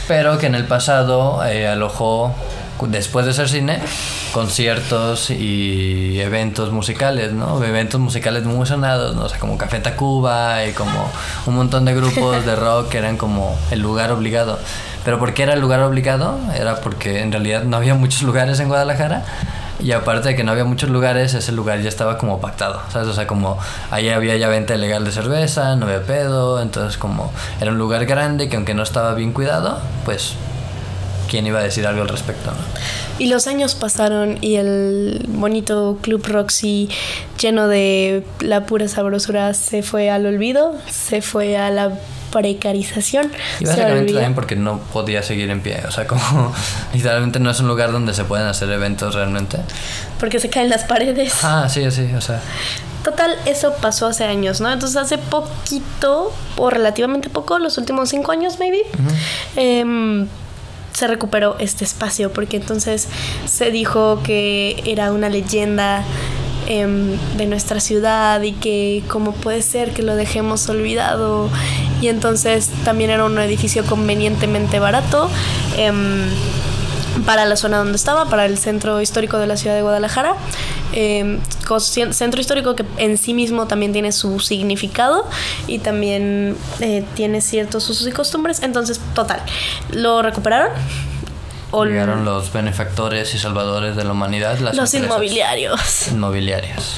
pero 0.08 0.38
que 0.38 0.48
en 0.48 0.56
el 0.56 0.66
pasado 0.66 1.44
eh, 1.46 1.68
alojó, 1.68 2.36
después 2.88 3.26
de 3.26 3.34
ser 3.34 3.50
cine, 3.50 3.80
conciertos 4.34 5.30
y 5.30 6.20
eventos 6.20 6.72
musicales, 6.72 7.32
¿no? 7.34 7.64
Eventos 7.64 8.00
musicales 8.00 8.44
muy 8.44 8.66
sonados, 8.66 9.16
¿no? 9.16 9.24
O 9.24 9.30
sea, 9.30 9.40
como 9.40 9.58
Café 9.58 9.80
Tacuba 9.80 10.66
y 10.66 10.74
como 10.74 11.12
un 11.46 11.56
montón 11.56 11.86
de 11.86 11.94
grupos 11.94 12.46
de 12.46 12.56
rock 12.58 12.90
que 12.90 12.98
eran 12.98 13.18
como 13.18 13.58
el 13.72 13.80
lugar 13.80 14.12
obligado. 14.12 14.60
Pero 15.04 15.20
¿por 15.20 15.34
qué 15.34 15.44
era 15.44 15.54
el 15.54 15.62
lugar 15.62 15.82
obligado? 15.82 16.38
Era 16.56 16.76
porque 16.82 17.22
en 17.22 17.32
realidad 17.32 17.64
no 17.64 17.78
había 17.78 17.96
muchos 17.96 18.22
lugares 18.22 18.60
en 18.60 18.68
Guadalajara 18.68 19.24
y 19.84 19.94
aparte 19.94 20.30
de 20.30 20.36
que 20.36 20.44
no 20.44 20.52
había 20.52 20.64
muchos 20.64 20.90
lugares, 20.90 21.34
ese 21.34 21.52
lugar 21.52 21.82
ya 21.82 21.90
estaba 21.90 22.18
como 22.18 22.40
pactado, 22.40 22.82
¿sabes? 22.92 23.08
O 23.08 23.14
sea, 23.14 23.26
como 23.26 23.58
ahí 23.90 24.10
había 24.10 24.38
ya 24.38 24.48
venta 24.48 24.76
ilegal 24.76 25.04
de 25.04 25.12
cerveza, 25.12 25.76
no 25.76 25.88
había 25.88 26.04
pedo, 26.04 26.62
entonces 26.62 26.98
como 26.98 27.32
era 27.60 27.72
un 27.72 27.78
lugar 27.78 28.06
grande 28.06 28.48
que 28.48 28.58
aunque 28.58 28.74
no 28.74 28.84
estaba 28.84 29.14
bien 29.16 29.34
cuidado, 29.34 29.80
pues 30.06 30.36
quién 31.32 31.48
iba 31.48 31.60
a 31.60 31.64
decir 31.64 31.88
algo 31.88 32.02
al 32.02 32.10
respecto, 32.10 32.52
Y 33.18 33.28
los 33.28 33.48
años 33.48 33.74
pasaron 33.74 34.38
y 34.42 34.56
el 34.58 35.26
bonito 35.30 35.98
Club 36.02 36.28
Roxy 36.28 36.90
lleno 37.40 37.70
de 37.70 38.26
la 38.42 38.66
pura 38.66 38.90
sabrosura 38.90 39.54
se 39.54 39.82
fue 39.82 40.10
al 40.10 40.26
olvido, 40.26 40.76
se 40.90 41.22
fue 41.22 41.58
a 41.58 41.70
la 41.70 41.94
precarización. 42.34 43.32
Y 43.62 43.66
básicamente 43.66 44.12
también 44.12 44.36
porque 44.36 44.58
no 44.58 44.80
podía 44.80 45.24
seguir 45.24 45.50
en 45.52 45.62
pie. 45.62 45.82
O 45.88 45.92
sea, 45.92 46.06
como 46.06 46.54
literalmente 46.94 47.40
no 47.40 47.50
es 47.50 47.62
un 47.62 47.70
lugar 47.70 47.94
donde 47.94 48.14
se 48.14 48.26
pueden 48.26 48.48
hacer 48.48 48.70
eventos 48.70 49.16
realmente. 49.16 49.58
porque 50.20 50.38
se 50.42 50.50
caen 50.50 50.70
las 50.70 50.84
paredes. 50.84 51.34
Ah, 51.44 51.70
sí, 51.70 51.90
sí, 51.92 52.10
o 52.14 52.20
sea. 52.22 52.42
Total, 53.06 53.36
eso 53.46 53.74
pasó 53.82 54.06
hace 54.06 54.26
años, 54.26 54.60
¿no? 54.60 54.72
Entonces 54.72 54.98
hace 54.98 55.18
poquito, 55.18 56.34
o 56.58 56.70
relativamente 56.70 57.30
poco, 57.30 57.58
los 57.58 57.78
últimos 57.78 58.10
cinco 58.10 58.32
años, 58.32 58.60
maybe, 58.60 58.84
se 60.94 61.08
recuperó 61.08 61.56
este 61.60 61.84
espacio, 61.84 62.32
porque 62.32 62.58
entonces 62.58 63.08
se 63.46 63.72
dijo 63.72 64.22
que 64.24 64.82
era 64.86 65.12
una 65.12 65.30
leyenda 65.30 66.04
em, 66.68 67.18
de 67.38 67.46
nuestra 67.48 67.80
ciudad 67.80 68.42
y 68.42 68.54
que 68.54 69.04
cómo 69.08 69.34
puede 69.34 69.62
ser 69.62 69.92
que 69.92 70.04
lo 70.04 70.16
dejemos 70.16 70.68
olvidado. 70.70 71.50
Y 72.02 72.08
entonces 72.08 72.70
también 72.84 73.10
era 73.10 73.26
un 73.26 73.38
edificio 73.40 73.86
convenientemente 73.86 74.80
barato. 74.80 75.30
em, 75.78 76.30
para 77.26 77.46
la 77.46 77.56
zona 77.56 77.78
donde 77.78 77.96
estaba, 77.96 78.26
para 78.26 78.46
el 78.46 78.58
centro 78.58 79.02
histórico 79.02 79.38
de 79.38 79.48
la 79.48 79.58
ciudad 79.58 79.76
de 79.76 79.82
Guadalajara. 79.82 80.36
Eh, 80.94 81.40
cos- 81.68 82.14
centro 82.14 82.42
histórico 82.42 82.76
que 82.76 82.86
en 82.98 83.18
sí 83.18 83.34
mismo 83.34 83.68
también 83.68 83.94
tiene 83.94 84.12
su 84.12 84.40
significado 84.40 85.26
y 85.68 85.80
también 85.80 86.58
eh, 86.80 87.04
tiene 87.16 87.42
ciertos 87.42 87.90
usos 87.90 88.08
y 88.08 88.12
costumbres. 88.12 88.62
Entonces, 88.64 89.00
total, 89.14 89.42
lo 89.92 90.22
recuperaron. 90.22 90.70
O 91.74 91.86
Llegaron 91.86 92.26
los 92.26 92.52
benefactores 92.52 93.34
y 93.34 93.38
salvadores 93.40 93.96
de 93.96 94.04
la 94.04 94.12
humanidad, 94.12 94.60
las 94.60 94.76
los 94.76 94.94
inmobiliarios. 94.94 96.10
inmobiliarias. 96.10 96.98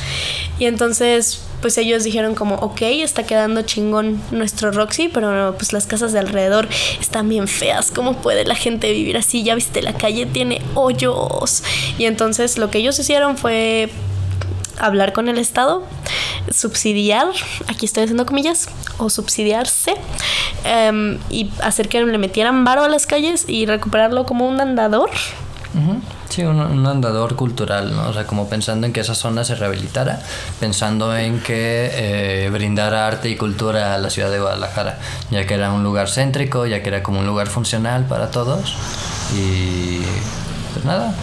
Y 0.58 0.66
entonces, 0.66 1.42
pues 1.64 1.78
ellos 1.78 2.04
dijeron 2.04 2.36
como, 2.36 2.56
ok, 2.56 2.82
está 2.82 3.24
quedando 3.24 3.62
chingón 3.62 4.22
nuestro 4.32 4.74
Roxy, 4.74 5.08
pero 5.08 5.56
pues 5.56 5.72
las 5.72 5.88
casas 5.88 6.12
de 6.12 6.20
alrededor 6.20 6.68
están 7.00 7.30
bien 7.30 7.48
feas. 7.48 7.90
¿Cómo 7.90 8.18
puede 8.18 8.44
la 8.44 8.56
gente 8.56 8.92
vivir 8.92 9.16
así? 9.16 9.44
Ya 9.44 9.56
viste, 9.56 9.82
la 9.82 9.94
calle 9.94 10.26
tiene 10.26 10.62
hoyos. 10.76 11.64
Y 11.98 12.04
entonces 12.04 12.58
lo 12.58 12.70
que 12.70 12.80
ellos 12.80 13.00
hicieron 13.00 13.38
fue 13.38 13.90
hablar 14.78 15.14
con 15.14 15.30
el 15.30 15.38
Estado, 15.38 15.86
subsidiar, 16.52 17.28
aquí 17.68 17.86
estoy 17.86 18.04
haciendo 18.04 18.26
comillas, 18.26 18.68
o 18.98 19.10
subsidiarse, 19.10 19.96
em, 20.66 21.18
y 21.30 21.50
hacer 21.62 21.88
que 21.88 22.04
le 22.04 22.18
metieran 22.18 22.66
varo 22.66 22.84
a 22.84 22.90
las 22.90 23.06
calles 23.06 23.46
y 23.48 23.68
recuperarlo 23.68 24.26
como 24.26 24.50
un 24.50 24.60
andador. 24.60 25.12
Sí, 26.34 26.42
un, 26.44 26.60
un 26.60 26.88
andador 26.88 27.36
cultural, 27.36 27.96
¿no? 27.96 28.10
O 28.10 28.14
sea, 28.14 28.26
como 28.26 28.50
pensando 28.50 28.88
en 28.88 28.92
que 28.92 29.02
esa 29.02 29.14
zona 29.14 29.44
se 29.44 29.54
rehabilitara, 29.54 30.20
pensando 30.60 31.16
en 31.16 31.40
que 31.40 31.92
eh, 31.94 32.50
brindara 32.50 33.06
arte 33.06 33.30
y 33.30 33.36
cultura 33.36 33.94
a 33.94 34.00
la 34.00 34.10
ciudad 34.10 34.32
de 34.32 34.40
Guadalajara, 34.40 34.98
ya 35.30 35.46
que 35.46 35.54
era 35.54 35.72
un 35.72 35.84
lugar 35.84 36.10
céntrico, 36.10 36.66
ya 36.66 36.82
que 36.82 36.90
era 36.90 37.04
como 37.04 37.20
un 37.20 37.28
lugar 37.28 37.50
funcional 37.50 38.06
para 38.08 38.32
todos. 38.32 38.76
Y 39.38 40.02
pues 40.74 40.84
nada, 40.86 41.14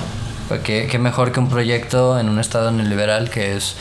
qué, 0.63 0.87
qué 0.89 0.99
mejor 1.01 1.33
que 1.33 1.41
un 1.41 1.49
proyecto 1.49 2.17
en 2.21 2.29
un 2.29 2.39
estado 2.39 2.71
neoliberal 2.71 3.31
que 3.31 3.57
es 3.57 3.75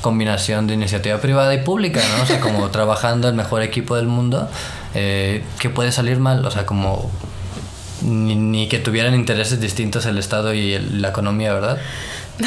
combinación 0.00 0.66
de 0.66 0.74
iniciativa 0.74 1.18
privada 1.18 1.54
y 1.54 1.62
pública, 1.62 2.00
¿no? 2.16 2.24
O 2.24 2.26
sea, 2.26 2.40
como 2.40 2.68
trabajando 2.72 3.28
el 3.28 3.34
mejor 3.34 3.62
equipo 3.62 3.94
del 3.94 4.08
mundo, 4.08 4.48
eh, 4.96 5.44
¿qué 5.60 5.70
puede 5.70 5.92
salir 5.92 6.18
mal? 6.18 6.44
O 6.44 6.50
sea, 6.50 6.66
como 6.66 7.08
ni, 8.04 8.34
ni 8.34 8.68
que 8.68 8.78
tuvieran 8.78 9.14
intereses 9.14 9.60
distintos 9.60 10.06
el 10.06 10.18
Estado 10.18 10.52
y 10.54 10.74
el- 10.74 11.00
la 11.02 11.08
economía, 11.10 11.52
¿verdad? 11.52 11.78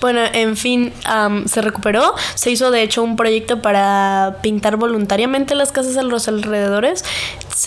Bueno, 0.00 0.20
en 0.32 0.56
fin, 0.56 0.92
am, 1.04 1.48
se 1.48 1.60
recuperó. 1.60 2.14
Se 2.36 2.50
hizo 2.50 2.70
de 2.70 2.82
hecho 2.82 3.02
un 3.02 3.16
proyecto 3.16 3.60
para 3.60 4.36
pintar 4.42 4.76
voluntariamente 4.76 5.54
las 5.56 5.72
casas 5.72 5.96
a 5.96 6.02
los 6.04 6.28
alrededores. 6.28 7.04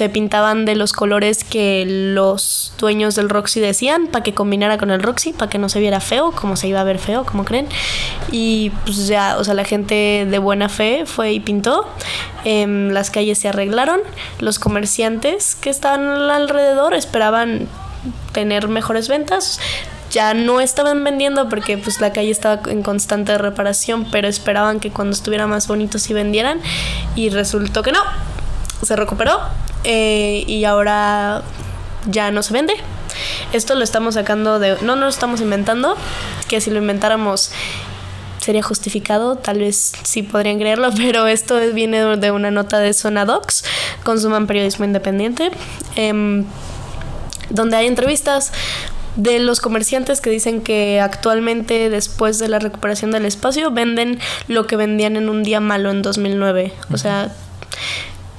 Se 0.02 0.10
pintaban 0.10 0.66
de 0.66 0.74
los 0.74 0.94
colores 0.94 1.44
que 1.44 1.86
los 1.86 2.74
dueños 2.80 3.14
del 3.14 3.30
Roxy 3.30 3.60
decían 3.60 4.08
para 4.08 4.24
que 4.24 4.34
combinara 4.34 4.80
con 4.80 4.90
el 4.90 5.04
Roxy, 5.04 5.32
para 5.32 5.48
que 5.48 5.60
no 5.60 5.70
se 5.70 5.80
viera 5.80 6.00
feo, 6.00 6.32
como 6.32 6.56
se 6.56 6.68
iba 6.68 6.82
a 6.82 6.84
ver 6.84 6.98
feo, 6.98 7.24
como 7.24 7.46
creen. 7.46 7.68
Y 8.32 8.72
pues 8.84 9.06
ya, 9.06 9.38
o 9.38 9.44
sea, 9.44 9.54
la 9.54 9.64
gente 9.64 10.26
de 10.28 10.40
buena 10.40 10.70
fe 10.70 11.04
fue 11.06 11.34
y 11.34 11.40
pintó. 11.40 11.88
Em, 12.46 12.90
las 12.90 13.12
calles 13.12 13.38
se 13.38 13.50
arreglaron. 13.50 14.00
Los 14.40 14.58
comerciantes 14.58 15.54
que 15.54 15.70
estaban 15.70 16.04
alrededor 16.32 16.96
esperaban 16.96 17.68
tener 18.32 18.70
mejores 18.70 19.08
ventas. 19.08 19.60
Ya 20.10 20.34
no 20.34 20.62
estaban 20.62 21.04
vendiendo 21.04 21.48
porque 21.48 21.78
pues 21.78 22.02
la 22.02 22.12
calle 22.12 22.32
estaba 22.32 22.60
en 22.72 22.82
constante 22.82 23.38
reparación, 23.38 24.08
pero 24.10 24.28
esperaban 24.28 24.80
que 24.80 24.90
cuando 24.90 25.14
estuviera 25.14 25.46
más 25.46 25.68
bonito 25.68 26.00
sí 26.00 26.16
vendieran 26.16 26.60
y 27.16 27.30
resultó 27.30 27.84
que 27.84 27.92
no. 27.92 28.02
Se 28.82 28.96
recuperó 28.96 29.40
eh, 29.84 30.44
y 30.48 30.66
ahora 30.66 31.44
ya 32.10 32.32
no 32.32 32.44
se 32.44 32.54
vende. 32.54 32.74
Esto 33.54 33.76
lo 33.76 33.84
estamos 33.84 34.16
sacando 34.16 34.60
de... 34.60 34.78
No, 34.82 34.96
no 34.96 35.04
lo 35.04 35.10
estamos 35.10 35.42
inventando, 35.42 35.96
que 36.48 36.62
si 36.62 36.72
lo 36.72 36.78
inventáramos 36.80 37.52
sería 38.42 38.64
justificado, 38.64 39.36
tal 39.36 39.60
vez 39.60 39.94
sí 40.04 40.24
podrían 40.24 40.58
creerlo, 40.58 40.90
pero 40.98 41.28
esto 41.28 41.60
viene 41.74 42.18
de 42.18 42.32
una 42.32 42.52
nota 42.52 42.80
de 42.80 42.94
Zona 42.94 43.26
Docs, 43.26 43.64
consuman 44.04 44.48
periodismo 44.48 44.86
independiente, 44.86 45.52
em, 45.96 46.46
donde 47.50 47.78
hay 47.78 47.88
entrevistas 47.88 48.52
de 49.16 49.40
los 49.40 49.60
comerciantes 49.60 50.22
que 50.22 50.30
dicen 50.30 50.62
que 50.62 51.02
actualmente 51.02 51.90
después 51.90 52.40
de 52.40 52.48
la 52.48 52.60
recuperación 52.60 53.12
del 53.12 53.26
espacio 53.26 53.70
venden 53.70 54.20
lo 54.48 54.68
que 54.68 54.78
vendían 54.78 55.18
en 55.18 55.30
un 55.30 55.44
día 55.44 55.60
malo 55.60 55.92
en 55.92 56.02
2009, 56.02 56.74
o 56.92 56.98
sea, 56.98 57.36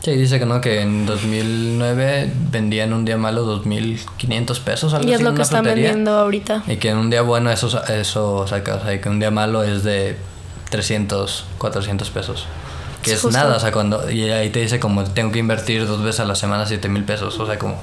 Sí, 0.03 0.11
dice 0.12 0.41
que 0.41 0.47
no, 0.47 0.61
que 0.61 0.81
en 0.81 1.07
2009 1.07 2.33
vendían 2.51 2.93
un 2.93 3.05
día 3.05 3.17
malo 3.17 3.47
2.500 3.62 4.61
pesos, 4.61 4.95
algo 4.95 5.09
y 5.09 5.12
es 5.12 5.17
así, 5.17 5.23
lo 5.25 5.31
en 5.31 5.37
que 5.37 5.43
están 5.43 5.61
frutería. 5.62 5.88
vendiendo 5.91 6.19
ahorita. 6.19 6.65
Y 6.67 6.77
que 6.79 6.88
en 6.91 6.99
un 6.99 7.09
día 7.09 7.23
bueno 7.23 7.51
eso, 7.53 7.83
eso 7.85 8.47
saca, 8.49 8.75
o 8.77 8.83
sea, 8.83 9.01
que 9.01 9.09
un 9.09 9.21
día 9.21 9.31
malo 9.31 9.62
es 9.62 9.85
de 9.85 10.17
300, 10.71 11.45
400 11.59 12.11
pesos. 12.11 12.47
Que 13.03 13.11
Sí, 13.11 13.17
es 13.17 13.23
justo. 13.23 13.38
nada, 13.38 13.57
o 13.57 13.61
sea, 13.61 13.71
cuando... 13.71 14.11
Y 14.11 14.29
ahí 14.31 14.51
te 14.51 14.61
dice 14.61 14.81
como 14.81 15.05
tengo 15.05 15.31
que 15.33 15.38
invertir 15.38 15.87
dos 15.87 16.03
veces 16.03 16.21
a 16.21 16.25
la 16.25 16.35
semana 16.35 16.67
7 16.67 16.88
mil 16.88 17.05
pesos, 17.05 17.38
o 17.38 17.47
sea, 17.47 17.59
como... 17.59 17.81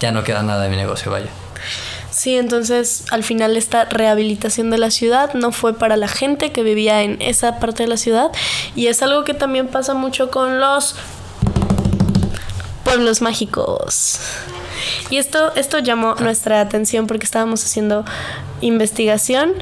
Ya 0.00 0.12
no 0.12 0.22
queda 0.24 0.42
nada 0.44 0.62
de 0.64 0.68
mi 0.68 0.76
negocio, 0.76 1.10
vaya. 1.10 1.28
Sí, 2.12 2.36
entonces 2.36 3.04
al 3.10 3.24
final 3.24 3.56
esta 3.56 3.86
rehabilitación 3.86 4.68
de 4.68 4.76
la 4.76 4.90
ciudad 4.90 5.32
no 5.32 5.50
fue 5.50 5.72
para 5.72 5.96
la 5.96 6.08
gente 6.08 6.52
que 6.52 6.62
vivía 6.62 7.02
en 7.02 7.20
esa 7.22 7.58
parte 7.58 7.84
de 7.84 7.88
la 7.88 7.96
ciudad 7.96 8.30
y 8.76 8.88
es 8.88 9.02
algo 9.02 9.24
que 9.24 9.32
también 9.32 9.66
pasa 9.66 9.94
mucho 9.94 10.30
con 10.30 10.60
los 10.60 10.94
pueblos 12.84 13.22
mágicos. 13.22 14.20
Y 15.08 15.16
esto, 15.16 15.54
esto 15.54 15.78
llamó 15.78 16.14
nuestra 16.16 16.60
atención 16.60 17.06
porque 17.06 17.24
estábamos 17.24 17.64
haciendo 17.64 18.04
investigación 18.60 19.54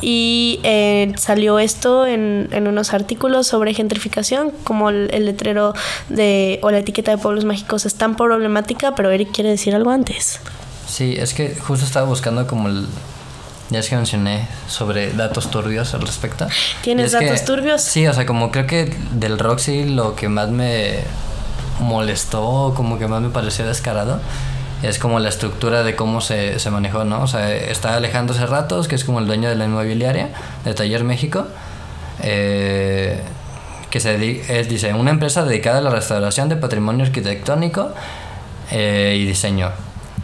y 0.00 0.60
eh, 0.62 1.12
salió 1.18 1.58
esto 1.58 2.06
en, 2.06 2.48
en 2.52 2.68
unos 2.68 2.94
artículos 2.94 3.46
sobre 3.48 3.74
gentrificación, 3.74 4.50
como 4.64 4.88
el, 4.88 5.10
el 5.12 5.26
letrero 5.26 5.74
de 6.08 6.58
o 6.62 6.70
la 6.70 6.78
etiqueta 6.78 7.10
de 7.10 7.18
pueblos 7.18 7.44
mágicos 7.44 7.84
es 7.84 7.96
tan 7.96 8.16
problemática, 8.16 8.94
pero 8.94 9.10
Eric 9.10 9.30
quiere 9.32 9.50
decir 9.50 9.74
algo 9.74 9.90
antes. 9.90 10.40
Sí, 10.98 11.14
es 11.16 11.32
que 11.32 11.54
justo 11.54 11.86
estaba 11.86 12.06
buscando 12.06 12.44
como 12.48 12.66
el... 12.66 12.84
Ya 13.70 13.78
es 13.78 13.88
que 13.88 13.94
mencioné 13.94 14.48
sobre 14.66 15.12
datos 15.12 15.48
turbios 15.48 15.94
al 15.94 16.00
respecto. 16.00 16.48
¿Tienes 16.82 17.14
que- 17.14 17.24
datos 17.24 17.44
turbios? 17.44 17.82
Sí, 17.82 18.04
o 18.08 18.12
sea, 18.12 18.26
como 18.26 18.50
creo 18.50 18.66
que 18.66 18.92
del 19.12 19.38
Roxy 19.38 19.84
lo 19.84 20.16
que 20.16 20.28
más 20.28 20.48
me 20.48 20.96
molestó, 21.78 22.72
como 22.74 22.98
que 22.98 23.06
más 23.06 23.20
me 23.22 23.28
pareció 23.28 23.64
descarado, 23.64 24.18
es 24.82 24.98
como 24.98 25.20
la 25.20 25.28
estructura 25.28 25.84
de 25.84 25.94
cómo 25.94 26.20
se, 26.20 26.58
se 26.58 26.68
manejó, 26.72 27.04
¿no? 27.04 27.22
O 27.22 27.28
sea, 27.28 27.54
está 27.54 27.94
Alejandro 27.94 28.34
Cerratos, 28.34 28.88
que 28.88 28.96
es 28.96 29.04
como 29.04 29.20
el 29.20 29.28
dueño 29.28 29.48
de 29.48 29.54
la 29.54 29.66
inmobiliaria 29.66 30.30
de 30.64 30.74
Taller 30.74 31.04
México, 31.04 31.46
eh, 32.24 33.20
que 33.90 34.00
se 34.00 34.58
es, 34.58 34.68
dice, 34.68 34.92
una 34.94 35.12
empresa 35.12 35.44
dedicada 35.44 35.78
a 35.78 35.82
la 35.82 35.90
restauración 35.90 36.48
de 36.48 36.56
patrimonio 36.56 37.04
arquitectónico 37.06 37.90
eh, 38.72 39.16
y 39.16 39.26
diseño. 39.26 39.70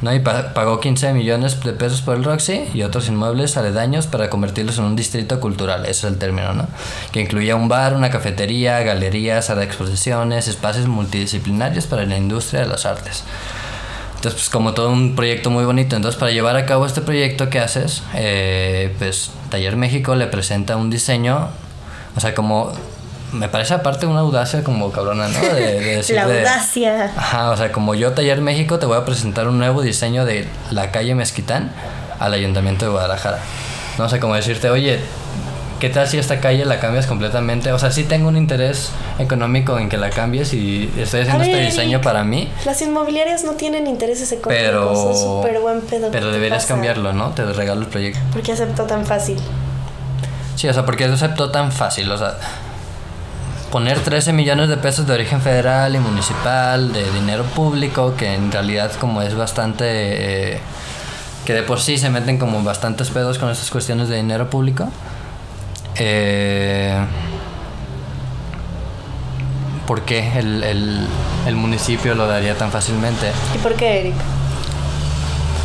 ¿No? 0.02 0.14
Y 0.14 0.20
pa- 0.20 0.52
pagó 0.54 0.80
15 0.80 1.12
millones 1.12 1.60
de 1.62 1.72
pesos 1.72 2.02
por 2.02 2.16
el 2.16 2.24
Roxy 2.24 2.64
y 2.74 2.82
otros 2.82 3.08
inmuebles 3.08 3.56
aledaños 3.56 4.06
para 4.06 4.28
convertirlos 4.30 4.78
en 4.78 4.84
un 4.84 4.96
distrito 4.96 5.40
cultural, 5.40 5.82
ese 5.82 5.90
es 5.90 6.04
el 6.12 6.18
término, 6.18 6.52
¿no? 6.52 6.66
Que 7.12 7.20
incluía 7.20 7.56
un 7.56 7.68
bar, 7.68 7.94
una 7.94 8.10
cafetería, 8.10 8.80
galerías, 8.82 9.46
sala 9.46 9.60
de 9.60 9.66
exposiciones, 9.66 10.48
espacios 10.48 10.86
multidisciplinarios 10.88 11.86
para 11.86 12.04
la 12.04 12.16
industria 12.16 12.60
de 12.60 12.66
las 12.66 12.84
artes. 12.86 13.24
Entonces, 14.16 14.40
pues 14.40 14.50
como 14.50 14.72
todo 14.72 14.90
un 14.90 15.14
proyecto 15.16 15.50
muy 15.50 15.64
bonito. 15.66 15.96
Entonces, 15.96 16.18
para 16.18 16.32
llevar 16.32 16.56
a 16.56 16.64
cabo 16.64 16.86
este 16.86 17.02
proyecto 17.02 17.50
que 17.50 17.58
haces, 17.60 18.02
eh, 18.14 18.94
pues 18.98 19.30
Taller 19.50 19.76
México 19.76 20.14
le 20.14 20.26
presenta 20.28 20.76
un 20.76 20.88
diseño, 20.90 21.48
o 22.16 22.20
sea, 22.20 22.34
como... 22.34 22.72
Me 23.34 23.48
parece 23.48 23.74
aparte 23.74 24.06
una 24.06 24.20
audacia 24.20 24.62
como 24.62 24.90
cabrona, 24.92 25.28
¿no? 25.28 25.40
De, 25.40 25.60
de 25.80 25.80
decir 25.96 26.16
La 26.16 26.26
de- 26.26 26.38
audacia. 26.40 27.12
Ajá, 27.16 27.50
o 27.50 27.56
sea, 27.56 27.72
como 27.72 27.94
yo 27.94 28.12
Taller 28.12 28.40
México 28.40 28.78
te 28.78 28.86
voy 28.86 28.96
a 28.96 29.04
presentar 29.04 29.48
un 29.48 29.58
nuevo 29.58 29.82
diseño 29.82 30.24
de 30.24 30.46
la 30.70 30.90
calle 30.92 31.14
Mezquitán 31.14 31.72
al 32.20 32.32
Ayuntamiento 32.32 32.84
de 32.84 32.92
Guadalajara. 32.92 33.38
No 33.98 34.08
sé, 34.08 34.20
como 34.20 34.34
decirte, 34.34 34.70
oye, 34.70 35.00
¿qué 35.80 35.88
tal 35.90 36.06
si 36.08 36.18
esta 36.18 36.40
calle 36.40 36.64
la 36.64 36.78
cambias 36.80 37.06
completamente? 37.06 37.72
O 37.72 37.78
sea, 37.78 37.90
sí 37.90 38.04
tengo 38.04 38.28
un 38.28 38.36
interés 38.36 38.90
económico 39.18 39.78
en 39.78 39.88
que 39.88 39.96
la 39.98 40.10
cambies 40.10 40.54
y 40.54 40.92
estoy 40.96 41.22
haciendo 41.22 41.42
este 41.44 41.60
diseño 41.60 42.00
para 42.00 42.22
mí. 42.24 42.48
Las 42.64 42.80
inmobiliarias 42.82 43.44
no 43.44 43.52
tienen 43.52 43.86
intereses 43.88 44.30
económicos, 44.32 44.64
pero, 44.66 45.10
es 45.12 45.20
súper 45.20 45.60
buen 45.60 45.80
pedo. 45.80 46.10
Pero 46.12 46.30
deberías 46.30 46.66
cambiarlo, 46.66 47.12
¿no? 47.12 47.30
Te 47.30 47.44
regalo 47.44 47.80
el 47.82 47.88
proyecto. 47.88 48.20
¿Por 48.32 48.42
qué 48.42 48.52
aceptó 48.52 48.84
tan 48.84 49.04
fácil? 49.04 49.38
Sí, 50.54 50.68
o 50.68 50.72
sea, 50.72 50.86
porque 50.86 51.04
aceptó 51.04 51.50
tan 51.50 51.72
fácil, 51.72 52.10
o 52.12 52.16
sea 52.16 52.36
poner 53.74 53.98
13 53.98 54.32
millones 54.32 54.68
de 54.68 54.76
pesos 54.76 55.04
de 55.04 55.14
origen 55.14 55.40
federal 55.40 55.96
y 55.96 55.98
municipal, 55.98 56.92
de 56.92 57.10
dinero 57.10 57.42
público, 57.42 58.14
que 58.16 58.32
en 58.32 58.52
realidad 58.52 58.92
como 59.00 59.20
es 59.20 59.34
bastante... 59.34 59.84
Eh, 60.54 60.60
que 61.44 61.54
de 61.54 61.64
por 61.64 61.80
sí 61.80 61.98
se 61.98 62.08
meten 62.08 62.38
como 62.38 62.62
bastantes 62.62 63.10
pedos 63.10 63.36
con 63.40 63.50
estas 63.50 63.72
cuestiones 63.72 64.08
de 64.08 64.14
dinero 64.14 64.48
público. 64.48 64.88
Eh, 65.96 67.04
¿Por 69.88 70.02
qué 70.02 70.38
el, 70.38 70.62
el, 70.62 71.08
el 71.44 71.56
municipio 71.56 72.14
lo 72.14 72.28
daría 72.28 72.56
tan 72.56 72.70
fácilmente? 72.70 73.32
¿Y 73.56 73.58
por 73.58 73.74
qué, 73.74 74.02
Eric? 74.02 74.14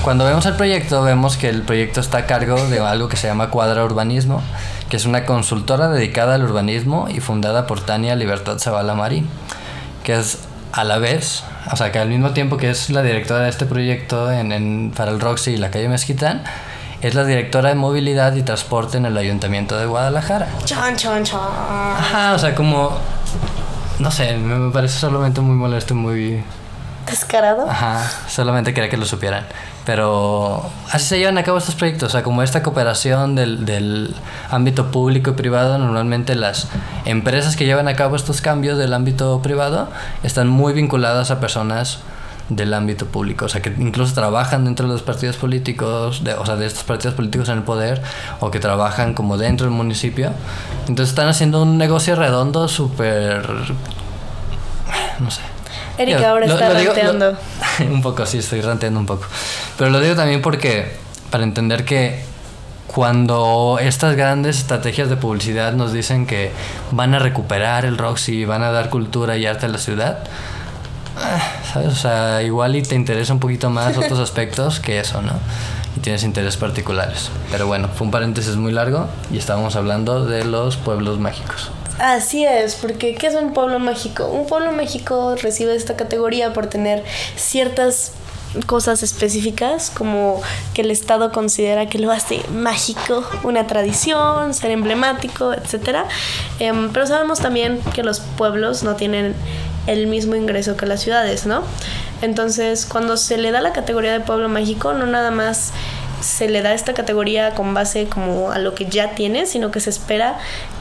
Cuando 0.02 0.26
vemos 0.26 0.48
el 0.48 0.56
proyecto, 0.56 1.04
vemos 1.04 1.38
que 1.38 1.48
el 1.48 1.62
proyecto 1.62 2.00
está 2.00 2.18
a 2.18 2.26
cargo 2.26 2.56
de 2.70 2.80
algo 2.80 3.08
que 3.08 3.18
se 3.18 3.28
llama 3.28 3.52
Cuadra 3.52 3.86
Urbanismo, 3.86 4.42
que 4.90 4.98
es 4.98 5.06
una 5.06 5.26
consultora 5.26 5.90
dedicada 5.90 6.36
al 6.36 6.44
urbanismo 6.44 7.08
y 7.10 7.20
fundada 7.20 7.68
por 7.68 7.82
Tania 7.82 8.16
Libertad 8.16 8.58
Zavala 8.60 8.96
Marín, 8.96 9.30
que 10.04 10.18
es 10.18 10.40
a 10.72 10.84
la 10.84 10.98
vez, 10.98 11.44
o 11.72 11.76
sea, 11.76 11.92
que 11.92 12.00
al 12.00 12.10
mismo 12.10 12.32
tiempo 12.32 12.58
que 12.58 12.70
es 12.70 12.90
la 12.90 13.02
directora 13.02 13.42
de 13.42 13.50
este 13.50 13.66
proyecto 13.66 14.32
en, 14.32 14.52
en, 14.52 14.92
para 14.96 15.12
el 15.12 15.20
Roxy 15.20 15.52
y 15.52 15.58
la 15.58 15.72
calle 15.72 15.90
Mezquitán, 15.90 16.44
es 17.02 17.16
la 17.16 17.24
directora 17.24 17.70
de 17.70 17.76
movilidad 17.76 18.36
y 18.36 18.44
transporte 18.44 18.98
en 18.98 19.06
el 19.06 19.18
Ayuntamiento 19.18 19.78
de 19.78 19.86
Guadalajara. 19.86 20.48
Chon, 20.66 20.96
chon, 20.98 21.24
chon. 21.24 21.40
Ajá, 21.40 22.34
o 22.34 22.40
sea, 22.40 22.54
como. 22.54 22.92
No 24.00 24.12
sé, 24.12 24.36
me 24.38 24.72
parece 24.72 25.00
solamente 25.00 25.40
muy 25.42 25.56
molesto, 25.56 25.96
muy. 25.96 26.44
¿Descarado? 27.10 27.70
Ajá, 27.70 28.10
solamente 28.28 28.74
quería 28.74 28.90
que 28.90 28.98
lo 28.98 29.06
supieran. 29.06 29.46
Pero 29.86 30.70
así 30.92 31.06
se 31.06 31.18
llevan 31.18 31.38
a 31.38 31.44
cabo 31.44 31.58
estos 31.58 31.76
proyectos, 31.76 32.10
o 32.10 32.12
sea, 32.12 32.24
como 32.24 32.44
esta 32.44 32.62
cooperación 32.62 33.36
del, 33.36 33.66
del, 33.66 34.16
ámbito 34.52 34.92
público 34.92 35.32
y 35.32 35.34
privado, 35.34 35.78
normalmente 35.78 36.36
las 36.36 36.68
empresas 37.06 37.56
que 37.56 37.66
llevan 37.66 37.88
a 37.88 37.96
cabo 37.96 38.16
estos 38.16 38.42
cambios 38.42 38.78
del 38.78 38.94
ámbito 38.94 39.42
privado 39.42 39.90
están 40.24 40.48
muy 40.48 40.74
vinculadas 40.74 41.32
a 41.32 41.40
personas 41.40 42.00
del 42.50 42.74
ámbito 42.74 43.06
público, 43.06 43.46
o 43.46 43.50
sea, 43.50 43.62
que 43.62 43.74
incluso 43.78 44.14
trabajan 44.14 44.66
dentro 44.66 44.88
de 44.88 44.94
los 44.94 45.04
partidos 45.04 45.38
políticos, 45.38 46.24
de, 46.24 46.34
o 46.34 46.46
sea, 46.46 46.56
de 46.56 46.66
estos 46.66 46.84
partidos 46.84 47.16
políticos 47.16 47.48
en 47.50 47.58
el 47.58 47.64
poder, 47.64 48.02
o 48.40 48.52
que 48.52 48.60
trabajan 48.60 49.14
como 49.14 49.38
dentro 49.38 49.68
del 49.68 49.76
municipio. 49.76 50.32
Entonces 50.88 51.10
están 51.10 51.28
haciendo 51.28 51.62
un 51.62 51.78
negocio 51.78 52.16
redondo 52.16 52.68
súper... 52.68 53.48
no 55.20 55.32
sé. 55.32 55.42
Erika 56.00 56.30
ahora 56.30 56.46
está 56.46 56.70
lo, 56.70 56.76
ranteando. 56.76 57.38
un 57.92 58.02
poco, 58.02 58.26
sí, 58.26 58.38
estoy 58.38 58.62
ranteando 58.62 59.00
un 59.00 59.06
poco. 59.06 59.26
Pero 59.78 59.92
lo 59.92 60.00
digo 60.00 60.16
también 60.16 60.42
porque, 60.42 60.94
para 61.30 61.44
entender 61.44 61.84
que 61.84 62.22
cuando 62.88 63.78
estas 63.82 64.16
grandes 64.16 64.60
estrategias 64.60 65.10
de 65.10 65.18
publicidad 65.18 65.74
nos 65.74 65.92
dicen 65.92 66.26
que 66.26 66.52
van 66.92 67.14
a 67.14 67.20
recuperar 67.20 67.84
el 67.84 67.98
Roxy, 67.98 68.46
van 68.46 68.64
a 68.64 68.72
dar 68.72 68.90
cultura 68.90 69.36
y 69.36 69.46
arte 69.46 69.66
a 69.66 69.70
la 69.70 69.78
ciudad, 69.78 70.20
¿sabes? 71.74 71.90
O 71.90 71.96
sea, 71.96 72.42
igual 72.44 72.78
y 72.78 72.82
te 72.82 72.96
interesa 72.96 73.34
un 73.34 73.40
poquito 73.40 73.70
más 73.70 73.98
otros 73.98 74.20
aspectos 74.20 74.80
que 74.80 75.00
eso, 75.00 75.22
¿no? 75.22 75.34
Y 75.98 76.00
tienes 76.00 76.24
intereses 76.24 76.56
particulares. 76.56 77.30
Pero 77.52 77.68
bueno, 77.68 77.90
fue 77.94 78.06
un 78.06 78.12
paréntesis 78.12 78.56
muy 78.56 78.72
largo 78.72 79.08
y 79.32 79.38
estábamos 79.38 79.76
hablando 79.76 80.26
de 80.26 80.46
los 80.46 80.78
pueblos 80.78 81.20
mágicos. 81.20 81.72
Así 82.00 82.46
es, 82.46 82.76
porque 82.76 83.14
¿qué 83.14 83.28
es 83.28 83.36
un 83.36 83.54
pueblo 83.54 83.78
mágico? 83.78 84.28
Un 84.28 84.48
pueblo 84.48 84.72
mágico 84.72 85.36
recibe 85.36 85.76
esta 85.76 85.98
categoría 85.98 86.54
por 86.54 86.68
tener 86.68 87.04
ciertas 87.36 88.14
cosas 88.66 89.04
específicas 89.04 89.92
como 89.92 90.42
que 90.74 90.82
el 90.82 90.92
Estado 90.92 91.32
considera 91.32 91.88
que 91.88 92.00
lo 92.00 92.12
hace 92.12 92.42
mágico, 92.54 93.24
una 93.44 93.68
tradición, 93.68 94.54
ser 94.54 94.72
emblemático, 94.72 95.54
etc. 95.54 96.06
Um, 96.62 96.90
pero 96.94 97.06
sabemos 97.06 97.40
también 97.40 97.82
que 97.94 98.02
los 98.02 98.22
pueblos 98.22 98.82
no 98.84 98.96
tienen 98.96 99.36
el 99.86 100.08
mismo 100.08 100.36
ingreso 100.36 100.78
que 100.78 100.86
las 100.86 101.02
ciudades, 101.02 101.46
¿no? 101.46 101.64
Entonces, 102.22 102.86
cuando 102.86 103.18
se 103.18 103.38
le 103.38 103.52
da 103.52 103.60
la 103.60 103.74
categoría 103.74 104.14
de 104.14 104.22
pueblo 104.22 104.48
mágico, 104.48 104.94
no 104.94 105.06
nada 105.06 105.32
más 105.32 105.74
se 106.22 106.50
le 106.50 106.62
da 106.62 106.74
esta 106.74 106.94
categoría 106.94 107.56
con 107.56 107.74
base 107.74 108.08
como 108.08 108.52
a 108.52 108.60
lo 108.60 108.74
que 108.74 108.86
ya 108.86 109.16
tiene, 109.16 109.46
sino 109.46 109.72
que 109.72 109.80
se 109.80 109.90
espera 109.90 110.38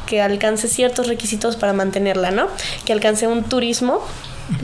que 0.09 0.23
alcance 0.23 0.69
ciertos 0.69 1.07
requisitos 1.07 1.57
para 1.57 1.75
mantenerla, 1.75 2.31
¿no? 2.31 2.49
Que 2.87 2.95
alcance 2.95 3.27
un 3.27 3.45
turismo 3.45 4.01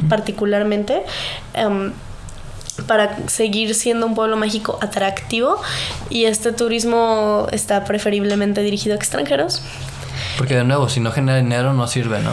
particularmente. 0.09 1.03
Um, 1.55 1.93
para 2.89 3.29
seguir 3.29 3.73
siendo 3.77 4.05
un 4.05 4.17
pueblo 4.17 4.37
mágico 4.37 4.79
atractivo 4.83 5.63
y 6.11 6.25
este 6.25 6.51
turismo 6.51 7.47
está 7.53 7.85
preferiblemente 7.85 8.63
dirigido 8.63 8.95
a 8.95 8.97
extranjeros. 8.97 9.63
Porque 10.37 10.57
de 10.57 10.65
nuevo, 10.65 10.89
si 10.89 10.99
no 10.99 11.13
genera 11.13 11.39
dinero 11.39 11.73
no 11.73 11.87
sirve, 11.87 12.19
¿no? 12.19 12.33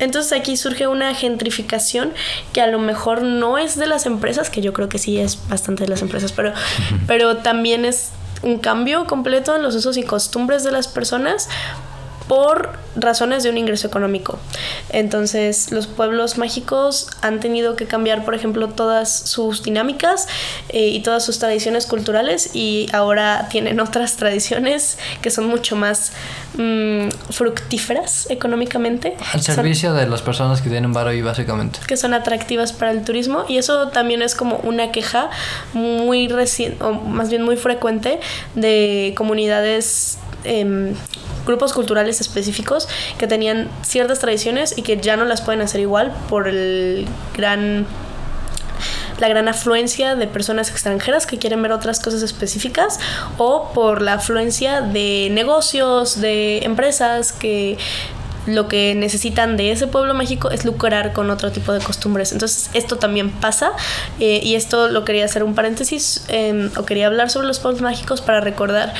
Entonces 0.00 0.32
aquí 0.32 0.56
surge 0.56 0.88
una 0.88 1.14
gentrificación 1.14 2.12
que 2.52 2.60
a 2.62 2.66
lo 2.66 2.80
mejor 2.80 3.22
no 3.22 3.58
es 3.58 3.78
de 3.78 3.86
las 3.86 4.06
empresas, 4.06 4.50
que 4.50 4.60
yo 4.60 4.72
creo 4.72 4.88
que 4.88 4.98
sí 4.98 5.18
es 5.18 5.38
bastante 5.48 5.84
de 5.84 5.88
las 5.88 6.02
empresas, 6.02 6.32
pero, 6.32 6.52
pero 7.06 7.36
también 7.36 7.84
es 7.84 8.10
un 8.42 8.58
cambio 8.58 9.06
completo 9.06 9.56
en 9.56 9.62
los 9.62 9.74
usos 9.74 9.96
y 9.96 10.02
costumbres 10.02 10.64
de 10.64 10.72
las 10.72 10.88
personas 10.88 11.48
por 12.28 12.72
razones 12.96 13.42
de 13.42 13.50
un 13.50 13.58
ingreso 13.58 13.86
económico. 13.86 14.38
Entonces, 14.90 15.70
los 15.70 15.86
pueblos 15.86 16.38
mágicos 16.38 17.08
han 17.20 17.40
tenido 17.40 17.76
que 17.76 17.86
cambiar, 17.86 18.24
por 18.24 18.34
ejemplo, 18.34 18.68
todas 18.68 19.12
sus 19.12 19.62
dinámicas 19.62 20.26
eh, 20.70 20.88
y 20.88 21.00
todas 21.00 21.24
sus 21.24 21.38
tradiciones 21.38 21.86
culturales 21.86 22.50
y 22.54 22.88
ahora 22.92 23.48
tienen 23.50 23.80
otras 23.86 24.16
tradiciones 24.16 24.98
que 25.22 25.30
son 25.30 25.46
mucho 25.46 25.76
más 25.76 26.12
mmm, 26.56 27.08
fructíferas 27.30 28.28
económicamente. 28.30 29.16
Al 29.32 29.42
servicio 29.42 29.90
son, 29.90 29.98
de 29.98 30.06
las 30.06 30.22
personas 30.22 30.62
que 30.62 30.70
tienen 30.70 30.92
varo 30.92 31.12
y 31.12 31.22
básicamente. 31.22 31.80
Que 31.86 31.96
son 31.96 32.14
atractivas 32.14 32.72
para 32.72 32.90
el 32.90 33.04
turismo 33.04 33.44
y 33.48 33.58
eso 33.58 33.88
también 33.88 34.22
es 34.22 34.34
como 34.34 34.56
una 34.58 34.90
queja 34.90 35.30
muy 35.74 36.28
reciente, 36.28 36.82
o 36.82 36.92
más 36.92 37.30
bien 37.30 37.42
muy 37.42 37.56
frecuente 37.56 38.20
de 38.54 39.14
comunidades 39.16 40.18
eh, 40.44 40.94
grupos 41.46 41.72
culturales 41.72 42.20
específicos 42.20 42.88
que 43.18 43.26
tenían 43.26 43.70
ciertas 43.82 44.18
tradiciones 44.18 44.76
y 44.76 44.82
que 44.82 44.98
ya 44.98 45.16
no 45.16 45.24
las 45.24 45.40
pueden 45.40 45.62
hacer 45.62 45.80
igual 45.80 46.14
por 46.28 46.48
el 46.48 47.06
gran 47.34 47.86
la 49.18 49.28
gran 49.28 49.48
afluencia 49.48 50.14
de 50.14 50.26
personas 50.26 50.70
extranjeras 50.70 51.26
que 51.26 51.38
quieren 51.38 51.62
ver 51.62 51.72
otras 51.72 52.00
cosas 52.00 52.22
específicas 52.22 53.00
o 53.38 53.70
por 53.72 54.02
la 54.02 54.14
afluencia 54.14 54.82
de 54.82 55.28
negocios, 55.30 56.20
de 56.20 56.58
empresas 56.64 57.32
que 57.32 57.78
lo 58.46 58.68
que 58.68 58.94
necesitan 58.94 59.56
de 59.56 59.72
ese 59.72 59.86
pueblo 59.86 60.14
mágico 60.14 60.50
es 60.50 60.64
lucrar 60.64 61.12
con 61.12 61.30
otro 61.30 61.52
tipo 61.52 61.72
de 61.72 61.80
costumbres. 61.80 62.32
Entonces 62.32 62.70
esto 62.74 62.96
también 62.96 63.30
pasa 63.30 63.72
eh, 64.20 64.40
y 64.42 64.54
esto 64.54 64.88
lo 64.88 65.04
quería 65.04 65.24
hacer 65.24 65.42
un 65.42 65.54
paréntesis 65.54 66.24
eh, 66.28 66.70
o 66.76 66.84
quería 66.84 67.06
hablar 67.06 67.30
sobre 67.30 67.46
los 67.46 67.58
pueblos 67.58 67.82
mágicos 67.82 68.20
para 68.20 68.40
recordar 68.40 68.94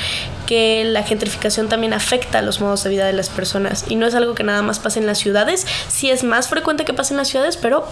que 0.45 0.83
la 0.85 1.03
gentrificación 1.03 1.69
también 1.69 1.93
afecta 1.93 2.39
a 2.39 2.41
los 2.41 2.61
modos 2.61 2.83
de 2.83 2.89
vida 2.89 3.05
de 3.05 3.13
las 3.13 3.29
personas 3.29 3.85
y 3.87 3.95
no 3.95 4.05
es 4.05 4.15
algo 4.15 4.35
que 4.35 4.43
nada 4.43 4.61
más 4.61 4.79
pasa 4.79 4.99
en 4.99 5.05
las 5.05 5.17
ciudades, 5.17 5.65
sí 5.87 6.09
es 6.09 6.23
más 6.23 6.47
frecuente 6.47 6.85
que 6.85 6.93
pase 6.93 7.13
en 7.13 7.17
las 7.17 7.27
ciudades, 7.27 7.57
pero 7.57 7.85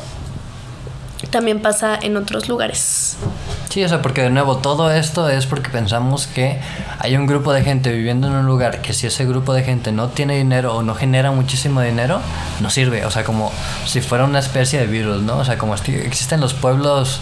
también 1.31 1.61
pasa 1.61 1.97
en 2.01 2.17
otros 2.17 2.47
lugares. 2.47 3.17
Sí, 3.75 3.83
o 3.83 3.89
sea, 3.89 4.01
porque 4.01 4.21
de 4.21 4.29
nuevo 4.29 4.55
todo 4.59 4.89
esto 4.89 5.27
es 5.27 5.47
porque 5.47 5.69
pensamos 5.69 6.27
que 6.27 6.61
hay 6.97 7.17
un 7.17 7.27
grupo 7.27 7.51
de 7.51 7.61
gente 7.61 7.91
viviendo 7.91 8.27
en 8.27 8.33
un 8.35 8.45
lugar 8.45 8.81
que 8.81 8.93
si 8.93 9.05
ese 9.05 9.25
grupo 9.25 9.53
de 9.53 9.63
gente 9.63 9.91
no 9.91 10.07
tiene 10.07 10.37
dinero 10.37 10.77
o 10.77 10.81
no 10.81 10.95
genera 10.95 11.31
muchísimo 11.31 11.81
dinero, 11.81 12.21
no 12.61 12.69
sirve. 12.69 13.05
O 13.05 13.11
sea, 13.11 13.25
como 13.25 13.51
si 13.85 13.99
fuera 13.99 14.23
una 14.23 14.39
especie 14.39 14.79
de 14.79 14.87
virus, 14.87 15.23
¿no? 15.23 15.39
O 15.39 15.43
sea, 15.43 15.57
como 15.57 15.75
existen 15.75 16.39
los 16.39 16.53
pueblos 16.53 17.19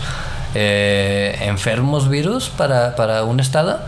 eh, 0.54 1.40
enfermos 1.42 2.08
virus 2.08 2.50
para, 2.50 2.96
para 2.96 3.24
un 3.24 3.40
estado 3.40 3.80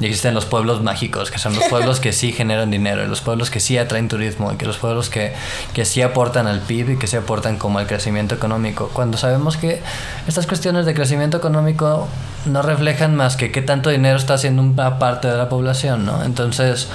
y 0.00 0.06
existen 0.06 0.34
los 0.34 0.46
pueblos 0.46 0.82
mágicos, 0.82 1.30
que 1.30 1.38
son 1.38 1.54
los 1.54 1.64
pueblos 1.64 2.00
que 2.00 2.12
sí 2.12 2.32
generan 2.32 2.70
dinero, 2.70 3.04
y 3.04 3.06
los 3.06 3.20
pueblos 3.20 3.50
que 3.50 3.60
sí 3.60 3.78
atraen 3.78 4.08
turismo, 4.08 4.52
y 4.52 4.56
que 4.56 4.66
los 4.66 4.78
pueblos 4.78 5.10
que, 5.10 5.32
que 5.74 5.84
sí 5.84 6.02
aportan 6.02 6.46
al 6.46 6.60
PIB 6.60 6.90
y 6.90 6.96
que 6.98 7.06
sí 7.06 7.16
aportan 7.16 7.58
como 7.58 7.78
al 7.78 7.86
crecimiento 7.86 8.34
económico. 8.34 8.90
Cuando 8.92 9.16
sabemos 9.18 9.56
que 9.56 9.80
estas 10.26 10.46
cuestiones 10.46 10.86
de 10.86 10.94
crecimiento 10.94 11.36
económico 11.36 12.08
no 12.46 12.62
reflejan 12.62 13.14
más 13.14 13.36
que 13.36 13.52
qué 13.52 13.62
tanto 13.62 13.90
dinero 13.90 14.16
está 14.16 14.34
haciendo 14.34 14.62
una 14.62 14.98
parte 14.98 15.28
de 15.28 15.36
la 15.36 15.48
población, 15.48 16.04
¿no? 16.04 16.24
Entonces 16.24 16.88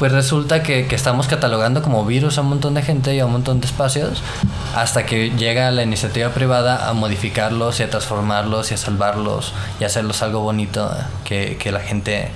pues 0.00 0.10
resulta 0.12 0.62
que, 0.64 0.86
que, 0.88 0.96
estamos 0.96 1.28
catalogando 1.28 1.82
como 1.82 2.04
virus 2.04 2.38
a 2.38 2.40
un 2.40 2.48
montón 2.48 2.74
de 2.74 2.82
gente 2.82 3.14
y 3.14 3.20
a 3.20 3.26
un 3.26 3.32
montón 3.32 3.60
de 3.60 3.66
espacios 3.66 4.22
hasta 4.74 5.04
que 5.06 5.30
llega 5.30 5.70
la 5.70 5.82
iniciativa 5.82 6.30
privada 6.30 6.88
a 6.88 6.92
modificarlos 6.94 7.78
y 7.78 7.82
a 7.84 7.90
transformarlos 7.90 8.70
y 8.70 8.74
a 8.74 8.76
salvarlos 8.78 9.52
y 9.78 9.84
a 9.84 9.86
hacerlos 9.86 10.22
algo 10.22 10.40
bonito 10.40 10.90
que, 11.24 11.56
que 11.58 11.70
la 11.70 11.80
gente 11.80 12.30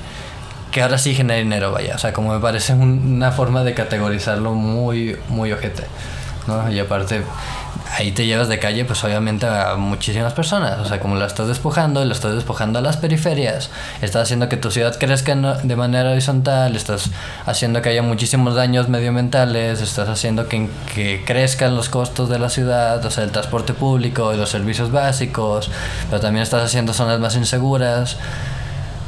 que 0.70 0.82
ahora 0.82 0.98
sí 0.98 1.14
genera 1.14 1.38
dinero, 1.38 1.72
vaya. 1.72 1.94
O 1.94 1.98
sea, 1.98 2.12
como 2.12 2.34
me 2.34 2.40
parece 2.40 2.74
un- 2.74 3.14
una 3.16 3.32
forma 3.32 3.64
de 3.64 3.74
categorizarlo 3.74 4.52
muy, 4.54 5.16
muy 5.28 5.50
ojete, 5.52 5.84
¿no? 6.48 6.70
Y 6.70 6.78
aparte, 6.80 7.22
ahí 7.90 8.12
te 8.12 8.26
llevas 8.26 8.48
de 8.48 8.58
calle, 8.58 8.84
pues 8.84 9.02
obviamente 9.04 9.46
a 9.46 9.76
muchísimas 9.76 10.32
personas. 10.32 10.78
O 10.80 10.84
sea, 10.84 11.00
como 11.00 11.16
la 11.16 11.26
estás 11.26 11.48
despojando, 11.48 12.04
la 12.04 12.12
estás 12.12 12.34
despojando 12.34 12.78
a 12.78 12.82
las 12.82 12.96
periferias, 12.96 13.70
estás 14.02 14.22
haciendo 14.22 14.48
que 14.48 14.56
tu 14.56 14.70
ciudad 14.70 14.98
crezca 14.98 15.34
de 15.34 15.76
manera 15.76 16.10
horizontal, 16.10 16.76
estás 16.76 17.10
haciendo 17.46 17.82
que 17.82 17.90
haya 17.90 18.02
muchísimos 18.02 18.54
daños 18.54 18.88
medioambientales, 18.88 19.80
estás 19.80 20.08
haciendo 20.08 20.48
que, 20.48 20.68
que 20.94 21.24
crezcan 21.24 21.74
los 21.74 21.88
costos 21.88 22.28
de 22.28 22.38
la 22.38 22.48
ciudad, 22.48 23.04
o 23.04 23.10
sea, 23.10 23.24
el 23.24 23.30
transporte 23.30 23.74
público 23.74 24.34
y 24.34 24.36
los 24.36 24.50
servicios 24.50 24.90
básicos, 24.90 25.70
pero 26.08 26.20
también 26.20 26.42
estás 26.42 26.64
haciendo 26.64 26.92
zonas 26.92 27.20
más 27.20 27.36
inseguras 27.36 28.18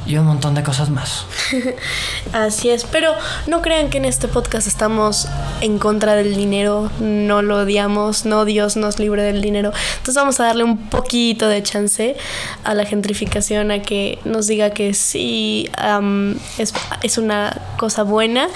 y 0.06 0.16
un 0.16 0.26
montón 0.26 0.54
de 0.54 0.62
cosas 0.62 0.90
más. 0.90 1.26
Así 2.32 2.70
es, 2.70 2.84
pero 2.84 3.12
no 3.46 3.62
crean 3.62 3.90
que 3.90 3.98
en 3.98 4.04
este 4.04 4.28
podcast 4.28 4.66
estamos 4.66 5.28
en 5.60 5.78
contra 5.78 6.14
del 6.14 6.36
dinero, 6.36 6.90
no 7.00 7.42
lo 7.42 7.58
odiamos, 7.58 8.24
no 8.24 8.44
Dios 8.44 8.76
nos 8.76 8.98
libre 8.98 9.22
del 9.22 9.42
dinero. 9.42 9.72
Entonces 9.98 10.14
vamos 10.14 10.38
a 10.40 10.44
darle 10.44 10.64
un 10.64 10.88
poquito 10.88 11.48
de 11.48 11.62
chance 11.62 12.16
a 12.64 12.74
la 12.74 12.84
gentrificación, 12.84 13.70
a 13.70 13.82
que 13.82 14.18
nos 14.24 14.46
diga 14.46 14.70
que 14.70 14.94
sí 14.94 15.68
am, 15.76 16.36
es, 16.58 16.72
es 17.02 17.18
una 17.18 17.60
cosa 17.76 18.02
buena, 18.02 18.48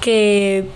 que 0.00 0.68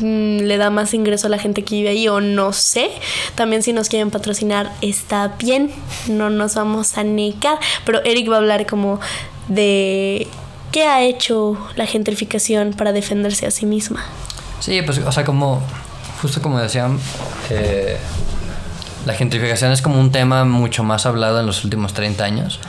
le 0.00 0.56
da 0.56 0.70
más 0.70 0.94
ingreso 0.94 1.26
a 1.26 1.30
la 1.30 1.38
gente 1.38 1.62
que 1.62 1.76
vive 1.76 1.88
ahí 1.90 2.08
o 2.08 2.20
no 2.20 2.52
sé. 2.52 2.90
También 3.34 3.62
si 3.62 3.72
nos 3.72 3.88
quieren 3.88 4.10
patrocinar 4.10 4.72
está 4.80 5.34
bien, 5.38 5.70
no 6.08 6.30
nos 6.30 6.54
vamos 6.54 6.98
a 6.98 7.04
negar. 7.04 7.58
Pero 7.84 8.04
Eric 8.04 8.30
va 8.30 8.36
a 8.36 8.38
hablar 8.38 8.66
como 8.66 9.00
de 9.48 10.26
qué 10.72 10.84
ha 10.84 11.02
hecho 11.02 11.56
la 11.76 11.86
gentrificación 11.86 12.72
para 12.72 12.92
defenderse 12.92 13.46
a 13.46 13.50
sí 13.50 13.66
misma. 13.66 14.04
Sí, 14.60 14.82
pues, 14.82 14.98
o 14.98 15.12
sea, 15.12 15.24
como, 15.24 15.62
justo 16.20 16.42
como 16.42 16.58
decían, 16.58 16.98
eh, 17.50 17.96
la 19.06 19.14
gentrificación 19.14 19.72
es 19.72 19.82
como 19.82 20.00
un 20.00 20.10
tema 20.10 20.44
mucho 20.44 20.82
más 20.82 21.06
hablado 21.06 21.40
en 21.40 21.46
los 21.46 21.64
últimos 21.64 21.94
30 21.94 22.24
años. 22.24 22.60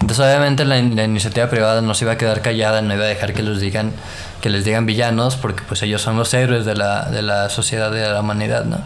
Entonces, 0.00 0.18
obviamente, 0.18 0.64
la, 0.64 0.82
la 0.82 1.04
iniciativa 1.04 1.48
privada 1.48 1.80
no 1.80 1.94
se 1.94 2.04
iba 2.04 2.12
a 2.12 2.18
quedar 2.18 2.42
callada, 2.42 2.82
no 2.82 2.94
iba 2.94 3.04
a 3.04 3.08
dejar 3.08 3.32
que 3.32 3.42
los 3.42 3.60
digan 3.60 3.92
que 4.44 4.50
les 4.50 4.62
digan 4.66 4.84
villanos, 4.84 5.36
porque 5.36 5.62
pues 5.66 5.82
ellos 5.82 6.02
son 6.02 6.18
los 6.18 6.34
héroes 6.34 6.66
de 6.66 6.74
la, 6.76 7.06
de 7.06 7.22
la 7.22 7.48
sociedad 7.48 7.90
de 7.90 8.06
la 8.06 8.20
humanidad, 8.20 8.66
¿no? 8.66 8.76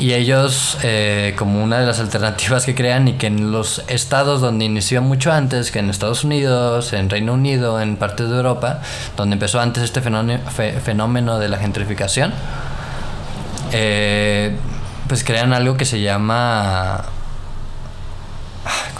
Y 0.00 0.14
ellos, 0.14 0.78
eh, 0.82 1.34
como 1.38 1.62
una 1.62 1.78
de 1.78 1.86
las 1.86 2.00
alternativas 2.06 2.64
que 2.66 2.74
crean 2.74 3.06
y 3.06 3.12
que 3.12 3.28
en 3.28 3.52
los 3.52 3.84
estados 3.86 4.40
donde 4.40 4.64
inició 4.64 5.00
mucho 5.00 5.30
antes, 5.32 5.70
que 5.70 5.78
en 5.78 5.90
Estados 5.90 6.24
Unidos, 6.24 6.92
en 6.92 7.08
Reino 7.08 7.34
Unido, 7.34 7.80
en 7.80 7.96
partes 7.96 8.28
de 8.28 8.34
Europa, 8.34 8.80
donde 9.16 9.34
empezó 9.34 9.60
antes 9.60 9.84
este 9.84 10.00
fenómeno, 10.00 10.40
fe- 10.50 10.72
fenómeno 10.80 11.38
de 11.38 11.48
la 11.48 11.58
gentrificación, 11.58 12.32
eh, 13.72 14.56
pues 15.06 15.22
crean 15.22 15.52
algo 15.52 15.76
que 15.76 15.84
se 15.84 16.00
llama... 16.00 17.04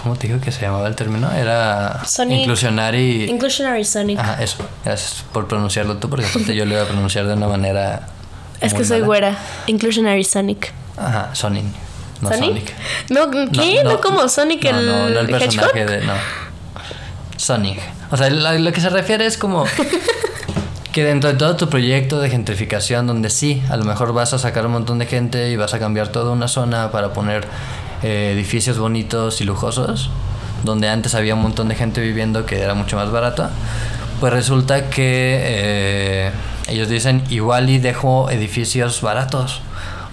¿Cómo 0.03 0.15
te 0.15 0.27
digo 0.27 0.39
que 0.39 0.51
se 0.51 0.61
llamaba 0.61 0.87
el 0.87 0.95
término? 0.95 1.31
Era 1.31 2.01
Sonic- 2.05 2.41
inclusionary... 2.41 3.25
Inclusionary 3.29 3.83
Sonic. 3.85 4.17
Ajá, 4.19 4.41
eso. 4.41 4.57
Gracias 4.85 5.23
por 5.33 5.47
pronunciarlo 5.47 5.97
tú, 5.97 6.09
porque 6.09 6.25
aparte 6.25 6.55
yo 6.55 6.65
lo 6.65 6.73
iba 6.73 6.83
a 6.83 6.85
pronunciar 6.85 7.27
de 7.27 7.33
una 7.33 7.47
manera... 7.47 8.07
es 8.61 8.73
que 8.73 8.83
soy 8.85 8.97
mala. 8.99 9.05
güera. 9.07 9.37
Inclusionary 9.67 10.23
Sonic. 10.23 10.71
Ajá, 10.97 11.29
Sonic. 11.33 11.65
No 12.21 12.29
¿Sonic? 12.29 12.49
Sonic. 12.49 12.73
No, 13.09 13.51
¿qué? 13.51 13.83
No, 13.83 14.01
como 14.01 14.27
Sonic 14.27 14.65
el, 14.65 14.85
No, 14.85 15.09
no 15.09 15.19
el 15.19 15.27
personaje 15.29 15.81
Hedgehog? 15.83 15.89
de. 16.01 16.05
No. 16.05 16.13
Sonic. 17.37 17.79
O 18.11 18.17
sea, 18.17 18.29
lo, 18.29 18.57
lo 18.57 18.71
que 18.73 18.81
se 18.81 18.89
refiere 18.89 19.25
es 19.25 19.37
como. 19.37 19.65
Que 20.91 21.03
dentro 21.03 21.29
de 21.31 21.37
todo 21.37 21.55
tu 21.55 21.69
proyecto 21.69 22.19
de 22.19 22.31
gentrificación, 22.31 23.05
donde 23.05 23.29
sí, 23.29 23.61
a 23.69 23.77
lo 23.77 23.85
mejor 23.85 24.11
vas 24.11 24.33
a 24.33 24.39
sacar 24.39 24.65
un 24.65 24.71
montón 24.71 24.97
de 24.97 25.05
gente 25.05 25.51
y 25.51 25.55
vas 25.55 25.75
a 25.75 25.79
cambiar 25.79 26.07
toda 26.07 26.31
una 26.31 26.47
zona 26.47 26.91
para 26.91 27.13
poner 27.13 27.47
eh, 28.03 28.31
edificios 28.33 28.79
bonitos 28.79 29.41
y 29.41 29.45
lujosos, 29.45 30.09
donde 30.63 30.89
antes 30.89 31.15
había 31.15 31.35
un 31.35 31.41
montón 31.41 31.67
de 31.67 31.75
gente 31.75 32.01
viviendo 32.01 32.45
que 32.45 32.61
era 32.61 32.73
mucho 32.73 32.95
más 32.95 33.11
barato, 33.11 33.49
pues 34.19 34.33
resulta 34.33 34.89
que 34.89 35.39
eh, 35.41 36.31
ellos 36.67 36.89
dicen 36.89 37.23
igual 37.29 37.69
y 37.69 37.79
dejo 37.79 38.29
edificios 38.29 39.01
baratos. 39.01 39.61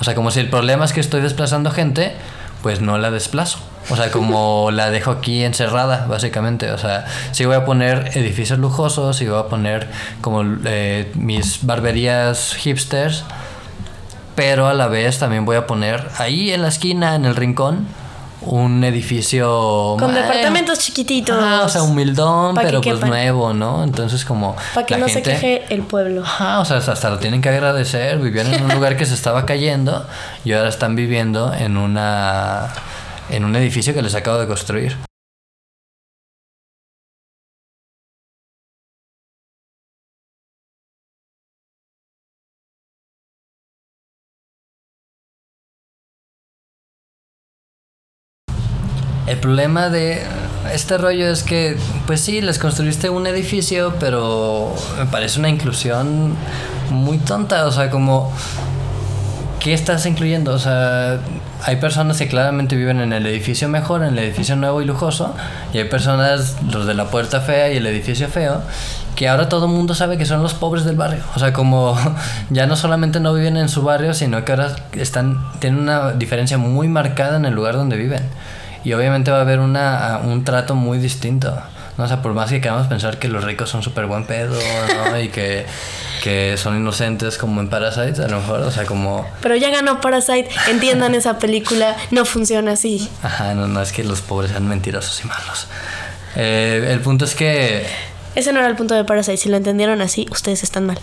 O 0.01 0.05
sea, 0.05 0.14
como 0.14 0.30
si 0.30 0.41
el 0.41 0.51
problema 0.51 0.84
es 0.84 0.93
que 0.93 1.01
estoy 1.01 1.20
desplazando 1.20 1.70
gente, 1.70 2.14
pues 2.62 2.80
no 2.80 2.99
la 2.99 3.11
desplazo. 3.11 3.59
O 3.91 3.97
sea, 3.97 4.11
como 4.11 4.70
la 4.72 4.91
dejo 4.91 5.11
aquí 5.11 5.45
encerrada, 5.45 6.07
básicamente. 6.07 6.70
O 6.72 6.78
sea, 6.78 7.07
sí 7.32 7.45
voy 7.45 7.57
a 7.57 7.64
poner 7.64 8.11
edificios 8.14 8.59
lujosos 8.59 9.20
y 9.22 9.26
voy 9.26 9.39
a 9.39 9.45
poner 9.47 9.89
como 10.20 10.43
eh, 10.64 11.11
mis 11.14 11.64
barberías 11.64 12.55
hipsters, 12.55 13.24
pero 14.37 14.68
a 14.68 14.74
la 14.74 14.87
vez 14.87 15.18
también 15.18 15.45
voy 15.45 15.57
a 15.57 15.66
poner 15.66 16.09
ahí 16.18 16.53
en 16.53 16.62
la 16.62 16.68
esquina, 16.68 17.16
en 17.16 17.24
el 17.24 17.34
rincón, 17.34 17.89
un 18.43 18.84
edificio... 18.84 19.97
Con 19.99 20.16
eh, 20.16 20.20
departamentos 20.20 20.78
chiquititos. 20.78 21.37
Ajá, 21.37 21.64
o 21.64 21.68
sea, 21.68 21.82
humildón, 21.82 22.55
pero 22.55 22.80
pues 22.80 22.95
quepan. 22.97 23.09
nuevo, 23.09 23.53
¿no? 23.55 23.82
Entonces 23.82 24.24
como... 24.24 24.55
Para 24.74 24.87
que 24.87 24.95
la 24.95 24.99
no 25.01 25.09
gente- 25.09 25.34
se 25.34 25.41
queje 25.41 25.74
el 25.74 25.82
pueblo. 25.82 26.22
Ajá, 26.22 26.61
o 26.61 26.64
sea, 26.64 26.76
hasta 26.76 27.11
lo 27.11 27.18
tienen 27.18 27.41
que 27.41 27.49
agradecer. 27.49 28.18
Vivían 28.18 28.53
en 28.55 28.62
un 28.64 28.72
lugar 28.74 28.97
que 28.97 29.07
se 29.07 29.14
estaba 29.14 29.47
cayendo 29.47 30.07
y 30.45 30.53
ahora 30.53 30.68
están 30.68 30.95
viviendo 30.95 31.53
en 31.55 31.76
una 31.76 32.68
en 33.30 33.45
un 33.45 33.57
edificio 33.57 33.93
que 33.93 34.03
les 34.03 34.14
acabo 34.14 34.39
de 34.39 34.47
construir. 34.47 34.97
El 49.27 49.39
problema 49.39 49.89
de 49.89 50.22
este 50.72 50.99
rollo 50.99 51.29
es 51.29 51.43
que, 51.43 51.77
pues 52.07 52.20
sí, 52.20 52.41
les 52.41 52.59
construiste 52.59 53.11
un 53.11 53.27
edificio, 53.27 53.95
pero 53.99 54.74
me 54.99 55.07
parece 55.07 55.41
una 55.41 55.49
inclusión 55.49 56.35
muy 56.91 57.18
tonta. 57.18 57.66
O 57.66 57.72
sea, 57.72 57.91
como, 57.91 58.33
¿qué 59.59 59.74
estás 59.74 60.07
incluyendo? 60.07 60.53
O 60.53 60.59
sea, 60.61 61.18
hay 61.64 61.77
personas 61.77 62.18
que 62.18 62.29
claramente 62.29 62.77
viven 62.77 63.01
en 63.01 63.12
el 63.12 63.27
edificio 63.27 63.68
mejor, 63.68 64.03
en 64.03 64.16
el 64.16 64.18
edificio 64.20 64.55
nuevo 64.55 64.81
y 64.81 64.85
lujoso, 64.85 65.35
y 65.72 65.79
hay 65.79 65.89
personas, 65.89 66.57
los 66.70 66.87
de 66.87 66.95
la 66.95 67.11
puerta 67.11 67.41
fea 67.41 67.72
y 67.72 67.79
el 67.79 67.87
edificio 67.87 68.29
feo, 68.29 68.62
que 69.16 69.29
ahora 69.29 69.49
todo 69.49 69.66
el 69.66 69.72
mundo 69.72 69.97
sabe 69.97 70.18
que 70.18 70.27
son 70.27 70.41
los 70.41 70.55
pobres 70.55 70.85
del 70.85 70.95
barrio. 70.95 71.24
O 71.35 71.41
sea, 71.41 71.53
como 71.53 71.99
ya 72.51 72.66
no 72.66 72.77
solamente 72.77 73.18
no 73.18 73.35
viven 73.35 73.57
en 73.57 73.68
su 73.68 73.83
barrio, 73.83 74.14
sino 74.14 74.45
que 74.45 74.53
ahora 74.53 74.77
están, 74.93 75.45
tienen 75.59 75.81
una 75.81 76.12
diferencia 76.12 76.59
muy 76.59 76.87
marcada 76.87 77.37
en 77.37 77.45
el 77.45 77.55
lugar 77.55 77.74
donde 77.74 77.97
viven. 77.97 78.22
Y 78.87 78.93
obviamente 78.93 79.32
va 79.32 79.39
a 79.39 79.41
haber 79.41 79.59
una, 79.59 80.20
un 80.22 80.45
trato 80.45 80.76
muy 80.76 80.99
distinto. 80.99 81.53
¿no? 81.99 82.05
O 82.05 82.07
sea, 82.07 82.22
por 82.22 82.34
más 82.34 82.51
que 82.51 82.61
queramos 82.61 82.87
pensar 82.87 83.18
que 83.18 83.26
los 83.26 83.43
ricos 83.43 83.68
son 83.68 83.82
súper 83.82 84.07
buen 84.07 84.26
pedo, 84.26 84.57
¿no? 85.11 85.20
Y 85.20 85.28
que, 85.28 85.66
que 86.22 86.57
son 86.57 86.76
inocentes 86.76 87.37
como 87.37 87.61
en 87.61 87.68
Parasite, 87.68 88.22
a 88.22 88.28
lo 88.28 88.39
mejor, 88.39 88.61
o 88.61 88.70
sea, 88.70 88.87
como... 88.87 89.26
Pero 89.43 89.57
ya 89.57 89.70
ganó 89.70 90.01
Parasite. 90.01 90.49
Entiendan 90.70 91.16
esa 91.16 91.41
película. 91.41 91.97
No 92.12 92.24
funciona 92.24 92.74
así. 92.74 93.11
Ajá, 93.24 93.55
no, 93.55 93.66
no 93.66 93.82
es 93.82 93.91
que 93.91 94.05
los 94.05 94.20
pobres 94.20 94.53
sean 94.53 94.68
mentirosos 94.68 95.20
y 95.24 95.26
malos. 95.26 95.66
Eh, 96.37 96.87
el 96.93 97.01
punto 97.01 97.24
es 97.24 97.34
que... 97.34 97.84
Ese 98.37 98.53
no 98.53 98.61
era 98.61 98.68
el 98.68 98.76
punto 98.76 98.95
de 98.95 99.03
Parasite. 99.03 99.37
Si 99.37 99.49
lo 99.49 99.57
entendieron 99.57 100.01
así, 100.01 100.28
ustedes 100.30 100.62
están 100.62 100.87
mal. 100.87 101.01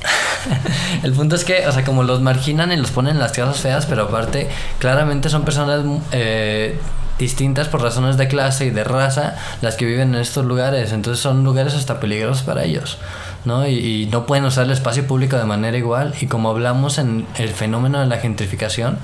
el 1.03 1.11
punto 1.11 1.35
es 1.35 1.43
que, 1.43 1.67
o 1.67 1.71
sea, 1.73 1.83
como 1.83 2.03
los 2.03 2.21
marginan 2.21 2.71
y 2.71 2.77
los 2.77 2.91
ponen 2.91 3.15
en 3.15 3.19
las 3.19 3.33
casas 3.33 3.59
feas, 3.59 3.87
pero 3.87 4.03
aparte, 4.03 4.47
claramente 4.79 5.27
son 5.27 5.43
personas 5.43 5.83
eh, 6.13 6.79
distintas 7.19 7.67
por 7.67 7.81
razones 7.81 8.17
de 8.17 8.27
clase 8.27 8.65
y 8.65 8.69
de 8.69 8.83
raza 8.83 9.35
las 9.61 9.75
que 9.75 9.85
viven 9.85 10.15
en 10.15 10.21
estos 10.21 10.45
lugares. 10.45 10.91
Entonces 10.91 11.21
son 11.21 11.43
lugares 11.43 11.73
hasta 11.73 11.99
peligrosos 11.99 12.43
para 12.43 12.63
ellos. 12.63 12.97
¿no? 13.45 13.67
Y, 13.67 13.73
y 13.73 14.05
no 14.07 14.25
pueden 14.25 14.45
usar 14.45 14.65
el 14.65 14.71
espacio 14.71 15.05
público 15.05 15.37
de 15.37 15.45
manera 15.45 15.77
igual. 15.77 16.13
Y 16.19 16.27
como 16.27 16.49
hablamos 16.49 16.97
en 16.97 17.25
el 17.37 17.49
fenómeno 17.49 17.99
de 17.99 18.07
la 18.07 18.17
gentrificación, 18.17 18.97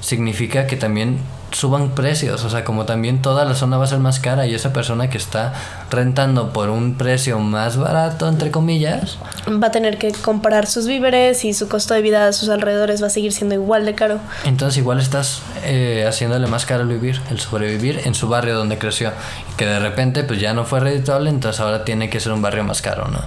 significa 0.00 0.66
que 0.66 0.76
también 0.76 1.18
suban 1.52 1.90
precios, 1.90 2.44
o 2.44 2.50
sea, 2.50 2.64
como 2.64 2.84
también 2.86 3.22
toda 3.22 3.44
la 3.44 3.54
zona 3.54 3.76
va 3.76 3.84
a 3.84 3.86
ser 3.86 3.98
más 3.98 4.20
cara 4.20 4.46
y 4.46 4.54
esa 4.54 4.72
persona 4.72 5.10
que 5.10 5.18
está 5.18 5.52
rentando 5.90 6.52
por 6.52 6.70
un 6.70 6.94
precio 6.94 7.38
más 7.38 7.76
barato, 7.76 8.28
entre 8.28 8.50
comillas, 8.50 9.18
Va 9.48 9.66
a 9.68 9.70
tener 9.70 9.98
que 9.98 10.12
comprar 10.12 10.66
sus 10.66 10.86
víveres 10.86 11.44
y 11.44 11.52
su 11.52 11.68
costo 11.68 11.94
de 11.94 12.02
vida 12.02 12.28
a 12.28 12.32
sus 12.32 12.48
alrededores 12.48 13.02
va 13.02 13.08
a 13.08 13.10
seguir 13.10 13.32
siendo 13.32 13.54
igual 13.54 13.84
de 13.84 13.94
caro. 13.94 14.18
entonces 14.44 14.78
igual 14.78 15.00
estás 15.00 15.42
eh, 15.64 16.04
haciéndole 16.08 16.46
más 16.46 16.64
caro 16.66 16.82
el 16.82 16.88
vivir, 16.88 17.20
el 17.30 17.40
sobrevivir 17.40 18.00
en 18.04 18.14
su 18.14 18.28
barrio 18.28 18.56
donde 18.56 18.78
creció, 18.78 19.12
que 19.56 19.66
de 19.66 19.78
repente 19.78 20.24
pues 20.24 20.40
ya 20.40 20.54
no 20.54 20.64
fue 20.64 20.80
redituable, 20.80 21.30
entonces 21.30 21.60
ahora 21.60 21.84
tiene 21.84 22.08
que 22.10 22.20
ser 22.20 22.32
un 22.32 22.42
barrio 22.42 22.64
más 22.64 22.82
caro, 22.82 23.08
¿no? 23.08 23.20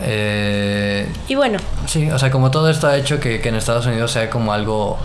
Eh, 0.00 1.06
Y 1.28 1.34
bueno, 1.34 1.58
Sí, 1.86 2.10
o 2.10 2.18
sea, 2.18 2.30
como 2.30 2.50
todo 2.50 2.70
esto 2.70 2.88
ha 2.88 2.96
hecho 2.96 3.20
que, 3.20 3.40
que 3.40 3.48
en 3.50 3.56
Estados 3.56 3.86
Unidos 3.86 4.12
sea 4.12 4.30
como 4.30 4.52
algo 4.52 4.98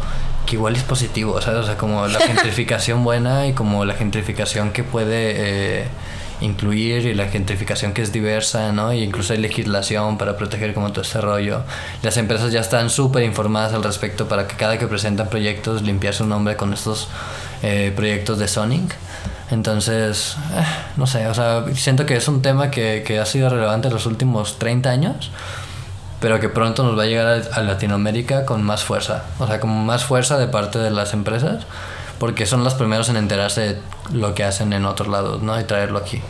que 0.48 0.56
igual 0.56 0.76
es 0.76 0.82
positivo, 0.82 1.40
¿sabes? 1.42 1.60
O 1.60 1.66
sea, 1.66 1.78
como 1.78 2.08
la 2.08 2.20
gentrificación 2.32 3.04
buena 3.04 3.46
y 3.46 3.54
como 3.54 3.86
la 3.86 3.94
gentrificación 3.94 4.72
que 4.72 4.84
puede 4.84 5.82
eh, 5.82 5.88
incluir 6.42 7.06
y 7.06 7.14
la 7.14 7.28
gentrificación 7.28 7.94
que 7.94 8.02
es 8.02 8.12
diversa, 8.12 8.72
¿no? 8.72 8.94
Y 8.94 9.04
incluso 9.04 9.34
hay 9.34 9.40
legislación 9.40 10.18
para 10.18 10.38
proteger 10.38 10.74
como 10.74 10.92
todo 10.92 11.02
este 11.02 11.22
rollo. 11.22 11.62
Las 12.02 12.18
empresas 12.18 12.52
ya 12.52 12.62
están 12.62 12.90
súper 12.90 13.24
informadas 13.24 13.74
al 13.74 13.84
respecto 13.84 14.28
para 14.28 14.48
que 14.48 14.56
cada 14.56 14.80
que 14.80 14.88
presentan 14.88 15.30
proyectos 15.30 15.84
limpiar 15.84 16.16
su 16.16 16.26
nombre 16.26 16.56
con 16.56 16.74
estos 16.74 17.08
eh, 17.62 17.92
proyectos 17.96 18.40
de 18.40 18.48
Sonic. 18.48 18.96
Entonces, 19.50 20.36
eh, 20.54 20.64
no 20.98 21.08
sé, 21.08 21.28
o 21.28 21.34
sea, 21.34 21.66
siento 21.74 22.06
que 22.06 22.16
es 22.16 22.28
un 22.28 22.42
tema 22.42 22.70
que, 22.70 23.04
que 23.06 23.20
ha 23.20 23.26
sido 23.26 23.50
relevante 23.50 23.88
en 23.88 23.94
los 23.94 24.06
últimos 24.06 24.60
30 24.60 24.90
años, 24.90 25.32
pero 26.20 26.40
que 26.40 26.50
pronto 26.50 26.84
nos 26.84 26.98
va 26.98 27.04
a 27.04 27.06
llegar 27.06 27.42
a, 27.52 27.62
Latinoamérica 27.62 28.46
con 28.46 28.64
más 28.64 28.84
fuerza, 28.84 29.24
o 29.40 29.48
sea, 29.48 29.60
con 29.60 29.86
más 29.86 30.04
fuerza 30.04 30.38
de 30.38 30.48
parte 30.48 30.80
de 30.80 30.90
las 30.90 31.14
empresas, 31.14 31.66
porque 32.20 32.46
son 32.46 32.64
los 32.64 32.74
primeros 32.74 33.10
en 33.10 33.18
enterarse 33.18 33.62
de 33.62 33.82
lo 34.12 34.34
que 34.34 34.44
hacen 34.44 34.74
en 34.74 34.86
otros 34.86 35.08
lados, 35.08 35.42
¿no? 35.44 35.60
Y 35.60 35.64
traerlo 35.64 36.00
aquí. 36.00 36.22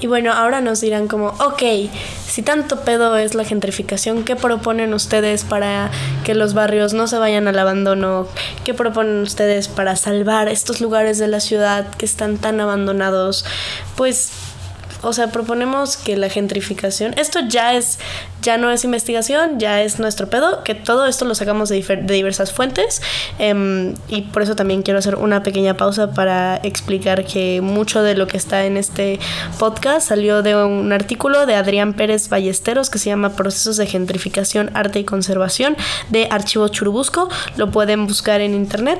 Y 0.00 0.06
bueno, 0.06 0.32
ahora 0.32 0.60
nos 0.60 0.80
dirán 0.80 1.08
como, 1.08 1.28
ok, 1.40 1.62
si 2.24 2.42
tanto 2.42 2.80
pedo 2.80 3.16
es 3.16 3.34
la 3.34 3.44
gentrificación, 3.44 4.22
¿qué 4.22 4.36
proponen 4.36 4.94
ustedes 4.94 5.42
para 5.42 5.90
que 6.24 6.34
los 6.34 6.54
barrios 6.54 6.92
no 6.92 7.08
se 7.08 7.18
vayan 7.18 7.48
al 7.48 7.58
abandono? 7.58 8.28
¿Qué 8.64 8.74
proponen 8.74 9.22
ustedes 9.22 9.66
para 9.66 9.96
salvar 9.96 10.48
estos 10.48 10.80
lugares 10.80 11.18
de 11.18 11.26
la 11.26 11.40
ciudad 11.40 11.88
que 11.96 12.04
están 12.06 12.38
tan 12.38 12.60
abandonados? 12.60 13.44
Pues 13.96 14.30
o 15.02 15.12
sea, 15.12 15.28
proponemos 15.28 15.96
que 15.96 16.16
la 16.16 16.28
gentrificación, 16.28 17.14
esto 17.16 17.40
ya 17.48 17.74
es, 17.74 17.98
ya 18.42 18.58
no 18.58 18.70
es 18.70 18.84
investigación, 18.84 19.58
ya 19.60 19.82
es 19.82 19.98
nuestro 19.98 20.28
pedo, 20.28 20.64
que 20.64 20.74
todo 20.74 21.06
esto 21.06 21.24
lo 21.24 21.34
sacamos 21.34 21.68
de, 21.68 21.82
de 21.82 22.14
diversas 22.14 22.52
fuentes 22.52 23.00
em, 23.38 23.94
y 24.08 24.22
por 24.22 24.42
eso 24.42 24.56
también 24.56 24.82
quiero 24.82 24.98
hacer 24.98 25.14
una 25.14 25.42
pequeña 25.42 25.76
pausa 25.76 26.12
para 26.12 26.56
explicar 26.62 27.24
que 27.24 27.60
mucho 27.60 28.02
de 28.02 28.14
lo 28.14 28.26
que 28.26 28.36
está 28.36 28.66
en 28.66 28.76
este 28.76 29.20
podcast 29.58 30.08
salió 30.08 30.42
de 30.42 30.56
un 30.56 30.92
artículo 30.92 31.46
de 31.46 31.54
Adrián 31.54 31.94
Pérez 31.94 32.28
Ballesteros 32.28 32.90
que 32.90 32.98
se 32.98 33.10
llama 33.10 33.36
Procesos 33.36 33.76
de 33.76 33.86
Gentrificación, 33.86 34.70
Arte 34.74 34.98
y 35.00 35.04
Conservación 35.04 35.76
de 36.10 36.26
Archivo 36.30 36.68
Churubusco, 36.68 37.28
lo 37.56 37.70
pueden 37.70 38.06
buscar 38.06 38.40
en 38.40 38.54
internet. 38.54 38.98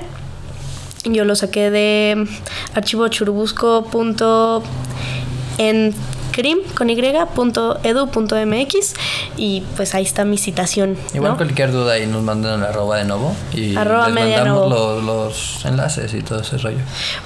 Yo 1.05 1.25
lo 1.25 1.37
saqué 1.37 1.71
de 1.71 2.27
archivochurubusco.com 2.75 4.63
en 5.59 5.95
crim 6.33 6.59
con 6.77 6.89
y.edu.mx 6.89 7.15
y 9.37 9.63
pues 9.77 9.95
ahí 9.95 10.05
está 10.05 10.25
mi 10.25 10.39
citación. 10.39 10.97
Igual 11.13 11.33
¿no? 11.33 11.37
cualquier 11.37 11.73
duda 11.73 11.95
ahí 11.95 12.07
nos 12.07 12.23
mandan 12.23 12.63
al 12.63 12.69
arroba 12.71 12.99
de 12.99 13.05
nuevo 13.05 13.35
y 13.53 13.75
Arroba 13.77 14.09
les 14.09 14.15
mandamos 14.15 14.71
los, 14.71 15.03
los 15.03 15.65
enlaces 15.65 16.15
y 16.15 16.23
todo 16.23 16.41
ese 16.41 16.59
rollo. 16.59 16.79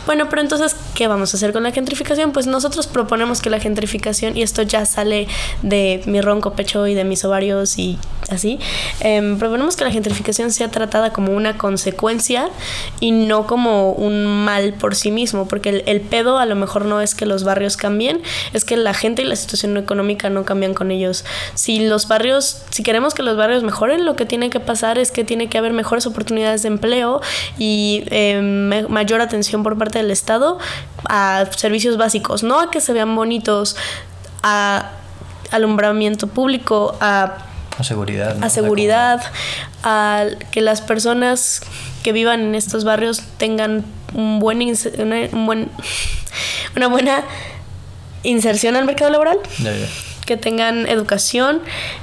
Bueno, 0.06 0.28
pero 0.30 0.40
entonces, 0.42 0.74
¿qué 0.94 1.08
vamos 1.08 1.32
a 1.34 1.36
hacer 1.36 1.52
con 1.52 1.62
la 1.62 1.72
gentrificación? 1.72 2.32
Pues 2.32 2.46
nosotros 2.46 2.86
proponemos 2.86 3.40
que 3.40 3.50
la 3.50 3.60
gentrificación, 3.60 4.36
y 4.36 4.42
esto 4.42 4.62
ya 4.62 4.84
sale 4.86 5.26
de 5.62 6.02
mi 6.06 6.20
ronco 6.20 6.52
pecho 6.54 6.86
y 6.86 6.94
de 6.94 7.04
mis 7.04 7.24
ovarios 7.24 7.78
y 7.78 7.98
así, 8.30 8.58
em, 9.00 9.38
proponemos 9.38 9.76
que 9.76 9.84
la 9.84 9.90
gentrificación 9.90 10.52
sea 10.52 10.70
tratada 10.70 11.12
como 11.12 11.32
una 11.32 11.58
consecuencia 11.58 12.48
y 13.00 13.10
no 13.12 13.46
como 13.46 13.92
un 13.92 14.44
mal 14.44 14.74
por 14.74 14.94
sí 14.94 15.10
mismo, 15.10 15.48
porque 15.48 15.82
el, 15.86 16.00
pedo 16.00 16.38
a 16.38 16.46
lo 16.46 16.54
mejor 16.54 16.84
no 16.84 17.00
es 17.00 17.14
que 17.14 17.26
los 17.26 17.44
barrios 17.44 17.76
cambien, 17.76 18.20
es 18.52 18.64
que 18.64 18.76
la 18.76 18.94
gente 18.94 19.22
y 19.22 19.24
la 19.24 19.36
situación 19.36 19.76
económica 19.76 20.30
no 20.30 20.44
cambian 20.44 20.74
con 20.74 20.90
ellos. 20.90 21.24
Si 21.54 21.80
los 21.86 22.08
barrios, 22.08 22.62
si 22.70 22.82
queremos 22.82 23.14
que 23.14 23.22
los 23.22 23.36
barrios 23.36 23.62
mejoren, 23.62 24.04
lo 24.04 24.16
que 24.16 24.24
tiene 24.26 24.50
que 24.50 24.60
pasar 24.60 24.98
es 24.98 25.10
que 25.10 25.24
tiene 25.24 25.48
que 25.48 25.58
haber 25.58 25.72
mejores 25.72 26.06
oportunidades 26.06 26.62
de 26.62 26.68
empleo 26.68 27.20
y 27.58 28.04
eh, 28.06 28.40
me- 28.42 28.88
mayor 28.88 29.20
atención 29.20 29.62
por 29.62 29.76
parte 29.78 29.98
del 29.98 30.10
Estado 30.10 30.58
a 31.08 31.44
servicios 31.56 31.96
básicos, 31.96 32.42
no 32.42 32.60
a 32.60 32.70
que 32.70 32.80
se 32.80 32.92
vean 32.92 33.14
bonitos, 33.16 33.76
a 34.42 34.90
alumbramiento 35.50 36.26
público, 36.28 36.96
a 37.00 37.38
A 37.78 37.84
seguridad. 37.84 38.36
¿no? 38.36 38.46
a 38.46 38.50
seguridad, 38.50 39.22
a 39.82 40.24
que 40.50 40.60
las 40.60 40.80
personas 40.80 41.60
que 42.02 42.12
vivan 42.12 42.40
en 42.40 42.54
estos 42.54 42.84
barrios 42.84 43.22
tengan 43.38 43.84
un 44.14 44.38
buen, 44.40 44.60
una, 44.62 45.16
un 45.32 45.46
buen- 45.46 45.70
una 46.76 46.86
buena 46.88 47.22
inserción 48.22 48.76
al 48.76 48.84
mercado 48.84 49.10
laboral. 49.10 49.38
Que 50.26 50.36
tengan 50.36 50.86
educación 50.86 51.60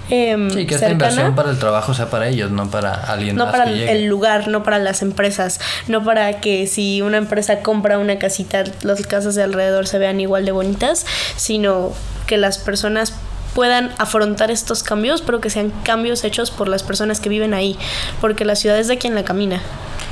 Sí, 0.09 0.15
que 0.15 0.61
esta 0.75 0.87
cercana. 0.87 0.91
inversión 0.91 1.35
para 1.35 1.51
el 1.51 1.59
trabajo 1.59 1.93
sea 1.93 2.09
para 2.09 2.27
ellos, 2.27 2.51
no 2.51 2.69
para 2.69 2.93
alguien 2.93 3.35
No 3.35 3.45
más 3.45 3.51
para 3.53 3.65
que 3.65 3.71
el, 3.71 3.77
llegue. 3.79 3.91
el 3.93 4.05
lugar, 4.07 4.47
no 4.47 4.63
para 4.63 4.77
las 4.79 5.01
empresas, 5.01 5.59
no 5.87 6.03
para 6.03 6.41
que 6.41 6.67
si 6.67 7.01
una 7.01 7.17
empresa 7.17 7.59
compra 7.61 7.97
una 7.97 8.19
casita, 8.19 8.63
las 8.81 9.01
casas 9.07 9.35
de 9.35 9.43
alrededor 9.43 9.87
se 9.87 9.99
vean 9.99 10.19
igual 10.19 10.45
de 10.45 10.51
bonitas, 10.51 11.05
sino 11.37 11.91
que 12.27 12.37
las 12.37 12.57
personas 12.57 13.13
puedan 13.55 13.91
afrontar 13.97 14.51
estos 14.51 14.83
cambios, 14.83 15.21
pero 15.21 15.39
que 15.41 15.49
sean 15.49 15.71
cambios 15.83 16.23
hechos 16.23 16.51
por 16.51 16.67
las 16.67 16.83
personas 16.83 17.19
que 17.19 17.29
viven 17.29 17.53
ahí, 17.53 17.77
porque 18.21 18.45
la 18.45 18.55
ciudad 18.55 18.77
es 18.77 18.87
de 18.87 18.97
quien 18.97 19.15
la 19.15 19.23
camina. 19.23 19.61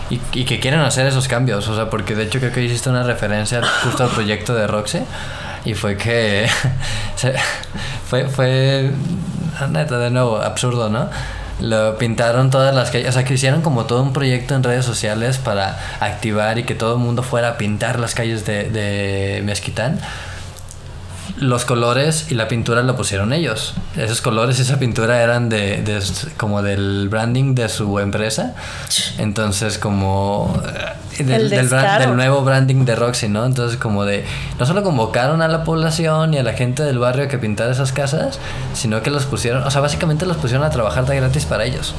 Y, 0.09 0.19
y 0.33 0.45
que 0.45 0.59
quieren 0.59 0.79
hacer 0.79 1.05
esos 1.05 1.27
cambios, 1.27 1.67
o 1.67 1.75
sea, 1.75 1.89
porque 1.89 2.15
de 2.15 2.23
hecho 2.23 2.39
creo 2.39 2.51
que 2.53 2.63
hiciste 2.63 2.89
una 2.89 3.03
referencia 3.03 3.61
justo 3.83 4.03
al 4.05 4.09
proyecto 4.09 4.55
de 4.55 4.65
Roxe 4.65 5.03
y 5.65 5.73
fue 5.73 5.97
que 5.97 6.47
se- 7.17 7.35
fue, 8.07 8.27
fue, 8.27 8.91
neta, 9.69 9.97
de 9.97 10.09
nuevo, 10.09 10.37
absurdo, 10.37 10.89
¿no? 10.89 11.09
Lo 11.59 11.97
pintaron 11.97 12.51
todas 12.51 12.73
las 12.73 12.91
calles, 12.91 13.09
o 13.09 13.11
sea, 13.11 13.23
que 13.23 13.33
hicieron 13.33 13.61
como 13.61 13.85
todo 13.85 14.03
un 14.03 14.13
proyecto 14.13 14.55
en 14.55 14.63
redes 14.63 14.85
sociales 14.85 15.39
para 15.39 15.77
activar 15.99 16.59
y 16.59 16.63
que 16.63 16.75
todo 16.75 16.93
el 16.93 16.99
mundo 16.99 17.23
fuera 17.23 17.49
a 17.49 17.57
pintar 17.57 17.99
las 17.99 18.13
calles 18.13 18.45
de, 18.45 18.69
de 18.69 19.41
Mezquitán. 19.43 19.99
Los 21.37 21.65
colores 21.65 22.27
y 22.31 22.35
la 22.35 22.47
pintura 22.47 22.81
lo 22.83 22.95
pusieron 22.95 23.33
ellos. 23.33 23.73
Esos 23.95 24.21
colores 24.21 24.57
y 24.59 24.61
esa 24.63 24.79
pintura 24.79 25.21
eran 25.21 25.49
de, 25.49 25.81
de- 25.83 26.01
como 26.37 26.61
del 26.63 27.09
branding 27.09 27.53
de 27.53 27.69
su 27.69 27.99
empresa. 27.99 28.55
Entonces, 29.17 29.77
como 29.77 30.61
eh, 31.19 31.23
del, 31.23 31.41
El 31.41 31.49
del, 31.49 31.69
del 31.69 32.15
nuevo 32.15 32.41
branding 32.43 32.85
de 32.85 32.95
Roxy, 32.95 33.27
¿no? 33.29 33.45
Entonces, 33.45 33.77
como 33.77 34.05
de 34.05 34.25
no 34.59 34.65
solo 34.65 34.83
convocaron 34.83 35.41
a 35.41 35.47
la 35.47 35.63
población 35.63 36.33
y 36.33 36.37
a 36.37 36.43
la 36.43 36.53
gente 36.53 36.83
del 36.83 36.99
barrio 36.99 37.25
a 37.25 37.27
que 37.27 37.37
pintara 37.37 37.71
esas 37.71 37.91
casas, 37.91 38.39
sino 38.73 39.01
que 39.01 39.09
los 39.11 39.25
pusieron, 39.25 39.63
o 39.63 39.71
sea, 39.71 39.81
básicamente 39.81 40.25
los 40.25 40.37
pusieron 40.37 40.65
a 40.65 40.69
trabajar 40.69 41.05
de 41.05 41.15
gratis 41.17 41.45
para 41.45 41.65
ellos, 41.65 41.93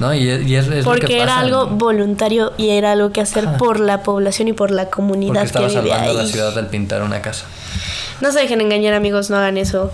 ¿no? 0.00 0.14
Y, 0.14 0.28
es- 0.28 0.46
y 0.46 0.56
es, 0.56 0.64
es 0.66 0.70
lo 0.70 0.92
que 0.92 1.00
Porque 1.00 1.20
era 1.22 1.38
algo 1.38 1.66
¿no? 1.66 1.76
voluntario 1.76 2.52
y 2.56 2.70
era 2.70 2.92
algo 2.92 3.10
que 3.12 3.20
hacer 3.20 3.46
Ajá. 3.46 3.58
por 3.58 3.80
la 3.80 4.02
población 4.02 4.48
y 4.48 4.52
por 4.52 4.70
la 4.70 4.84
Porque 4.84 4.96
comunidad 4.96 5.40
que 5.40 5.46
estaba 5.46 5.66
vive 5.68 5.80
salvando 5.80 6.10
ahí. 6.10 6.16
la 6.16 6.26
ciudad 6.26 6.56
al 6.58 6.66
pintar 6.68 7.02
una 7.02 7.20
casa. 7.20 7.46
No 8.20 8.32
se 8.32 8.40
dejen 8.40 8.60
engañar, 8.60 8.94
amigos, 8.94 9.30
no 9.30 9.36
hagan 9.36 9.56
eso. 9.56 9.90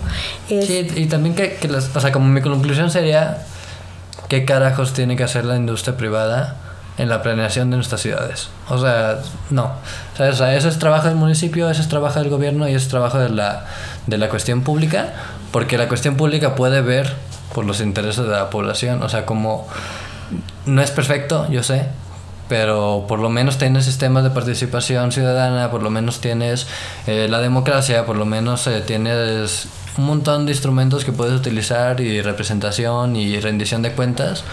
Es- 0.49 0.67
Sí, 0.67 0.87
y 0.95 1.05
también 1.05 1.35
que, 1.35 1.57
las, 1.69 1.95
o 1.95 1.99
sea, 2.01 2.11
como 2.11 2.27
mi 2.27 2.41
conclusión 2.41 2.91
sería, 2.91 3.39
¿qué 4.27 4.45
carajos 4.45 4.93
tiene 4.93 5.15
que 5.15 5.23
hacer 5.23 5.45
la 5.45 5.55
industria 5.55 5.95
privada 5.97 6.55
en 6.97 7.09
la 7.09 7.21
planeación 7.21 7.69
de 7.69 7.77
nuestras 7.77 8.01
ciudades? 8.01 8.49
O 8.69 8.77
sea, 8.79 9.19
no. 9.49 9.71
O 10.19 10.33
sea, 10.33 10.55
eso 10.55 10.67
es 10.67 10.79
trabajo 10.79 11.07
del 11.07 11.15
municipio, 11.15 11.69
eso 11.69 11.81
es 11.81 11.87
trabajo 11.87 12.19
del 12.19 12.29
gobierno 12.29 12.67
y 12.67 12.71
eso 12.73 12.83
es 12.85 12.89
trabajo 12.89 13.19
de 13.19 13.29
la, 13.29 13.65
de 14.07 14.17
la 14.17 14.29
cuestión 14.29 14.61
pública, 14.63 15.13
porque 15.51 15.77
la 15.77 15.87
cuestión 15.87 16.15
pública 16.17 16.55
puede 16.55 16.81
ver 16.81 17.13
por 17.53 17.65
los 17.65 17.79
intereses 17.79 18.25
de 18.25 18.31
la 18.31 18.49
población, 18.49 19.01
o 19.03 19.09
sea, 19.09 19.25
como 19.25 19.67
no 20.65 20.81
es 20.81 20.91
perfecto, 20.91 21.47
yo 21.49 21.63
sé, 21.63 21.85
pero 22.49 23.05
por 23.07 23.19
lo 23.19 23.29
menos 23.29 23.57
tienes 23.57 23.85
sistemas 23.85 24.23
de 24.23 24.29
participación 24.29 25.11
ciudadana, 25.11 25.69
por 25.71 25.83
lo 25.83 25.89
menos 25.89 26.21
tienes 26.21 26.67
eh, 27.05 27.27
la 27.29 27.39
democracia, 27.39 28.05
por 28.05 28.15
lo 28.15 28.25
menos 28.25 28.67
eh, 28.67 28.81
tienes 28.81 29.67
un 29.97 30.05
montón 30.05 30.45
de 30.45 30.51
instrumentos 30.51 31.05
que 31.05 31.11
puedes 31.11 31.33
utilizar 31.33 31.99
y 31.99 32.21
representación 32.21 33.15
y 33.15 33.39
rendición 33.39 33.81
de 33.81 33.91
cuentas, 33.91 34.43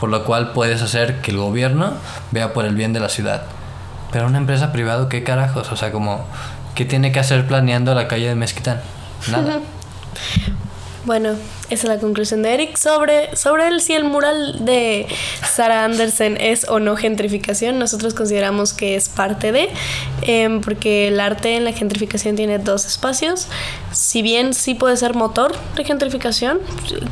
por 0.00 0.08
lo 0.08 0.24
cual 0.24 0.52
puedes 0.52 0.82
hacer 0.82 1.20
que 1.20 1.30
el 1.30 1.36
gobierno 1.36 1.94
vea 2.32 2.52
por 2.52 2.64
el 2.64 2.74
bien 2.74 2.92
de 2.92 3.00
la 3.00 3.08
ciudad. 3.08 3.42
Pero 4.12 4.26
una 4.26 4.38
empresa 4.38 4.72
privada, 4.72 5.08
¿qué 5.08 5.22
carajos? 5.22 5.70
O 5.70 5.76
sea, 5.76 5.92
como, 5.92 6.24
¿qué 6.74 6.84
tiene 6.84 7.12
que 7.12 7.20
hacer 7.20 7.46
planeando 7.46 7.94
la 7.94 8.08
calle 8.08 8.28
de 8.28 8.34
Mezquitán? 8.34 8.80
Nada. 9.30 9.60
Bueno, 11.04 11.36
esa 11.70 11.86
es 11.86 11.94
la 11.94 11.98
conclusión 11.98 12.42
de 12.42 12.54
Eric 12.54 12.76
sobre, 12.76 13.34
sobre 13.36 13.68
el 13.68 13.80
si 13.80 13.92
el 13.92 14.04
mural 14.04 14.64
de 14.64 15.06
Sarah 15.54 15.84
Andersen 15.84 16.38
es 16.40 16.66
o 16.68 16.80
no 16.80 16.96
gentrificación. 16.96 17.78
Nosotros 17.78 18.14
consideramos 18.14 18.72
que 18.72 18.96
es 18.96 19.08
parte 19.08 19.52
de, 19.52 19.68
em, 20.22 20.60
porque 20.60 21.08
el 21.08 21.20
arte 21.20 21.56
en 21.56 21.64
la 21.64 21.72
gentrificación 21.72 22.36
tiene 22.36 22.58
dos 22.58 22.86
espacios. 22.86 23.48
Si 23.92 24.22
bien 24.22 24.54
sí 24.54 24.74
puede 24.74 24.96
ser 24.96 25.14
motor 25.14 25.52
de 25.76 25.84
gentrificación, 25.84 26.60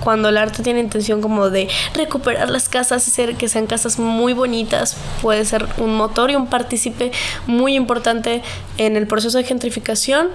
cuando 0.00 0.30
el 0.30 0.38
arte 0.38 0.62
tiene 0.62 0.80
intención 0.80 1.20
como 1.20 1.50
de 1.50 1.68
recuperar 1.94 2.48
las 2.48 2.68
casas 2.68 3.06
y 3.06 3.10
hacer 3.10 3.36
que 3.36 3.48
sean 3.48 3.66
casas 3.66 3.98
muy 3.98 4.32
bonitas, 4.32 4.96
puede 5.20 5.44
ser 5.44 5.66
un 5.76 5.94
motor 5.96 6.30
y 6.30 6.34
un 6.34 6.46
partícipe 6.46 7.12
muy 7.46 7.74
importante 7.74 8.42
en 8.78 8.96
el 8.96 9.06
proceso 9.06 9.36
de 9.36 9.44
gentrificación 9.44 10.28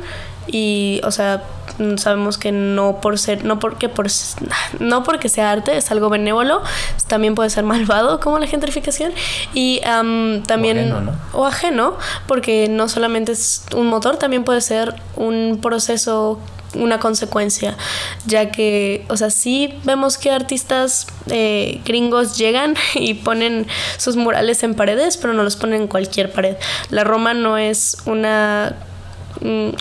y 0.48 1.02
o 1.04 1.12
sea 1.12 1.44
sabemos 1.98 2.38
que 2.38 2.52
no 2.52 3.02
por 3.02 3.18
ser 3.18 3.44
no 3.44 3.60
porque 3.60 3.90
por 3.90 4.08
no 4.80 5.04
porque 5.04 5.30
sea 5.30 5.52
arte, 5.52 5.78
es 5.78 5.92
algo 5.92 6.10
benévolo, 6.10 6.62
también 7.08 7.36
puede 7.36 7.50
ser 7.50 7.64
malvado 7.64 8.20
como 8.20 8.40
la 8.40 8.48
gentrificación 8.48 9.12
y 9.54 9.82
también... 9.82 10.78
O 10.78 10.82
ajeno, 10.82 11.02
¿no? 11.02 11.14
o 11.34 11.46
ajeno, 11.46 11.98
porque 12.28 12.68
no 12.70 12.90
solamente 12.90 13.32
es 13.32 13.66
un 13.76 13.88
motor, 13.88 14.18
también 14.18 14.44
puede 14.44 14.62
ser 14.62 14.96
un 15.16 15.60
proceso 15.62 16.40
una 16.76 17.00
consecuencia, 17.00 17.76
ya 18.26 18.52
que, 18.52 19.06
o 19.10 19.18
sea, 19.18 19.30
sí 19.30 19.80
vemos 19.84 20.18
que 20.18 20.32
artistas 20.32 21.08
eh, 21.28 21.82
gringos 21.86 22.38
llegan 22.38 22.76
y 22.96 23.16
ponen 23.16 23.68
sus 23.98 24.16
murales 24.16 24.64
en 24.64 24.76
paredes, 24.76 25.18
pero 25.18 25.34
no 25.34 25.44
los 25.44 25.56
ponen 25.56 25.82
en 25.84 25.88
cualquier 25.88 26.32
pared. 26.32 26.56
La 26.90 27.04
Roma 27.04 27.34
no 27.34 27.58
es 27.58 27.98
una, 28.06 28.76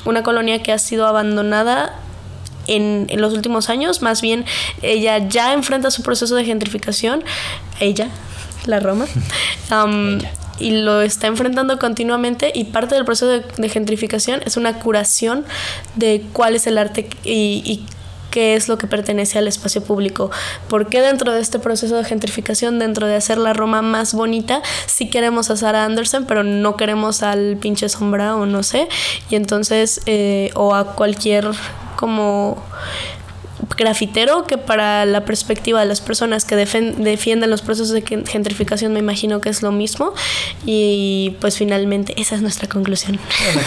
una 0.05 0.23
colonia 0.23 0.63
que 0.63 0.73
ha 0.73 0.79
sido 0.79 1.07
abandonada 1.07 1.99
en, 2.67 3.07
en, 3.09 3.21
los 3.21 3.33
últimos 3.33 3.69
años, 3.69 4.03
más 4.03 4.21
bien 4.21 4.45
ella 4.83 5.29
ya 5.29 5.53
enfrenta 5.53 5.91
su 5.91 6.03
proceso 6.03 6.35
de 6.35 6.45
gentrificación, 6.45 7.25
ella, 7.81 8.09
la 8.67 8.81
Roma. 8.81 9.07
y 10.61 10.73
lo 10.73 11.01
está 11.01 11.27
enfrentando 11.27 11.79
continuamente 11.79 12.53
y 12.55 12.65
parte 12.65 12.95
del 12.95 13.05
proceso 13.05 13.27
de, 13.29 13.69
gentrificación 13.69 14.43
es 14.45 14.57
una 14.57 14.79
curación 14.79 15.45
de 15.97 16.23
cuál 16.33 16.55
es 16.55 16.67
el 16.67 16.79
arte 16.79 17.09
y, 17.25 17.85
qué 18.31 18.55
es 18.55 18.69
lo 18.69 18.79
que 18.79 18.87
pertenece 18.87 19.39
al 19.39 19.49
espacio 19.49 19.83
público. 19.83 20.31
Porque 20.69 21.01
dentro 21.01 21.33
de 21.33 21.41
este 21.41 21.59
proceso 21.59 21.97
de 21.97 22.05
gentrificación, 22.05 22.79
dentro 22.79 23.07
de 23.07 23.17
hacer 23.17 23.39
la 23.39 23.53
Roma 23.53 23.83
más 23.83 24.15
bonita, 24.15 24.63
sí 24.87 25.11
queremos 25.11 25.51
a 25.51 25.57
Sarah 25.57 25.85
Anderson, 25.85 26.25
pero 26.27 26.43
no 26.43 26.77
queremos 26.77 27.23
al 27.23 27.57
pinche 27.61 27.89
sombra 27.89 28.37
o 28.37 28.47
no 28.47 28.63
sé. 28.63 28.89
Y 29.29 29.37
entonces, 29.37 30.01
eh, 30.07 30.51
o 30.55 30.75
a 30.75 30.95
cualquier 30.95 31.51
como 31.97 32.63
grafitero 33.77 34.47
que 34.47 34.59
para 34.59 35.05
la 35.05 35.25
perspectiva 35.25 35.81
de 35.81 35.87
las 35.87 36.01
personas 36.01 36.45
que 36.45 36.57
defienden 36.57 37.51
los 37.51 37.63
procesos 37.63 37.91
de 37.91 38.03
gentrificación 38.03 38.93
me 38.93 38.99
imagino 38.99 39.41
que 39.41 39.49
es 39.49 39.63
lo 39.63 39.73
mismo 39.73 40.13
y 40.65 41.37
pues 41.41 41.57
finalmente 41.57 42.19
esa 42.21 42.35
es 42.35 42.43
nuestra 42.43 42.69
conclusión. 42.69 43.19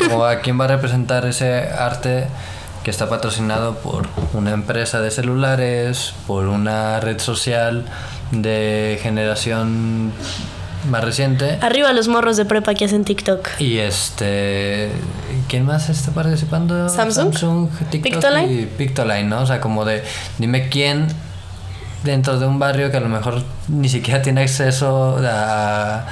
como 0.10 0.26
a 0.26 0.42
quién 0.42 0.60
va 0.60 0.66
a 0.66 0.70
representar 0.70 1.26
ese 1.26 1.54
arte 1.54 2.28
que 2.84 2.92
está 2.92 3.10
patrocinado 3.10 3.76
por 3.76 4.08
una 4.34 4.52
empresa 4.52 5.02
de 5.02 5.12
celulares, 5.12 6.14
por 6.28 6.48
una 6.48 7.00
red 7.00 7.20
social 7.20 7.86
de 8.32 9.00
generación 9.02 10.12
más 10.90 11.04
reciente. 11.04 11.58
Arriba 11.62 11.94
los 11.94 12.08
morros 12.08 12.36
de 12.38 12.46
prepa 12.46 12.74
que 12.74 12.86
hacen 12.86 13.06
TikTok. 13.06 13.48
Y 13.60 13.78
este. 13.78 14.92
¿Quién 15.48 15.66
más 15.66 15.90
está 15.90 16.12
participando? 16.12 16.90
Samsung. 16.90 17.34
Samsung, 17.34 17.70
TikTok 17.90 18.14
Pictoline. 18.14 18.54
y 18.54 18.66
Pictoline, 18.66 19.30
¿no? 19.30 19.42
O 19.42 19.46
sea, 19.46 19.62
como 19.62 19.86
de. 19.86 20.04
Dime 20.38 20.70
quién 20.70 21.08
dentro 22.04 22.38
de 22.38 22.46
un 22.46 22.60
barrio 22.60 22.92
que 22.92 22.98
a 22.98 23.00
lo 23.00 23.10
mejor 23.10 23.42
ni 23.70 23.88
siquiera 23.88 24.22
tiene 24.22 24.42
acceso 24.42 25.18
a 25.26 26.06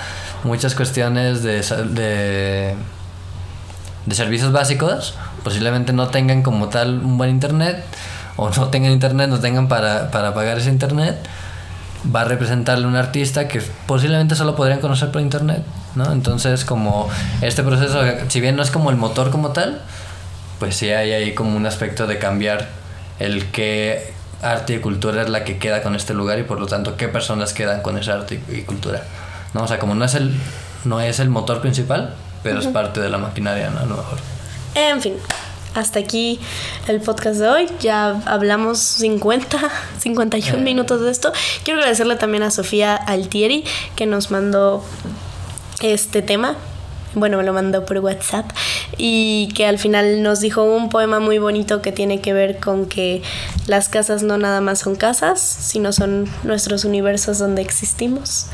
muchas 0.44 0.74
cuestiones 0.74 1.44
de, 1.44 1.62
de, 1.62 2.76
de 4.06 4.16
servicios 4.16 4.52
básicos, 4.52 5.16
posiblemente 5.44 5.94
no 5.94 6.08
tengan 6.08 6.44
como 6.44 6.70
tal 6.70 7.00
un 7.04 7.18
buen 7.18 7.30
internet, 7.30 7.84
o 8.36 8.50
no 8.50 8.68
tengan 8.68 8.92
internet, 8.92 9.30
no 9.30 9.40
tengan 9.40 9.68
para, 9.68 10.12
para 10.12 10.34
pagar 10.34 10.58
ese 10.58 10.70
internet 10.70 11.18
va 12.04 12.22
a 12.22 12.24
representarle 12.26 12.88
un 12.88 12.96
artista 12.96 13.48
que 13.48 13.62
posiblemente 13.86 14.36
solo 14.36 14.56
podrían 14.56 14.80
conocer 14.80 15.12
por 15.12 15.22
internet, 15.22 15.64
¿no? 15.96 16.12
Entonces, 16.12 16.66
como 16.66 17.10
este 17.42 17.64
proceso, 17.64 18.02
si 18.28 18.42
bien 18.42 18.56
no 18.56 18.64
es 18.64 18.72
como 18.72 18.90
el 18.90 18.98
motor 18.98 19.30
como 19.30 19.52
tal, 19.52 19.82
pues 20.60 20.76
sí 20.76 20.90
hay 20.90 21.12
ahí 21.12 21.34
como 21.34 21.56
un 21.56 21.66
aspecto 21.66 22.08
de 22.08 22.18
cambiar 22.18 22.68
el 23.20 23.46
qué 23.48 24.14
arte 24.42 24.74
y 24.74 24.80
cultura 24.80 25.22
es 25.22 25.30
la 25.30 25.44
que 25.44 25.60
queda 25.60 25.84
con 25.84 25.96
este 25.96 26.14
lugar 26.14 26.40
y 26.40 26.44
por 26.44 26.60
lo 26.60 26.66
tanto 26.66 26.98
qué 26.98 27.08
personas 27.08 27.54
quedan 27.54 27.82
con 27.82 27.98
esa 27.98 28.14
arte 28.14 28.42
y 28.50 28.62
cultura, 28.62 29.04
¿no? 29.54 29.64
O 29.64 29.68
sea, 29.68 29.78
como 29.78 29.94
no 29.94 30.06
es 30.06 30.16
el, 30.16 30.34
no 30.86 31.00
es 31.00 31.20
el 31.20 31.30
motor 31.30 31.62
principal, 31.62 32.16
pero 32.42 32.60
es 32.60 32.68
parte 32.68 33.00
de 33.00 33.10
la 33.10 33.20
maquinaria, 33.20 33.70
¿no? 33.70 33.80
A 33.80 33.86
lo 33.86 33.98
mejor. 33.98 34.18
En 34.76 35.02
fin, 35.02 35.16
hasta 35.76 36.00
aquí 36.00 36.40
el 36.88 37.02
podcast 37.02 37.40
de 37.40 37.48
hoy. 37.48 37.68
Ya 37.80 38.22
hablamos 38.26 38.80
50, 38.80 39.60
51 40.00 40.58
eh. 40.58 40.62
minutos 40.62 41.02
de 41.02 41.12
esto. 41.12 41.32
Quiero 41.64 41.80
agradecerle 41.80 42.16
también 42.16 42.44
a 42.44 42.52
Sofía 42.52 42.96
Altieri 42.96 43.64
que 43.96 44.06
nos 44.06 44.32
mandó 44.32 44.84
este 45.82 46.22
tema. 46.22 46.56
Bueno, 47.14 47.38
me 47.38 47.44
lo 47.44 47.52
mandó 47.52 47.86
por 47.86 47.98
WhatsApp 47.98 48.50
y 48.98 49.50
que 49.54 49.66
al 49.66 49.78
final 49.80 50.24
nos 50.24 50.40
dijo 50.40 50.64
un 50.64 50.90
poema 50.90 51.20
muy 51.20 51.40
bonito 51.40 51.82
que 51.82 51.92
tiene 51.92 52.22
que 52.22 52.32
ver 52.32 52.60
con 52.60 52.86
que 52.86 53.22
las 53.68 53.90
casas 53.90 54.24
no 54.24 54.38
nada 54.38 54.62
más 54.62 54.80
son 54.80 54.96
casas, 54.96 55.42
sino 55.42 55.92
son 55.92 56.30
nuestros 56.44 56.86
universos 56.86 57.38
donde 57.38 57.62
existimos. 57.62 58.48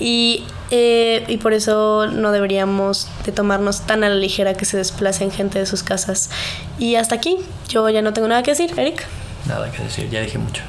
Y, 0.00 0.44
eh, 0.72 1.24
y 1.28 1.36
por 1.36 1.52
eso 1.52 2.08
no 2.08 2.32
deberíamos 2.32 3.08
de 3.24 3.30
tomarnos 3.30 3.82
tan 3.82 4.02
a 4.02 4.08
la 4.08 4.16
ligera 4.16 4.54
que 4.54 4.64
se 4.64 4.76
desplacen 4.76 5.30
gente 5.30 5.60
de 5.60 5.66
sus 5.66 5.84
casas. 5.84 6.30
Y 6.80 6.96
hasta 6.96 7.14
aquí, 7.14 7.38
yo 7.68 7.88
ya 7.90 8.02
no 8.02 8.12
tengo 8.12 8.26
nada 8.26 8.42
que 8.42 8.50
decir, 8.50 8.72
Eric. 8.76 9.06
Nada 9.46 9.70
que 9.70 9.82
decir, 9.82 10.08
ya 10.08 10.20
dije 10.20 10.38
mucho. 10.38 10.62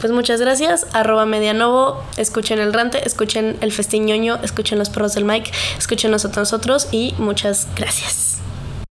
Pues 0.00 0.12
muchas 0.12 0.40
gracias, 0.40 0.86
arroba 0.92 1.24
medianovo, 1.26 2.04
escuchen 2.16 2.58
el 2.58 2.72
rante, 2.72 3.06
escuchen 3.06 3.56
el 3.60 3.72
festiñoño, 3.72 4.38
escuchen 4.42 4.78
los 4.78 4.90
perros 4.90 5.14
del 5.14 5.24
Mike, 5.24 5.50
escuchen 5.78 6.10
nosotros 6.10 6.50
nosotros 6.50 6.88
y 6.92 7.14
muchas 7.18 7.66
gracias. 7.76 8.29